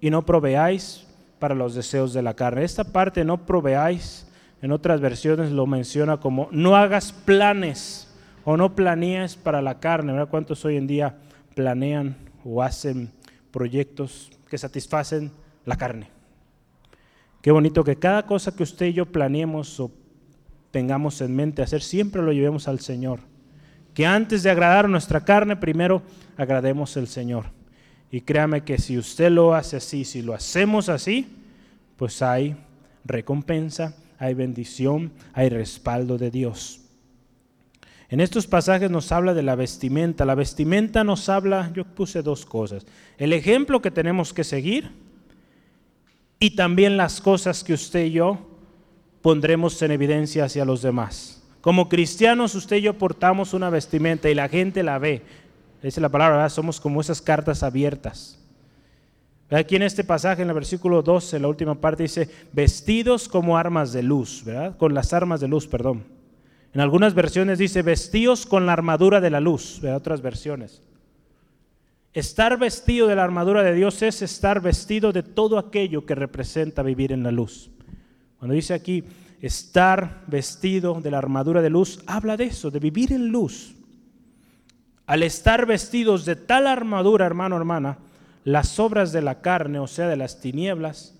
y 0.00 0.10
no 0.10 0.24
proveáis 0.24 1.06
para 1.38 1.54
los 1.54 1.74
deseos 1.74 2.12
de 2.12 2.22
la 2.22 2.34
carne. 2.34 2.64
Esta 2.64 2.84
parte 2.84 3.24
no 3.24 3.46
proveáis, 3.46 4.26
en 4.62 4.72
otras 4.72 5.00
versiones 5.00 5.50
lo 5.52 5.66
menciona 5.66 6.18
como 6.18 6.48
no 6.50 6.76
hagas 6.76 7.12
planes 7.12 8.09
o 8.50 8.56
no 8.56 8.74
planees 8.74 9.36
para 9.36 9.62
la 9.62 9.78
carne. 9.78 10.12
¿Verdad? 10.12 10.28
¿Cuántos 10.28 10.64
hoy 10.64 10.76
en 10.76 10.88
día 10.88 11.14
planean 11.54 12.16
o 12.44 12.62
hacen 12.64 13.12
proyectos 13.52 14.32
que 14.48 14.58
satisfacen 14.58 15.30
la 15.64 15.76
carne? 15.76 16.08
Qué 17.42 17.52
bonito 17.52 17.84
que 17.84 17.94
cada 17.94 18.26
cosa 18.26 18.50
que 18.50 18.64
usted 18.64 18.86
y 18.86 18.94
yo 18.94 19.06
planeemos 19.06 19.78
o 19.78 19.92
tengamos 20.72 21.20
en 21.20 21.36
mente 21.36 21.62
hacer, 21.62 21.80
siempre 21.80 22.22
lo 22.22 22.32
llevemos 22.32 22.66
al 22.66 22.80
Señor. 22.80 23.20
Que 23.94 24.04
antes 24.04 24.42
de 24.42 24.50
agradar 24.50 24.88
nuestra 24.88 25.24
carne, 25.24 25.54
primero 25.54 26.02
agrademos 26.36 26.96
al 26.96 27.06
Señor. 27.06 27.44
Y 28.10 28.22
créame 28.22 28.64
que 28.64 28.78
si 28.78 28.98
usted 28.98 29.30
lo 29.30 29.54
hace 29.54 29.76
así, 29.76 30.04
si 30.04 30.22
lo 30.22 30.34
hacemos 30.34 30.88
así, 30.88 31.28
pues 31.96 32.20
hay 32.20 32.56
recompensa, 33.04 33.94
hay 34.18 34.34
bendición, 34.34 35.12
hay 35.34 35.50
respaldo 35.50 36.18
de 36.18 36.32
Dios. 36.32 36.79
En 38.10 38.18
estos 38.18 38.48
pasajes 38.48 38.90
nos 38.90 39.12
habla 39.12 39.34
de 39.34 39.44
la 39.44 39.54
vestimenta. 39.54 40.24
La 40.24 40.34
vestimenta 40.34 41.04
nos 41.04 41.28
habla, 41.28 41.70
yo 41.72 41.84
puse 41.84 42.22
dos 42.22 42.44
cosas. 42.44 42.84
El 43.18 43.32
ejemplo 43.32 43.80
que 43.80 43.92
tenemos 43.92 44.34
que 44.34 44.42
seguir 44.42 44.90
y 46.40 46.56
también 46.56 46.96
las 46.96 47.20
cosas 47.20 47.62
que 47.62 47.72
usted 47.72 48.06
y 48.06 48.12
yo 48.12 48.38
pondremos 49.22 49.80
en 49.82 49.92
evidencia 49.92 50.44
hacia 50.44 50.64
los 50.64 50.82
demás. 50.82 51.40
Como 51.60 51.88
cristianos, 51.88 52.56
usted 52.56 52.76
y 52.76 52.82
yo 52.82 52.98
portamos 52.98 53.54
una 53.54 53.70
vestimenta 53.70 54.28
y 54.28 54.34
la 54.34 54.48
gente 54.48 54.82
la 54.82 54.98
ve. 54.98 55.22
Es 55.80 55.96
la 55.98 56.08
palabra, 56.08 56.48
somos 56.50 56.80
como 56.80 57.00
esas 57.00 57.22
cartas 57.22 57.62
abiertas. 57.62 58.38
Aquí 59.50 59.76
en 59.76 59.82
este 59.82 60.02
pasaje, 60.02 60.42
en 60.42 60.48
el 60.48 60.54
versículo 60.54 61.02
12, 61.02 61.38
la 61.38 61.48
última 61.48 61.76
parte 61.76 62.04
dice, 62.04 62.28
vestidos 62.52 63.28
como 63.28 63.56
armas 63.56 63.92
de 63.92 64.02
luz, 64.02 64.42
¿verdad? 64.44 64.76
Con 64.76 64.94
las 64.94 65.12
armas 65.12 65.40
de 65.40 65.48
luz, 65.48 65.68
perdón. 65.68 66.19
En 66.72 66.80
algunas 66.80 67.14
versiones 67.14 67.58
dice, 67.58 67.82
vestidos 67.82 68.46
con 68.46 68.66
la 68.66 68.72
armadura 68.72 69.20
de 69.20 69.30
la 69.30 69.40
luz, 69.40 69.80
¿verdad? 69.80 69.98
Otras 69.98 70.22
versiones. 70.22 70.82
Estar 72.12 72.58
vestido 72.58 73.06
de 73.06 73.16
la 73.16 73.24
armadura 73.24 73.62
de 73.62 73.74
Dios 73.74 74.02
es 74.02 74.22
estar 74.22 74.60
vestido 74.60 75.12
de 75.12 75.22
todo 75.22 75.58
aquello 75.58 76.06
que 76.06 76.14
representa 76.14 76.82
vivir 76.82 77.12
en 77.12 77.22
la 77.22 77.30
luz. 77.30 77.70
Cuando 78.38 78.54
dice 78.54 78.74
aquí 78.74 79.04
estar 79.40 80.22
vestido 80.26 81.00
de 81.00 81.10
la 81.10 81.18
armadura 81.18 81.62
de 81.62 81.70
luz, 81.70 82.02
habla 82.06 82.36
de 82.36 82.44
eso, 82.44 82.70
de 82.70 82.78
vivir 82.78 83.12
en 83.12 83.28
luz. 83.28 83.74
Al 85.06 85.22
estar 85.22 85.66
vestidos 85.66 86.24
de 86.24 86.36
tal 86.36 86.66
armadura, 86.66 87.26
hermano, 87.26 87.56
hermana, 87.56 87.98
las 88.44 88.78
obras 88.78 89.12
de 89.12 89.22
la 89.22 89.40
carne, 89.40 89.78
o 89.78 89.86
sea, 89.86 90.08
de 90.08 90.16
las 90.16 90.40
tinieblas, 90.40 91.16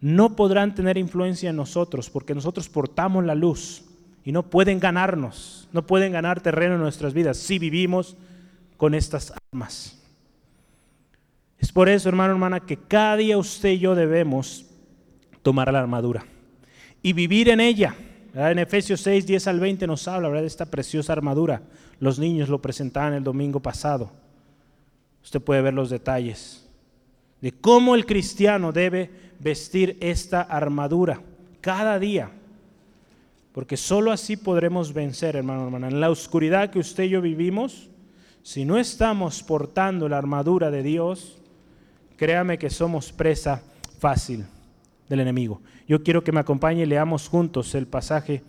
no 0.00 0.36
podrán 0.36 0.74
tener 0.74 0.96
influencia 0.96 1.50
en 1.50 1.56
nosotros, 1.56 2.10
porque 2.10 2.34
nosotros 2.34 2.68
portamos 2.68 3.24
la 3.24 3.34
luz 3.34 3.84
y 4.24 4.32
no 4.32 4.44
pueden 4.44 4.78
ganarnos, 4.78 5.68
no 5.72 5.86
pueden 5.86 6.12
ganar 6.12 6.40
terreno 6.40 6.74
en 6.74 6.80
nuestras 6.80 7.14
vidas 7.14 7.36
si 7.36 7.58
vivimos 7.58 8.16
con 8.76 8.94
estas 8.94 9.32
armas. 9.52 9.98
Es 11.58 11.70
por 11.70 11.88
eso, 11.88 12.08
hermano, 12.08 12.32
hermana, 12.32 12.60
que 12.60 12.76
cada 12.76 13.16
día 13.16 13.38
usted 13.38 13.70
y 13.70 13.78
yo 13.78 13.94
debemos 13.94 14.66
tomar 15.42 15.72
la 15.72 15.80
armadura 15.80 16.24
y 17.02 17.12
vivir 17.12 17.48
en 17.48 17.60
ella. 17.60 17.94
En 18.34 18.58
Efesios 18.58 19.00
6, 19.02 19.26
10 19.26 19.46
al 19.46 19.60
20 19.60 19.86
nos 19.86 20.08
habla 20.08 20.30
de 20.30 20.46
esta 20.46 20.66
preciosa 20.66 21.12
armadura. 21.12 21.62
Los 22.00 22.18
niños 22.18 22.48
lo 22.48 22.62
presentaban 22.62 23.12
el 23.12 23.22
domingo 23.22 23.60
pasado. 23.60 24.10
Usted 25.22 25.40
puede 25.40 25.62
ver 25.62 25.74
los 25.74 25.90
detalles. 25.90 26.58
de 27.40 27.50
cómo 27.50 27.96
el 27.96 28.06
cristiano 28.06 28.70
debe 28.70 29.10
vestir 29.40 29.98
esta 30.00 30.42
armadura 30.42 31.20
cada 31.60 31.98
día. 31.98 32.30
Porque 33.52 33.76
sólo 33.76 34.12
así 34.12 34.36
podremos 34.36 34.92
vencer, 34.92 35.36
hermano, 35.36 35.64
hermana. 35.64 35.88
En 35.88 36.00
la 36.00 36.10
oscuridad 36.10 36.70
que 36.70 36.78
usted 36.78 37.04
y 37.04 37.10
yo 37.10 37.20
vivimos, 37.20 37.90
si 38.42 38.64
no 38.64 38.78
estamos 38.78 39.42
portando 39.42 40.08
la 40.08 40.18
armadura 40.18 40.70
de 40.70 40.82
Dios, 40.82 41.36
créame 42.16 42.58
que 42.58 42.70
somos 42.70 43.12
presa 43.12 43.62
fácil 43.98 44.46
del 45.08 45.20
enemigo. 45.20 45.60
Yo 45.86 46.02
quiero 46.02 46.24
que 46.24 46.32
me 46.32 46.40
acompañe 46.40 46.82
y 46.82 46.86
leamos 46.86 47.28
juntos 47.28 47.74
el 47.74 47.86
pasaje 47.86 48.42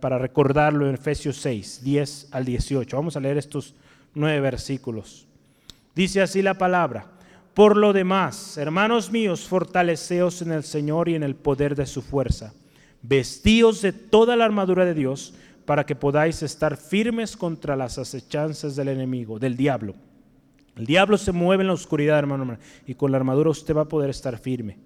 para 0.00 0.18
recordarlo 0.18 0.88
en 0.88 0.94
Efesios 0.94 1.36
6, 1.38 1.80
10 1.82 2.28
al 2.30 2.44
18. 2.44 2.96
Vamos 2.96 3.16
a 3.16 3.20
leer 3.20 3.38
estos 3.38 3.74
nueve 4.14 4.40
versículos. 4.40 5.26
Dice 5.94 6.22
así 6.22 6.42
la 6.42 6.54
palabra. 6.54 7.06
Por 7.54 7.76
lo 7.76 7.92
demás, 7.92 8.58
hermanos 8.58 9.10
míos, 9.10 9.48
fortaleceos 9.48 10.42
en 10.42 10.52
el 10.52 10.62
Señor 10.62 11.08
y 11.08 11.14
en 11.14 11.22
el 11.22 11.34
poder 11.34 11.74
de 11.74 11.86
su 11.86 12.02
fuerza. 12.02 12.52
Vestíos 13.08 13.82
de 13.82 13.92
toda 13.92 14.34
la 14.34 14.44
armadura 14.44 14.84
de 14.84 14.94
Dios 14.94 15.34
para 15.64 15.86
que 15.86 15.94
podáis 15.94 16.42
estar 16.42 16.76
firmes 16.76 17.36
contra 17.36 17.76
las 17.76 17.98
acechanzas 17.98 18.74
del 18.74 18.88
enemigo, 18.88 19.38
del 19.38 19.56
diablo. 19.56 19.94
El 20.76 20.86
diablo 20.86 21.16
se 21.16 21.32
mueve 21.32 21.62
en 21.62 21.68
la 21.68 21.74
oscuridad, 21.74 22.18
hermano, 22.18 22.58
y 22.86 22.94
con 22.94 23.10
la 23.10 23.18
armadura 23.18 23.50
usted 23.50 23.76
va 23.76 23.82
a 23.82 23.88
poder 23.88 24.10
estar 24.10 24.38
firme. 24.38 24.78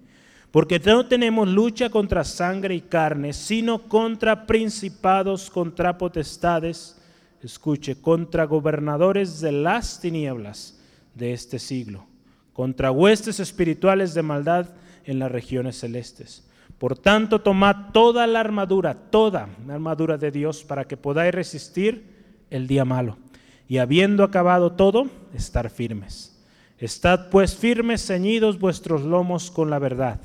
Porque 0.51 0.79
no 0.79 1.07
tenemos 1.07 1.47
lucha 1.47 1.89
contra 1.89 2.23
sangre 2.23 2.75
y 2.75 2.81
carne, 2.81 3.33
sino 3.33 3.83
contra 3.83 4.45
principados, 4.45 5.49
contra 5.49 5.97
potestades, 5.97 6.97
escuche, 7.41 7.95
contra 7.95 8.45
gobernadores 8.45 9.39
de 9.41 9.51
las 9.51 9.99
tinieblas 9.99 10.79
de 11.15 11.33
este 11.33 11.57
siglo, 11.57 12.05
contra 12.53 12.91
huestes 12.91 13.39
espirituales 13.39 14.13
de 14.13 14.21
maldad 14.21 14.67
en 15.05 15.19
las 15.19 15.31
regiones 15.31 15.79
celestes. 15.79 16.47
Por 16.81 16.97
tanto, 16.97 17.41
tomad 17.41 17.91
toda 17.93 18.25
la 18.25 18.39
armadura, 18.39 18.95
toda 18.95 19.47
la 19.67 19.75
armadura 19.75 20.17
de 20.17 20.31
Dios 20.31 20.63
para 20.63 20.85
que 20.85 20.97
podáis 20.97 21.31
resistir 21.31 22.03
el 22.49 22.65
día 22.65 22.85
malo. 22.85 23.19
Y 23.67 23.77
habiendo 23.77 24.23
acabado 24.23 24.71
todo, 24.71 25.05
estar 25.35 25.69
firmes. 25.69 26.43
Estad 26.79 27.29
pues 27.29 27.55
firmes, 27.55 28.03
ceñidos 28.03 28.57
vuestros 28.57 29.03
lomos 29.03 29.51
con 29.51 29.69
la 29.69 29.77
verdad 29.77 30.19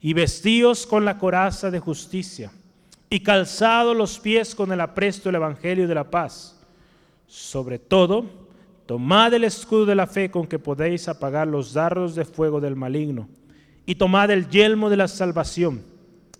y 0.00 0.14
vestíos 0.14 0.86
con 0.86 1.04
la 1.04 1.18
coraza 1.18 1.68
de 1.68 1.80
justicia, 1.80 2.52
y 3.10 3.24
calzado 3.24 3.92
los 3.92 4.20
pies 4.20 4.54
con 4.54 4.70
el 4.70 4.80
apresto 4.80 5.28
del 5.28 5.34
Evangelio 5.34 5.88
de 5.88 5.96
la 5.96 6.08
paz. 6.08 6.64
Sobre 7.26 7.80
todo, 7.80 8.24
tomad 8.86 9.34
el 9.34 9.42
escudo 9.42 9.84
de 9.84 9.96
la 9.96 10.06
fe 10.06 10.30
con 10.30 10.46
que 10.46 10.60
podéis 10.60 11.08
apagar 11.08 11.48
los 11.48 11.72
dardos 11.72 12.14
de 12.14 12.24
fuego 12.24 12.60
del 12.60 12.76
maligno, 12.76 13.28
y 13.86 13.94
tomad 13.94 14.30
el 14.30 14.48
yelmo 14.48 14.90
de 14.90 14.96
la 14.96 15.08
salvación 15.08 15.82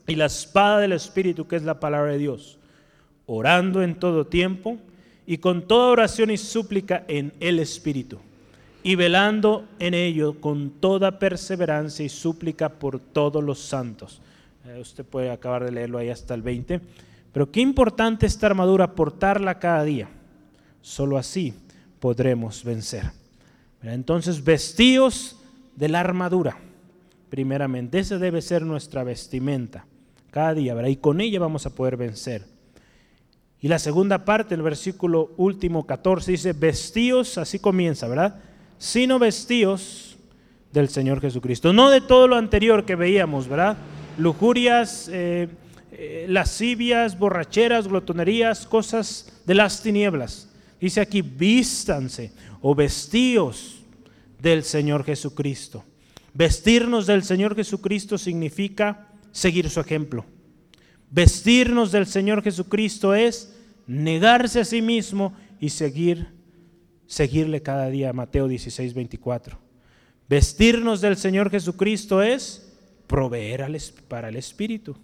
y 0.07 0.17
la 0.17 0.27
espada 0.27 0.81
del 0.81 0.93
Espíritu, 0.93 1.47
que 1.47 1.57
es 1.57 1.63
la 1.63 1.81
palabra 1.81 2.13
de 2.13 2.19
Dios, 2.19 2.59
orando 3.27 3.83
en 3.83 3.95
todo 3.95 4.27
tiempo 4.27 4.79
y 5.27 5.39
con 5.39 5.67
toda 5.67 5.91
oración 5.91 6.31
y 6.31 6.37
súplica 6.37 7.05
en 7.09 7.33
el 7.41 7.59
Espíritu 7.59 8.19
y 8.83 8.95
velando 8.95 9.67
en 9.79 9.95
ello 9.95 10.41
con 10.41 10.71
toda 10.71 11.19
perseverancia 11.19 12.05
y 12.05 12.09
súplica 12.09 12.69
por 12.69 13.01
todos 13.01 13.43
los 13.43 13.59
santos. 13.59 14.21
Eh, 14.65 14.79
usted 14.81 15.05
puede 15.05 15.31
acabar 15.31 15.65
de 15.65 15.73
leerlo 15.73 15.99
ahí 15.99 16.09
hasta 16.09 16.35
el 16.35 16.43
20. 16.43 16.81
Pero 17.33 17.51
qué 17.51 17.61
importante 17.61 18.27
esta 18.27 18.47
armadura, 18.47 18.95
portarla 18.95 19.59
cada 19.59 19.83
día. 19.85 20.09
Solo 20.83 21.19
así 21.19 21.53
podremos 21.99 22.63
vencer. 22.63 23.11
Entonces, 23.83 24.43
vestíos 24.43 25.37
de 25.75 25.89
la 25.89 26.01
armadura. 26.01 26.57
Primeramente, 27.37 27.99
esa 27.99 28.17
debe 28.17 28.41
ser 28.41 28.63
nuestra 28.63 29.05
vestimenta 29.05 29.85
cada 30.31 30.55
día, 30.55 30.73
¿verdad? 30.73 30.89
Y 30.89 30.97
con 30.97 31.21
ella 31.21 31.39
vamos 31.39 31.67
a 31.67 31.75
poder 31.75 31.99
vencer. 31.99 32.47
Y 33.61 33.69
la 33.69 33.79
segunda 33.79 34.25
parte, 34.25 34.55
el 34.55 34.63
versículo 34.63 35.35
último 35.37 35.87
14, 35.87 36.31
dice, 36.31 36.55
vestíos, 36.55 37.37
así 37.37 37.59
comienza, 37.59 38.09
¿verdad? 38.09 38.41
sino 38.79 39.19
vestidos 39.19 40.17
del 40.73 40.89
Señor 40.89 41.21
Jesucristo. 41.21 41.75
No 41.75 41.91
de 41.91 42.01
todo 42.01 42.27
lo 42.27 42.37
anterior 42.37 42.87
que 42.87 42.97
veíamos, 42.97 43.49
¿verdad? 43.49 43.77
Lujurias, 44.17 45.11
eh, 45.13 45.49
eh, 45.93 46.25
lascivias, 46.27 47.19
borracheras, 47.19 47.87
glotonerías, 47.87 48.67
cosas 48.67 49.43
de 49.45 49.55
las 49.55 49.83
tinieblas. 49.83 50.49
Dice 50.81 51.03
aquí, 51.03 51.21
vístanse 51.21 52.33
o 52.63 52.75
vestíos 52.75 53.85
del 54.41 54.65
Señor 54.65 55.05
Jesucristo. 55.05 55.85
Vestirnos 56.37 57.07
del 57.07 57.23
Señor 57.23 57.57
Jesucristo 57.57 58.19
significa 58.19 59.09
seguir 59.33 59.71
su 59.71 59.81
ejemplo. 59.81 60.27
Vestirnos 61.11 61.93
del 61.93 62.05
Señor 62.05 62.43
Jesucristo 62.43 63.15
es 63.15 63.57
negarse 63.87 64.61
a 64.61 64.67
sí 64.67 64.83
mismo 64.83 65.33
y 65.61 65.71
seguir 65.71 66.29
seguirle 67.07 67.63
cada 67.63 67.89
día, 67.89 68.13
Mateo 68.13 68.49
16, 68.49 68.93
24. 68.93 69.59
Vestirnos 70.29 71.01
del 71.01 71.17
Señor 71.17 71.51
Jesucristo 71.51 72.21
es 72.21 72.71
proveer 73.07 73.67
para 74.07 74.29
el 74.29 74.37
Espíritu. 74.37 74.95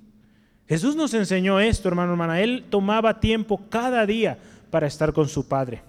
Jesús 0.69 0.97
nos 0.97 1.15
enseñó 1.15 1.61
esto, 1.61 1.89
hermano, 1.89 2.13
hermana. 2.13 2.43
Él 2.43 2.67
tomaba 2.69 3.21
tiempo 3.21 3.71
cada 3.71 4.05
día 4.05 4.39
para 4.71 4.87
estar 4.87 5.15
con 5.15 5.31
su 5.31 5.49
Padre. 5.49 5.81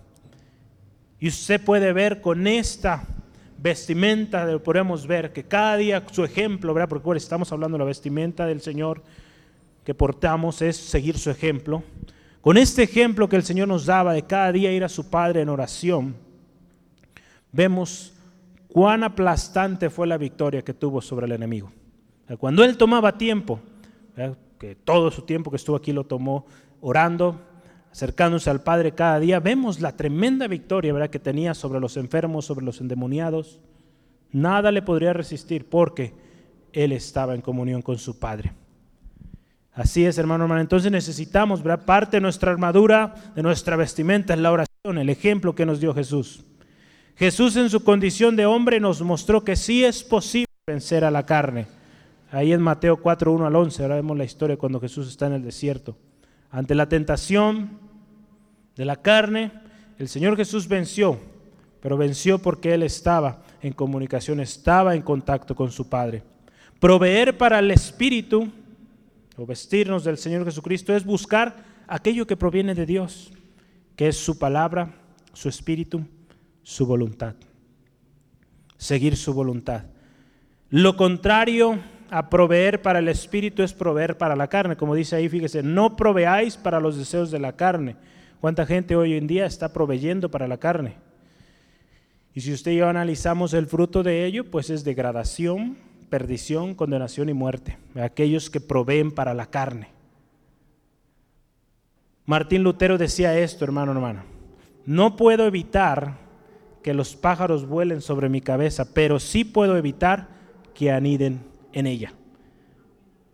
Y 1.19 1.27
usted 1.27 1.59
puede 1.59 1.91
ver 1.91 2.21
con 2.21 2.47
esta 2.47 3.05
vestimenta, 3.63 4.59
podemos 4.59 5.07
ver 5.07 5.31
que 5.31 5.45
cada 5.45 5.77
día 5.77 6.03
su 6.11 6.25
ejemplo, 6.25 6.73
¿verdad? 6.73 6.89
Porque 6.89 7.17
estamos 7.17 7.49
hablando 7.53 7.77
de 7.77 7.79
la 7.79 7.85
vestimenta 7.85 8.45
del 8.45 8.59
Señor 8.59 9.01
que 9.85 9.95
portamos 9.95 10.61
es 10.61 10.75
seguir 10.75 11.17
su 11.17 11.29
ejemplo. 11.29 11.81
Con 12.41 12.57
este 12.57 12.83
ejemplo 12.83 13.29
que 13.29 13.37
el 13.37 13.43
Señor 13.43 13.69
nos 13.69 13.85
daba 13.85 14.11
de 14.11 14.23
cada 14.23 14.51
día 14.51 14.73
ir 14.73 14.83
a 14.83 14.89
su 14.89 15.09
Padre 15.09 15.41
en 15.41 15.47
oración, 15.47 16.13
vemos 17.53 18.13
cuán 18.67 19.05
aplastante 19.05 19.89
fue 19.89 20.07
la 20.07 20.17
victoria 20.17 20.61
que 20.61 20.73
tuvo 20.73 21.01
sobre 21.01 21.25
el 21.25 21.31
enemigo. 21.31 21.71
Cuando 22.39 22.65
Él 22.65 22.75
tomaba 22.75 23.17
tiempo, 23.17 23.61
que 24.59 24.75
todo 24.75 25.09
su 25.09 25.21
tiempo 25.21 25.49
que 25.49 25.57
estuvo 25.57 25.77
aquí 25.77 25.93
lo 25.93 26.03
tomó 26.03 26.45
orando, 26.81 27.39
acercándose 27.93 28.49
al 28.49 28.61
Padre 28.61 28.93
cada 28.93 29.19
día, 29.19 29.39
vemos 29.39 29.79
la 29.79 29.95
tremenda 29.95 30.47
victoria 30.47 30.91
¿verdad? 30.91 31.11
que 31.11 31.19
tenía 31.19 31.53
sobre 31.53 31.79
los 31.79 31.95
enfermos, 31.95 32.43
sobre 32.43 32.65
los 32.65 32.81
endemoniados. 32.81 33.59
Nada 34.31 34.71
le 34.71 34.81
podría 34.81 35.13
resistir 35.13 35.69
porque 35.69 36.11
Él 36.73 36.91
estaba 36.91 37.35
en 37.35 37.41
comunión 37.41 37.83
con 37.83 37.99
su 37.99 38.17
Padre. 38.17 38.51
Así 39.73 40.03
es, 40.05 40.17
hermano, 40.17 40.45
hermano. 40.45 40.61
Entonces 40.61 40.91
necesitamos, 40.91 41.61
¿verdad? 41.61 41.85
Parte 41.85 42.17
de 42.17 42.21
nuestra 42.21 42.51
armadura, 42.51 43.13
de 43.35 43.43
nuestra 43.43 43.75
vestimenta, 43.75 44.33
es 44.33 44.39
la 44.39 44.51
oración, 44.51 44.97
el 44.97 45.09
ejemplo 45.11 45.53
que 45.53 45.67
nos 45.67 45.79
dio 45.79 45.93
Jesús. 45.93 46.43
Jesús 47.15 47.55
en 47.57 47.69
su 47.69 47.83
condición 47.83 48.35
de 48.35 48.47
hombre 48.47 48.79
nos 48.79 49.03
mostró 49.03 49.43
que 49.43 49.55
sí 49.55 49.85
es 49.85 50.03
posible 50.03 50.47
vencer 50.65 51.05
a 51.05 51.11
la 51.11 51.27
carne. 51.27 51.67
Ahí 52.31 52.53
en 52.53 52.61
Mateo 52.61 52.97
4, 52.97 53.31
1 53.31 53.45
al 53.45 53.55
11, 53.55 53.83
ahora 53.83 53.95
vemos 53.95 54.17
la 54.17 54.23
historia 54.23 54.57
cuando 54.57 54.79
Jesús 54.79 55.07
está 55.07 55.27
en 55.27 55.33
el 55.33 55.43
desierto. 55.43 55.95
Ante 56.49 56.73
la 56.73 56.89
tentación 56.89 57.82
de 58.75 58.85
la 58.85 58.95
carne, 58.97 59.51
el 59.99 60.07
Señor 60.07 60.35
Jesús 60.35 60.67
venció, 60.67 61.19
pero 61.79 61.97
venció 61.97 62.39
porque 62.39 62.73
Él 62.73 62.83
estaba 62.83 63.43
en 63.61 63.73
comunicación, 63.73 64.39
estaba 64.39 64.95
en 64.95 65.01
contacto 65.01 65.55
con 65.55 65.71
su 65.71 65.89
Padre. 65.89 66.23
Proveer 66.79 67.37
para 67.37 67.59
el 67.59 67.71
Espíritu 67.71 68.51
o 69.37 69.45
vestirnos 69.45 70.03
del 70.03 70.17
Señor 70.17 70.45
Jesucristo 70.45 70.95
es 70.95 71.05
buscar 71.05 71.55
aquello 71.87 72.27
que 72.27 72.37
proviene 72.37 72.75
de 72.75 72.85
Dios, 72.85 73.31
que 73.95 74.07
es 74.07 74.17
su 74.17 74.37
palabra, 74.37 74.93
su 75.33 75.49
espíritu, 75.49 76.05
su 76.63 76.85
voluntad. 76.85 77.35
Seguir 78.77 79.15
su 79.15 79.33
voluntad. 79.33 79.83
Lo 80.69 80.97
contrario 80.97 81.79
a 82.09 82.29
proveer 82.29 82.81
para 82.81 82.99
el 82.99 83.07
espíritu 83.07 83.63
es 83.63 83.73
proveer 83.73 84.17
para 84.17 84.35
la 84.35 84.47
carne. 84.47 84.75
Como 84.75 84.93
dice 84.93 85.15
ahí, 85.15 85.29
fíjese, 85.29 85.63
no 85.63 85.95
proveáis 85.95 86.57
para 86.57 86.79
los 86.79 86.97
deseos 86.97 87.31
de 87.31 87.39
la 87.39 87.55
carne. 87.55 87.95
¿Cuánta 88.43 88.65
gente 88.65 88.97
hoy 88.97 89.13
en 89.13 89.25
día 89.25 89.45
está 89.45 89.71
proveyendo 89.71 90.29
para 90.29 90.49
la 90.49 90.57
carne? 90.57 90.95
Y 92.33 92.41
si 92.41 92.51
usted 92.51 92.71
y 92.71 92.75
yo 92.75 92.89
analizamos 92.89 93.53
el 93.53 93.67
fruto 93.67 94.03
de 94.03 94.25
ello, 94.25 94.51
pues 94.51 94.69
es 94.69 94.83
degradación, 94.83 95.77
perdición, 96.09 96.75
condenación 96.75 97.29
y 97.29 97.33
muerte, 97.33 97.77
aquellos 97.95 98.49
que 98.49 98.59
proveen 98.59 99.13
para 99.13 99.33
la 99.33 99.45
carne. 99.45 99.91
Martín 102.25 102.63
Lutero 102.63 102.97
decía 102.97 103.39
esto, 103.39 103.63
hermano, 103.63 103.93
hermano, 103.93 104.23
no 104.85 105.15
puedo 105.15 105.47
evitar 105.47 106.17
que 106.83 106.93
los 106.93 107.15
pájaros 107.15 107.65
vuelen 107.65 108.01
sobre 108.01 108.27
mi 108.27 108.41
cabeza, 108.41 108.93
pero 108.93 109.21
sí 109.21 109.45
puedo 109.45 109.77
evitar 109.77 110.27
que 110.73 110.91
aniden 110.91 111.45
en 111.71 111.87
ella. 111.87 112.11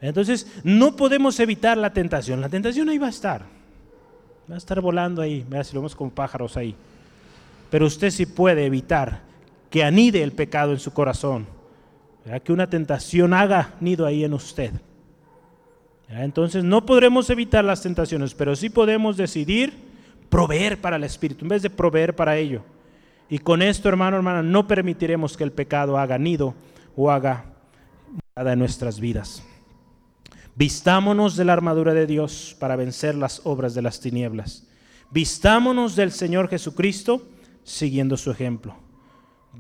Entonces, 0.02 0.62
no 0.64 0.96
podemos 0.96 1.40
evitar 1.40 1.80
la 1.80 1.94
tentación. 1.94 2.42
La 2.42 2.50
tentación 2.50 2.90
ahí 2.90 3.00
va 3.00 3.08
a 3.08 3.10
estar. 3.10 3.59
Va 4.50 4.56
a 4.56 4.58
estar 4.58 4.82
volando 4.82 5.22
ahí. 5.22 5.46
Vea 5.48 5.64
si 5.64 5.74
lo 5.74 5.82
vemos 5.82 5.96
como 5.96 6.10
pájaros 6.10 6.58
ahí. 6.58 6.76
Pero 7.70 7.86
usted 7.86 8.10
sí 8.10 8.26
puede 8.26 8.66
evitar 8.66 9.22
que 9.70 9.84
anide 9.84 10.24
el 10.24 10.32
pecado 10.32 10.72
en 10.72 10.80
su 10.80 10.92
corazón 10.92 11.60
que 12.40 12.54
una 12.54 12.70
tentación 12.70 13.34
haga 13.34 13.74
nido 13.80 14.06
ahí 14.06 14.24
en 14.24 14.34
usted. 14.36 14.72
Entonces 16.10 16.64
no 16.64 16.86
podremos 16.86 17.30
evitar 17.32 17.66
las 17.66 17.82
tentaciones, 17.82 18.36
pero 18.36 18.56
sí 18.56 18.70
podemos 18.70 19.18
decidir 19.18 19.74
proveer 20.30 20.80
para 20.80 20.98
el 20.98 21.04
Espíritu 21.04 21.46
en 21.46 21.50
vez 21.50 21.64
de 21.64 21.72
proveer 21.72 22.16
para 22.16 22.38
ello. 22.38 22.62
Y 23.30 23.40
con 23.40 23.64
esto, 23.64 23.90
hermano, 23.90 24.18
hermana, 24.18 24.44
no 24.44 24.68
permitiremos 24.68 25.38
que 25.38 25.44
el 25.44 25.52
pecado 25.52 25.98
haga 25.98 26.18
nido 26.18 26.54
o 26.96 27.10
haga 27.10 27.46
nada 28.36 28.54
en 28.54 28.60
nuestras 28.60 29.00
vidas. 29.00 29.44
Vistámonos 30.60 31.38
de 31.38 31.46
la 31.46 31.54
armadura 31.54 31.94
de 31.94 32.06
Dios 32.06 32.54
para 32.60 32.76
vencer 32.76 33.16
las 33.16 33.40
obras 33.46 33.74
de 33.76 33.82
las 33.82 34.02
tinieblas. 34.02 34.68
Vistámonos 35.10 35.96
del 35.96 36.12
Señor 36.12 36.50
Jesucristo 36.50 37.26
siguiendo 37.64 38.18
su 38.18 38.30
ejemplo. 38.30 38.76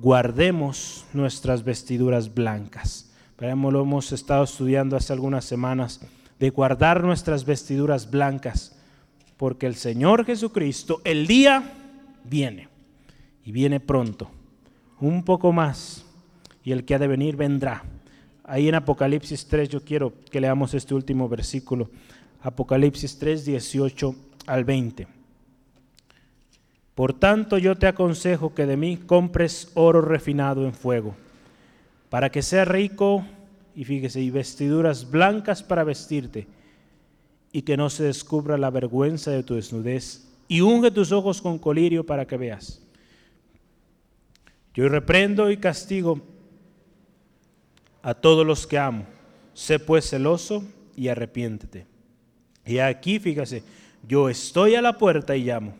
Guardemos 0.01 1.05
nuestras 1.13 1.63
vestiduras 1.63 2.33
blancas. 2.33 3.13
Lo 3.37 3.81
hemos 3.81 4.11
estado 4.11 4.43
estudiando 4.43 4.97
hace 4.97 5.13
algunas 5.13 5.45
semanas 5.45 6.01
de 6.37 6.49
guardar 6.49 7.01
nuestras 7.01 7.45
vestiduras 7.45 8.11
blancas, 8.11 8.77
porque 9.37 9.67
el 9.67 9.75
Señor 9.75 10.25
Jesucristo, 10.25 10.99
el 11.05 11.27
día 11.27 11.63
viene 12.25 12.67
y 13.45 13.53
viene 13.53 13.79
pronto, 13.79 14.29
un 14.99 15.23
poco 15.23 15.53
más, 15.53 16.03
y 16.61 16.73
el 16.73 16.83
que 16.83 16.95
ha 16.95 16.99
de 16.99 17.07
venir 17.07 17.37
vendrá 17.37 17.85
ahí 18.49 18.67
en 18.67 18.75
Apocalipsis 18.75 19.45
3, 19.45 19.69
yo 19.69 19.83
quiero 19.83 20.11
que 20.31 20.41
leamos 20.41 20.73
este 20.73 20.95
último 20.95 21.29
versículo. 21.29 21.89
Apocalipsis 22.41 23.17
3, 23.19 23.45
18 23.45 24.15
al 24.47 24.65
20. 24.65 25.07
Por 26.95 27.13
tanto 27.13 27.57
yo 27.59 27.77
te 27.77 27.87
aconsejo 27.87 28.53
que 28.55 28.65
de 28.65 28.75
mí 28.75 28.97
compres 28.97 29.71
oro 29.75 30.01
refinado 30.01 30.65
en 30.65 30.73
fuego, 30.73 31.15
para 32.09 32.31
que 32.31 32.41
sea 32.41 32.65
rico, 32.65 33.23
y 33.75 33.85
fíjese, 33.85 34.19
y 34.19 34.31
vestiduras 34.31 35.09
blancas 35.09 35.61
para 35.61 35.83
vestirte, 35.83 36.47
y 37.51 37.61
que 37.61 37.77
no 37.77 37.89
se 37.89 38.03
descubra 38.03 38.57
la 38.57 38.71
vergüenza 38.71 39.31
de 39.31 39.43
tu 39.43 39.55
desnudez, 39.55 40.27
y 40.47 40.61
unge 40.61 40.89
tus 40.89 41.11
ojos 41.11 41.41
con 41.41 41.59
colirio 41.59 42.03
para 42.03 42.25
que 42.25 42.35
veas. 42.35 42.81
Yo 44.73 44.89
reprendo 44.89 45.51
y 45.51 45.57
castigo 45.57 46.19
a 48.01 48.13
todos 48.13 48.45
los 48.45 48.67
que 48.67 48.77
amo. 48.77 49.05
Sé 49.53 49.79
pues 49.79 50.09
celoso 50.09 50.63
y 50.95 51.07
arrepiéntete. 51.07 51.85
Y 52.65 52.79
aquí, 52.79 53.19
fíjese, 53.19 53.63
yo 54.07 54.29
estoy 54.29 54.75
a 54.75 54.81
la 54.81 54.97
puerta 54.97 55.35
y 55.35 55.43
llamo. 55.43 55.73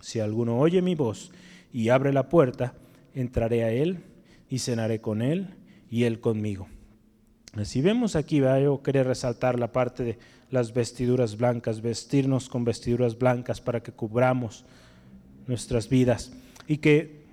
Si 0.00 0.20
alguno 0.20 0.58
oye 0.58 0.82
mi 0.82 0.94
voz 0.94 1.30
y 1.72 1.88
abre 1.88 2.12
la 2.12 2.28
puerta, 2.28 2.74
entraré 3.14 3.64
a 3.64 3.70
él 3.70 3.98
y 4.48 4.58
cenaré 4.58 5.00
con 5.00 5.22
él 5.22 5.54
y 5.90 6.04
él 6.04 6.20
conmigo. 6.20 6.68
Si 7.64 7.80
vemos 7.80 8.16
aquí, 8.16 8.38
yo 8.38 8.82
quería 8.82 9.02
resaltar 9.02 9.58
la 9.58 9.72
parte 9.72 10.04
de 10.04 10.18
las 10.50 10.74
vestiduras 10.74 11.36
blancas, 11.36 11.80
vestirnos 11.80 12.48
con 12.48 12.64
vestiduras 12.64 13.18
blancas 13.18 13.60
para 13.60 13.82
que 13.82 13.92
cubramos 13.92 14.64
nuestras 15.46 15.88
vidas 15.88 16.32
y 16.66 16.78
que 16.78 17.24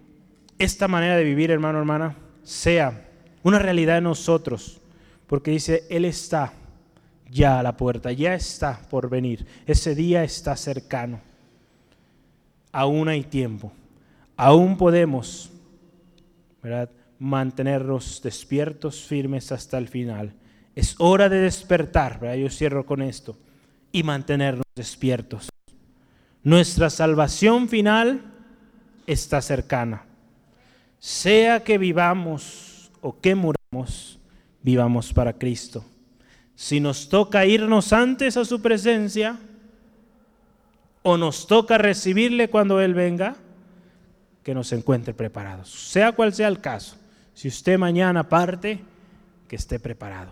esta 0.59 0.87
manera 0.87 1.17
de 1.17 1.23
vivir, 1.23 1.51
hermano, 1.51 1.79
hermana, 1.79 2.15
sea 2.43 3.09
una 3.43 3.59
realidad 3.59 3.99
en 3.99 4.05
nosotros, 4.05 4.81
porque 5.27 5.51
dice, 5.51 5.83
Él 5.89 6.05
está 6.05 6.53
ya 7.29 7.59
a 7.59 7.63
la 7.63 7.75
puerta, 7.75 8.11
ya 8.11 8.33
está 8.33 8.79
por 8.89 9.09
venir, 9.09 9.45
ese 9.65 9.95
día 9.95 10.23
está 10.23 10.55
cercano, 10.55 11.19
aún 12.71 13.09
hay 13.09 13.23
tiempo, 13.23 13.71
aún 14.35 14.77
podemos 14.77 15.51
¿verdad? 16.61 16.89
mantenernos 17.19 18.21
despiertos, 18.23 19.03
firmes 19.03 19.51
hasta 19.51 19.77
el 19.77 19.87
final. 19.87 20.33
Es 20.75 20.95
hora 20.97 21.29
de 21.29 21.39
despertar, 21.39 22.35
yo 22.35 22.49
cierro 22.49 22.85
con 22.85 23.01
esto, 23.01 23.37
y 23.91 24.03
mantenernos 24.03 24.65
despiertos. 24.75 25.49
Nuestra 26.43 26.89
salvación 26.89 27.69
final 27.69 28.21
está 29.07 29.41
cercana. 29.41 30.03
Sea 30.99 31.63
que 31.63 31.77
vivamos 31.77 32.72
o 33.03 33.19
que 33.19 33.35
muramos, 33.35 34.17
vivamos 34.63 35.13
para 35.13 35.33
Cristo. 35.33 35.85
Si 36.55 36.79
nos 36.79 37.09
toca 37.09 37.45
irnos 37.45 37.91
antes 37.93 38.37
a 38.37 38.45
su 38.45 38.61
presencia 38.61 39.37
o 41.03 41.17
nos 41.17 41.45
toca 41.45 41.77
recibirle 41.77 42.49
cuando 42.49 42.79
Él 42.79 42.93
venga, 42.93 43.35
que 44.41 44.53
nos 44.53 44.71
encuentre 44.71 45.13
preparados. 45.13 45.69
Sea 45.69 46.13
cual 46.13 46.33
sea 46.33 46.47
el 46.47 46.61
caso, 46.61 46.95
si 47.33 47.49
usted 47.49 47.77
mañana 47.77 48.29
parte, 48.29 48.81
que 49.47 49.57
esté 49.57 49.79
preparado. 49.79 50.31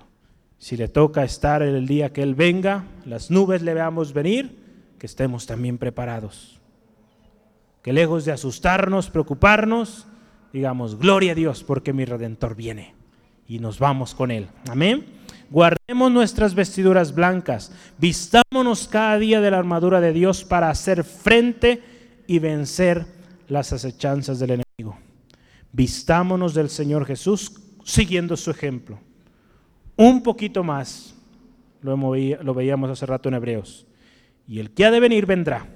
Si 0.57 0.77
le 0.77 0.87
toca 0.87 1.23
estar 1.23 1.61
el 1.61 1.87
día 1.87 2.13
que 2.13 2.23
Él 2.23 2.35
venga, 2.35 2.85
las 3.05 3.31
nubes 3.31 3.61
le 3.61 3.73
veamos 3.73 4.13
venir, 4.13 4.57
que 4.97 5.07
estemos 5.07 5.45
también 5.45 5.77
preparados. 5.77 6.59
Que 7.81 7.91
lejos 7.91 8.25
de 8.25 8.31
asustarnos, 8.31 9.09
preocuparnos, 9.09 10.07
digamos, 10.53 10.97
gloria 10.97 11.31
a 11.31 11.35
Dios 11.35 11.63
porque 11.63 11.93
mi 11.93 12.05
redentor 12.05 12.55
viene 12.55 12.93
y 13.47 13.59
nos 13.59 13.79
vamos 13.79 14.15
con 14.15 14.31
él. 14.31 14.47
Amén. 14.69 15.05
Guardemos 15.49 16.11
nuestras 16.11 16.55
vestiduras 16.55 17.13
blancas, 17.13 17.73
vistámonos 17.97 18.87
cada 18.87 19.17
día 19.19 19.41
de 19.41 19.51
la 19.51 19.57
armadura 19.57 19.99
de 19.99 20.13
Dios 20.13 20.45
para 20.45 20.69
hacer 20.69 21.03
frente 21.03 21.83
y 22.25 22.39
vencer 22.39 23.05
las 23.49 23.73
acechanzas 23.73 24.39
del 24.39 24.51
enemigo. 24.51 24.97
Vistámonos 25.73 26.53
del 26.53 26.69
Señor 26.69 27.05
Jesús 27.05 27.51
siguiendo 27.83 28.37
su 28.37 28.51
ejemplo. 28.51 28.99
Un 29.97 30.23
poquito 30.23 30.63
más, 30.63 31.13
lo, 31.81 31.97
lo 31.97 32.53
veíamos 32.53 32.89
hace 32.89 33.05
rato 33.05 33.27
en 33.27 33.35
Hebreos. 33.35 33.85
Y 34.47 34.59
el 34.59 34.71
que 34.71 34.85
ha 34.85 34.91
de 34.91 35.01
venir 35.01 35.25
vendrá 35.25 35.67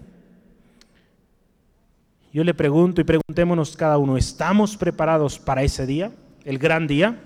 yo 2.36 2.44
le 2.44 2.54
pregunto 2.54 3.00
y 3.00 3.06
preguntémonos 3.06 3.78
cada 3.78 3.98
uno, 3.98 4.18
¿estamos 4.18 4.76
preparados 4.76 5.40
para 5.40 5.64
ese 5.64 5.86
día, 5.86 6.12
el 6.44 6.58
gran 6.58 6.86
día? 6.86 7.18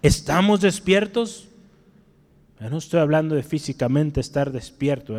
¿Estamos 0.00 0.62
despiertos? 0.62 1.46
No 2.58 2.78
estoy 2.78 3.00
hablando 3.00 3.34
de 3.34 3.42
físicamente 3.42 4.20
estar 4.20 4.50
despierto. 4.50 5.18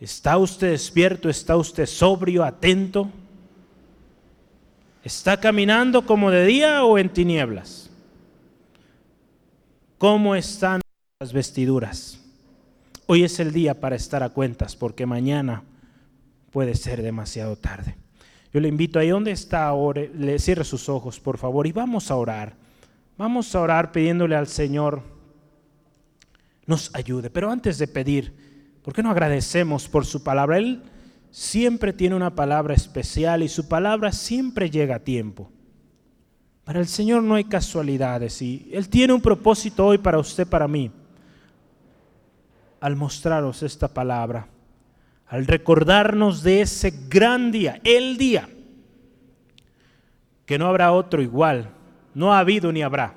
¿Está 0.00 0.36
usted 0.36 0.72
despierto? 0.72 1.28
¿Está 1.28 1.56
usted 1.56 1.86
sobrio, 1.86 2.42
atento? 2.42 3.08
¿Está 5.04 5.38
caminando 5.38 6.04
como 6.04 6.32
de 6.32 6.44
día 6.44 6.84
o 6.84 6.98
en 6.98 7.08
tinieblas? 7.08 7.88
¿Cómo 9.96 10.34
están 10.34 10.80
las 11.20 11.32
vestiduras? 11.32 12.18
Hoy 13.06 13.22
es 13.22 13.38
el 13.38 13.52
día 13.52 13.78
para 13.78 13.94
estar 13.94 14.24
a 14.24 14.30
cuentas 14.30 14.74
porque 14.74 15.06
mañana 15.06 15.62
puede 16.56 16.74
ser 16.74 17.02
demasiado 17.02 17.54
tarde. 17.56 17.98
Yo 18.50 18.60
le 18.60 18.68
invito 18.68 18.98
ahí 18.98 19.10
donde 19.10 19.30
está 19.30 19.66
ahora, 19.66 20.00
le 20.14 20.38
cierre 20.38 20.64
sus 20.64 20.88
ojos, 20.88 21.20
por 21.20 21.36
favor, 21.36 21.66
y 21.66 21.72
vamos 21.72 22.10
a 22.10 22.16
orar. 22.16 22.56
Vamos 23.18 23.54
a 23.54 23.60
orar 23.60 23.92
pidiéndole 23.92 24.36
al 24.36 24.46
Señor 24.46 25.02
nos 26.64 26.90
ayude. 26.94 27.28
Pero 27.28 27.50
antes 27.50 27.76
de 27.76 27.86
pedir, 27.86 28.78
¿por 28.82 28.94
qué 28.94 29.02
no 29.02 29.10
agradecemos 29.10 29.86
por 29.86 30.06
su 30.06 30.24
palabra? 30.24 30.56
Él 30.56 30.82
siempre 31.30 31.92
tiene 31.92 32.16
una 32.16 32.34
palabra 32.34 32.72
especial 32.72 33.42
y 33.42 33.48
su 33.48 33.68
palabra 33.68 34.10
siempre 34.10 34.70
llega 34.70 34.96
a 34.96 35.04
tiempo. 35.04 35.50
Para 36.64 36.80
el 36.80 36.86
Señor 36.86 37.22
no 37.22 37.34
hay 37.34 37.44
casualidades 37.44 38.40
y 38.40 38.70
Él 38.72 38.88
tiene 38.88 39.12
un 39.12 39.20
propósito 39.20 39.84
hoy 39.84 39.98
para 39.98 40.18
usted, 40.18 40.46
para 40.48 40.66
mí, 40.66 40.90
al 42.80 42.96
mostraros 42.96 43.62
esta 43.62 43.88
palabra 43.88 44.48
al 45.28 45.46
recordarnos 45.46 46.42
de 46.42 46.60
ese 46.60 46.92
gran 47.08 47.50
día, 47.50 47.80
el 47.84 48.16
día, 48.16 48.48
que 50.44 50.58
no 50.58 50.66
habrá 50.66 50.92
otro 50.92 51.20
igual, 51.20 51.70
no 52.14 52.32
ha 52.32 52.38
habido 52.38 52.72
ni 52.72 52.82
habrá. 52.82 53.14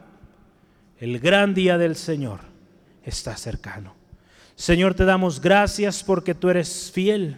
El 1.00 1.20
gran 1.20 1.54
día 1.54 1.78
del 1.78 1.96
Señor 1.96 2.40
está 3.04 3.38
cercano. 3.38 3.94
Señor, 4.56 4.94
te 4.94 5.06
damos 5.06 5.40
gracias 5.40 6.04
porque 6.04 6.36
tú 6.36 6.50
eres 6.50 6.92
fiel, 6.94 7.38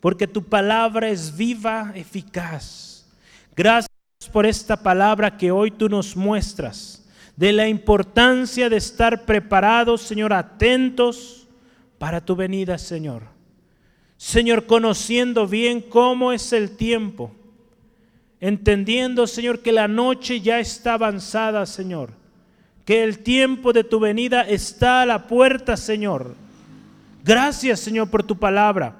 porque 0.00 0.26
tu 0.26 0.42
palabra 0.42 1.08
es 1.08 1.36
viva, 1.36 1.92
eficaz. 1.94 3.06
Gracias 3.54 3.88
por 4.32 4.46
esta 4.46 4.82
palabra 4.82 5.36
que 5.36 5.52
hoy 5.52 5.70
tú 5.70 5.88
nos 5.88 6.16
muestras, 6.16 7.06
de 7.36 7.52
la 7.52 7.68
importancia 7.68 8.68
de 8.68 8.76
estar 8.76 9.24
preparados, 9.24 10.02
Señor, 10.02 10.32
atentos 10.32 11.46
para 11.98 12.24
tu 12.24 12.34
venida, 12.34 12.78
Señor. 12.78 13.31
Señor, 14.22 14.66
conociendo 14.66 15.48
bien 15.48 15.80
cómo 15.80 16.32
es 16.32 16.52
el 16.52 16.76
tiempo, 16.76 17.32
entendiendo, 18.40 19.26
Señor, 19.26 19.62
que 19.62 19.72
la 19.72 19.88
noche 19.88 20.40
ya 20.40 20.60
está 20.60 20.94
avanzada, 20.94 21.66
Señor, 21.66 22.10
que 22.84 23.02
el 23.02 23.18
tiempo 23.18 23.72
de 23.72 23.82
tu 23.82 23.98
venida 23.98 24.42
está 24.42 25.02
a 25.02 25.06
la 25.06 25.26
puerta, 25.26 25.76
Señor. 25.76 26.36
Gracias, 27.24 27.80
Señor, 27.80 28.10
por 28.10 28.22
tu 28.22 28.38
palabra. 28.38 28.94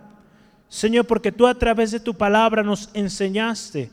Señor, 0.68 1.06
porque 1.06 1.30
tú 1.30 1.46
a 1.46 1.54
través 1.54 1.92
de 1.92 2.00
tu 2.00 2.14
palabra 2.14 2.64
nos 2.64 2.90
enseñaste 2.92 3.92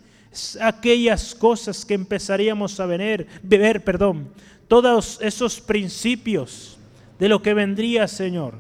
aquellas 0.60 1.36
cosas 1.36 1.86
que 1.86 1.94
empezaríamos 1.94 2.80
a 2.80 2.88
ver, 2.88 3.28
beber, 3.44 3.84
perdón, 3.84 4.30
todos 4.68 5.20
esos 5.22 5.62
principios 5.62 6.80
de 7.20 7.30
lo 7.30 7.40
que 7.40 7.54
vendría, 7.54 8.08
Señor. 8.08 8.56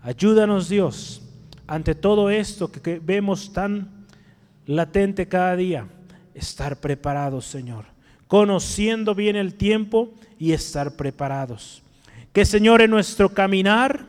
Ayúdanos, 0.00 0.68
Dios, 0.68 1.22
ante 1.66 1.94
todo 1.94 2.30
esto 2.30 2.70
que 2.70 2.98
vemos 2.98 3.52
tan 3.52 4.06
latente 4.66 5.28
cada 5.28 5.56
día, 5.56 5.86
estar 6.34 6.80
preparados, 6.80 7.46
Señor, 7.46 7.86
conociendo 8.28 9.14
bien 9.14 9.36
el 9.36 9.54
tiempo 9.54 10.12
y 10.38 10.52
estar 10.52 10.96
preparados. 10.96 11.82
Que, 12.32 12.44
Señor, 12.44 12.82
en 12.82 12.90
nuestro 12.90 13.30
caminar, 13.30 14.06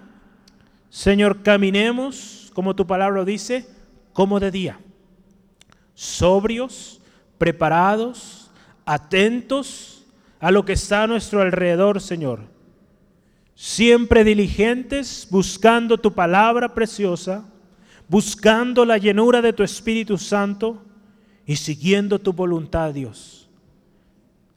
Señor, 0.89 1.43
caminemos, 1.43 2.51
como 2.53 2.75
tu 2.75 2.85
palabra 2.85 3.23
dice, 3.23 3.65
como 4.13 4.39
de 4.39 4.51
día 4.51 4.79
sobrios, 5.97 7.01
preparados, 7.39 8.51
atentos 8.85 10.05
a 10.39 10.51
lo 10.51 10.63
que 10.63 10.73
está 10.73 11.01
a 11.01 11.07
nuestro 11.07 11.41
alrededor, 11.41 11.99
Señor. 11.99 12.41
Siempre 13.59 14.23
diligentes, 14.23 15.27
buscando 15.31 15.97
tu 15.97 16.13
palabra 16.13 16.75
preciosa, 16.75 17.43
buscando 18.07 18.85
la 18.85 18.99
llenura 18.99 19.41
de 19.41 19.51
tu 19.51 19.63
Espíritu 19.63 20.19
Santo 20.19 20.85
y 21.43 21.55
siguiendo 21.55 22.19
tu 22.19 22.33
voluntad, 22.33 22.93
Dios. 22.93 23.49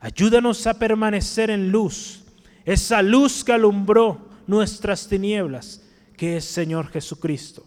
Ayúdanos 0.01 0.66
a 0.66 0.78
permanecer 0.78 1.48
en 1.48 1.72
luz, 1.72 2.24
esa 2.66 3.01
luz 3.01 3.42
que 3.42 3.55
alumbró 3.55 4.28
nuestras 4.46 5.09
tinieblas, 5.09 5.82
que 6.14 6.36
es 6.36 6.44
Señor 6.44 6.88
Jesucristo. 6.88 7.64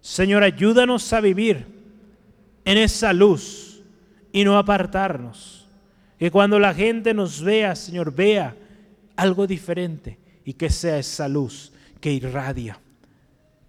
Señor, 0.00 0.44
ayúdanos 0.44 1.12
a 1.12 1.20
vivir 1.20 1.66
en 2.64 2.78
esa 2.78 3.12
luz 3.12 3.82
y 4.30 4.44
no 4.44 4.56
apartarnos. 4.56 5.66
Que 6.16 6.30
cuando 6.30 6.60
la 6.60 6.72
gente 6.72 7.12
nos 7.12 7.42
vea, 7.42 7.74
Señor, 7.74 8.14
vea 8.14 8.54
algo 9.16 9.48
diferente 9.48 10.29
y 10.50 10.54
que 10.54 10.68
sea 10.68 10.98
esa 10.98 11.28
luz 11.28 11.70
que 12.00 12.12
irradia 12.12 12.80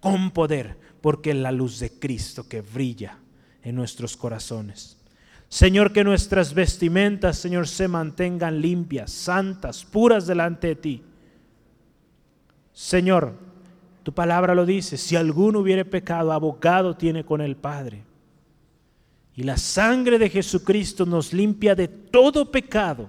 con 0.00 0.32
poder, 0.32 0.76
porque 1.00 1.30
es 1.30 1.36
la 1.36 1.52
luz 1.52 1.78
de 1.78 1.92
Cristo 1.92 2.48
que 2.48 2.60
brilla 2.60 3.18
en 3.62 3.76
nuestros 3.76 4.16
corazones. 4.16 4.96
Señor, 5.48 5.92
que 5.92 6.02
nuestras 6.02 6.52
vestimentas, 6.52 7.38
Señor, 7.38 7.68
se 7.68 7.86
mantengan 7.86 8.60
limpias, 8.60 9.12
santas, 9.12 9.84
puras 9.84 10.26
delante 10.26 10.66
de 10.66 10.74
ti. 10.74 11.02
Señor, 12.72 13.34
tu 14.02 14.12
palabra 14.12 14.52
lo 14.52 14.66
dice, 14.66 14.96
si 14.96 15.14
alguno 15.14 15.60
hubiere 15.60 15.84
pecado, 15.84 16.32
abogado 16.32 16.96
tiene 16.96 17.24
con 17.24 17.40
el 17.40 17.54
Padre. 17.54 18.02
Y 19.36 19.44
la 19.44 19.56
sangre 19.56 20.18
de 20.18 20.28
Jesucristo 20.28 21.06
nos 21.06 21.32
limpia 21.32 21.76
de 21.76 21.86
todo 21.86 22.50
pecado. 22.50 23.08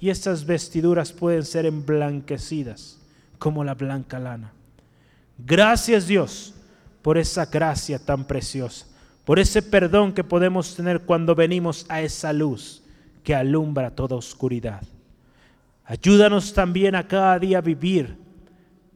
Y 0.00 0.10
estas 0.10 0.44
vestiduras 0.44 1.12
pueden 1.12 1.44
ser 1.44 1.64
emblanquecidas 1.64 2.98
como 3.44 3.62
la 3.62 3.74
blanca 3.74 4.18
lana. 4.18 4.54
Gracias 5.36 6.06
Dios 6.06 6.54
por 7.02 7.18
esa 7.18 7.44
gracia 7.44 7.98
tan 7.98 8.24
preciosa, 8.24 8.86
por 9.26 9.38
ese 9.38 9.60
perdón 9.60 10.14
que 10.14 10.24
podemos 10.24 10.74
tener 10.74 11.02
cuando 11.02 11.34
venimos 11.34 11.84
a 11.90 12.00
esa 12.00 12.32
luz 12.32 12.82
que 13.22 13.34
alumbra 13.34 13.90
toda 13.90 14.16
oscuridad. 14.16 14.82
Ayúdanos 15.84 16.54
también 16.54 16.94
a 16.94 17.06
cada 17.06 17.38
día 17.38 17.60
vivir 17.60 18.16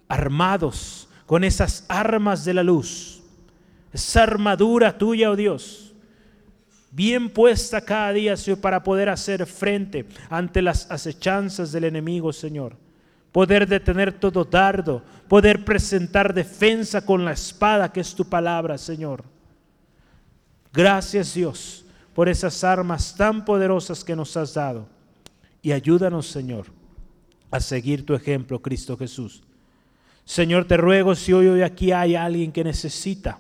armados 0.08 1.10
con 1.26 1.44
esas 1.44 1.84
armas 1.86 2.46
de 2.46 2.54
la 2.54 2.62
luz, 2.62 3.20
esa 3.92 4.22
armadura 4.22 4.96
tuya, 4.96 5.30
oh 5.30 5.36
Dios 5.36 5.92
bien 6.90 7.28
puesta 7.28 7.82
cada 7.82 8.14
día, 8.14 8.34
para 8.62 8.82
poder 8.82 9.10
hacer 9.10 9.44
frente 9.44 10.06
ante 10.30 10.62
las 10.62 10.90
acechanzas 10.90 11.70
del 11.70 11.84
enemigo, 11.84 12.32
Señor. 12.32 12.87
Poder 13.38 13.68
detener 13.68 14.12
todo 14.18 14.44
dardo, 14.44 15.00
poder 15.28 15.64
presentar 15.64 16.34
defensa 16.34 17.06
con 17.06 17.24
la 17.24 17.30
espada 17.30 17.92
que 17.92 18.00
es 18.00 18.12
tu 18.12 18.24
palabra, 18.24 18.76
Señor. 18.76 19.22
Gracias, 20.72 21.34
Dios, 21.34 21.84
por 22.16 22.28
esas 22.28 22.64
armas 22.64 23.14
tan 23.16 23.44
poderosas 23.44 24.02
que 24.02 24.16
nos 24.16 24.36
has 24.36 24.54
dado. 24.54 24.88
Y 25.62 25.70
ayúdanos, 25.70 26.26
Señor, 26.26 26.66
a 27.48 27.60
seguir 27.60 28.04
tu 28.04 28.12
ejemplo, 28.12 28.60
Cristo 28.60 28.96
Jesús. 28.96 29.44
Señor, 30.24 30.64
te 30.64 30.76
ruego 30.76 31.14
si 31.14 31.32
hoy, 31.32 31.46
hoy 31.46 31.62
aquí 31.62 31.92
hay 31.92 32.16
alguien 32.16 32.50
que 32.50 32.64
necesita, 32.64 33.38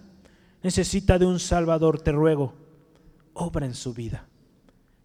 necesita 0.62 1.18
de 1.18 1.26
un 1.26 1.40
Salvador, 1.40 2.00
te 2.00 2.12
ruego 2.12 2.54
obra 3.34 3.66
en 3.66 3.74
su 3.74 3.92
vida. 3.92 4.28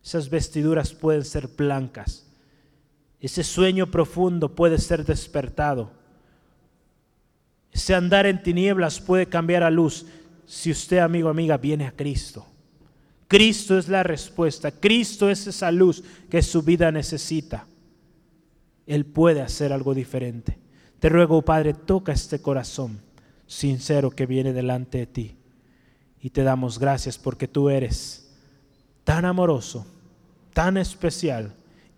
Esas 0.06 0.30
vestiduras 0.30 0.94
pueden 0.94 1.26
ser 1.26 1.48
blancas. 1.48 2.28
Ese 3.24 3.42
sueño 3.42 3.90
profundo 3.90 4.54
puede 4.54 4.78
ser 4.78 5.06
despertado. 5.06 5.90
Ese 7.72 7.96
andar 7.96 8.26
en 8.26 8.44
tinieblas 8.44 9.00
puede 9.00 9.28
cambiar 9.28 9.64
a 9.64 9.72
luz 9.72 10.06
si 10.46 10.72
usted, 10.72 10.98
amigo, 10.98 11.30
amiga, 11.30 11.56
viene 11.56 11.88
a 11.88 11.94
Cristo. 11.94 12.46
Cristo 13.30 13.78
es 13.78 13.88
la 13.88 14.04
respuesta. 14.04 14.72
Cristo 14.72 15.30
es 15.30 15.48
esa 15.48 15.72
luz 15.72 16.04
que 16.30 16.42
su 16.42 16.64
vida 16.64 16.92
necesita. 16.92 17.66
Él 18.86 19.06
puede 19.06 19.42
hacer 19.42 19.72
algo 19.72 19.94
diferente. 19.94 20.60
Te 21.00 21.08
ruego, 21.08 21.42
Padre, 21.44 21.74
toca 21.74 22.12
este 22.12 22.42
corazón 22.42 23.00
sincero 23.48 24.12
que 24.12 24.26
viene 24.26 24.52
delante 24.52 24.98
de 24.98 25.08
ti. 25.08 25.38
Y 26.20 26.32
te 26.32 26.44
damos 26.44 26.78
gracias 26.78 27.18
porque 27.18 27.48
tú 27.48 27.70
eres 27.70 28.30
tan 29.06 29.24
amoroso, 29.24 29.88
tan 30.54 30.76
especial, 30.76 31.54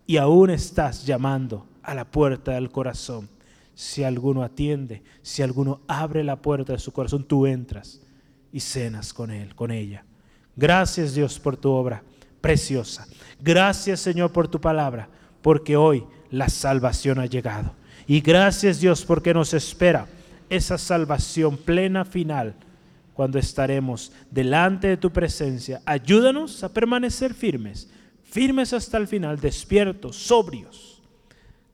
y 0.07 0.17
aún 0.17 0.49
estás 0.49 1.05
llamando 1.05 1.67
a 1.83 1.93
la 1.93 2.05
puerta 2.05 2.53
del 2.53 2.69
corazón. 2.69 3.29
Si 3.73 4.03
alguno 4.03 4.43
atiende, 4.43 5.03
si 5.21 5.41
alguno 5.41 5.81
abre 5.87 6.23
la 6.23 6.41
puerta 6.41 6.73
de 6.73 6.79
su 6.79 6.91
corazón, 6.91 7.25
tú 7.25 7.45
entras 7.45 8.01
y 8.51 8.59
cenas 8.59 9.13
con 9.13 9.31
él, 9.31 9.53
con 9.55 9.71
ella. 9.71 10.05
Gracias 10.55 11.13
Dios 11.13 11.39
por 11.39 11.57
tu 11.57 11.71
obra 11.71 12.03
preciosa. 12.39 13.07
Gracias 13.41 13.99
Señor 13.99 14.31
por 14.31 14.47
tu 14.47 14.61
palabra, 14.61 15.09
porque 15.41 15.75
hoy 15.75 16.05
la 16.29 16.47
salvación 16.47 17.19
ha 17.19 17.25
llegado. 17.25 17.73
Y 18.07 18.21
gracias 18.21 18.79
Dios 18.79 19.03
porque 19.03 19.33
nos 19.33 19.53
espera 19.53 20.07
esa 20.49 20.77
salvación 20.77 21.57
plena 21.57 22.05
final 22.05 22.55
cuando 23.13 23.39
estaremos 23.39 24.11
delante 24.29 24.87
de 24.87 24.97
tu 24.97 25.11
presencia. 25.11 25.81
Ayúdanos 25.85 26.63
a 26.63 26.69
permanecer 26.69 27.33
firmes, 27.33 27.89
firmes 28.35 28.73
hasta 28.73 28.97
el 28.97 29.07
final, 29.07 29.39
despiertos, 29.39 30.17
sobrios. 30.17 31.01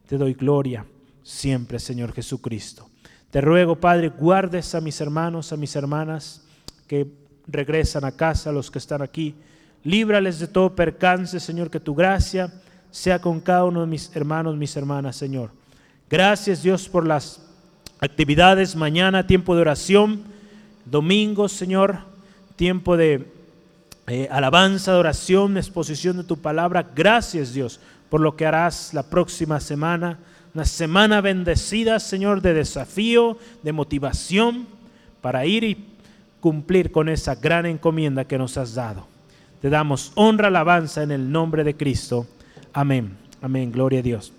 Te 0.06 0.16
doy 0.16 0.34
gloria 0.34 0.86
siempre, 1.24 1.80
Señor 1.80 2.12
Jesucristo. 2.12 2.88
Te 3.32 3.40
ruego, 3.40 3.80
Padre, 3.80 4.10
guardes 4.10 4.72
a 4.76 4.80
mis 4.80 5.00
hermanos, 5.00 5.52
a 5.52 5.56
mis 5.56 5.74
hermanas 5.74 6.44
que 6.86 7.08
regresan 7.48 8.04
a 8.04 8.12
casa, 8.12 8.52
los 8.52 8.70
que 8.70 8.78
están 8.78 9.02
aquí. 9.02 9.34
Líbrales 9.82 10.38
de 10.38 10.46
todo 10.46 10.76
percance, 10.76 11.40
Señor, 11.40 11.68
que 11.68 11.80
tu 11.80 11.96
gracia 11.96 12.52
sea 12.92 13.20
con 13.20 13.40
cada 13.40 13.64
uno 13.64 13.80
de 13.80 13.88
mis 13.88 14.14
hermanos, 14.14 14.56
mis 14.56 14.76
hermanas, 14.76 15.16
Señor. 15.16 15.50
Gracias, 16.08 16.62
Dios, 16.62 16.88
por 16.88 17.04
las 17.04 17.44
actividades 17.98 18.76
mañana, 18.76 19.26
tiempo 19.26 19.56
de 19.56 19.62
oración 19.62 20.22
domingo, 20.84 21.48
Señor, 21.48 21.98
tiempo 22.54 22.96
de 22.96 23.31
eh, 24.12 24.28
alabanza, 24.30 24.92
de 24.92 24.98
oración, 24.98 25.56
exposición 25.56 26.18
de 26.18 26.24
tu 26.24 26.36
palabra. 26.36 26.86
Gracias, 26.94 27.54
Dios, 27.54 27.80
por 28.10 28.20
lo 28.20 28.36
que 28.36 28.44
harás 28.44 28.92
la 28.92 29.04
próxima 29.04 29.58
semana. 29.58 30.18
Una 30.52 30.66
semana 30.66 31.22
bendecida, 31.22 31.98
Señor, 31.98 32.42
de 32.42 32.52
desafío, 32.52 33.38
de 33.62 33.72
motivación 33.72 34.66
para 35.22 35.46
ir 35.46 35.64
y 35.64 35.88
cumplir 36.40 36.92
con 36.92 37.08
esa 37.08 37.36
gran 37.36 37.64
encomienda 37.64 38.26
que 38.26 38.36
nos 38.36 38.58
has 38.58 38.74
dado. 38.74 39.06
Te 39.62 39.70
damos 39.70 40.12
honra, 40.14 40.48
alabanza 40.48 41.02
en 41.02 41.10
el 41.10 41.32
nombre 41.32 41.64
de 41.64 41.74
Cristo. 41.74 42.26
Amén. 42.74 43.16
Amén. 43.40 43.72
Gloria 43.72 44.00
a 44.00 44.02
Dios. 44.02 44.30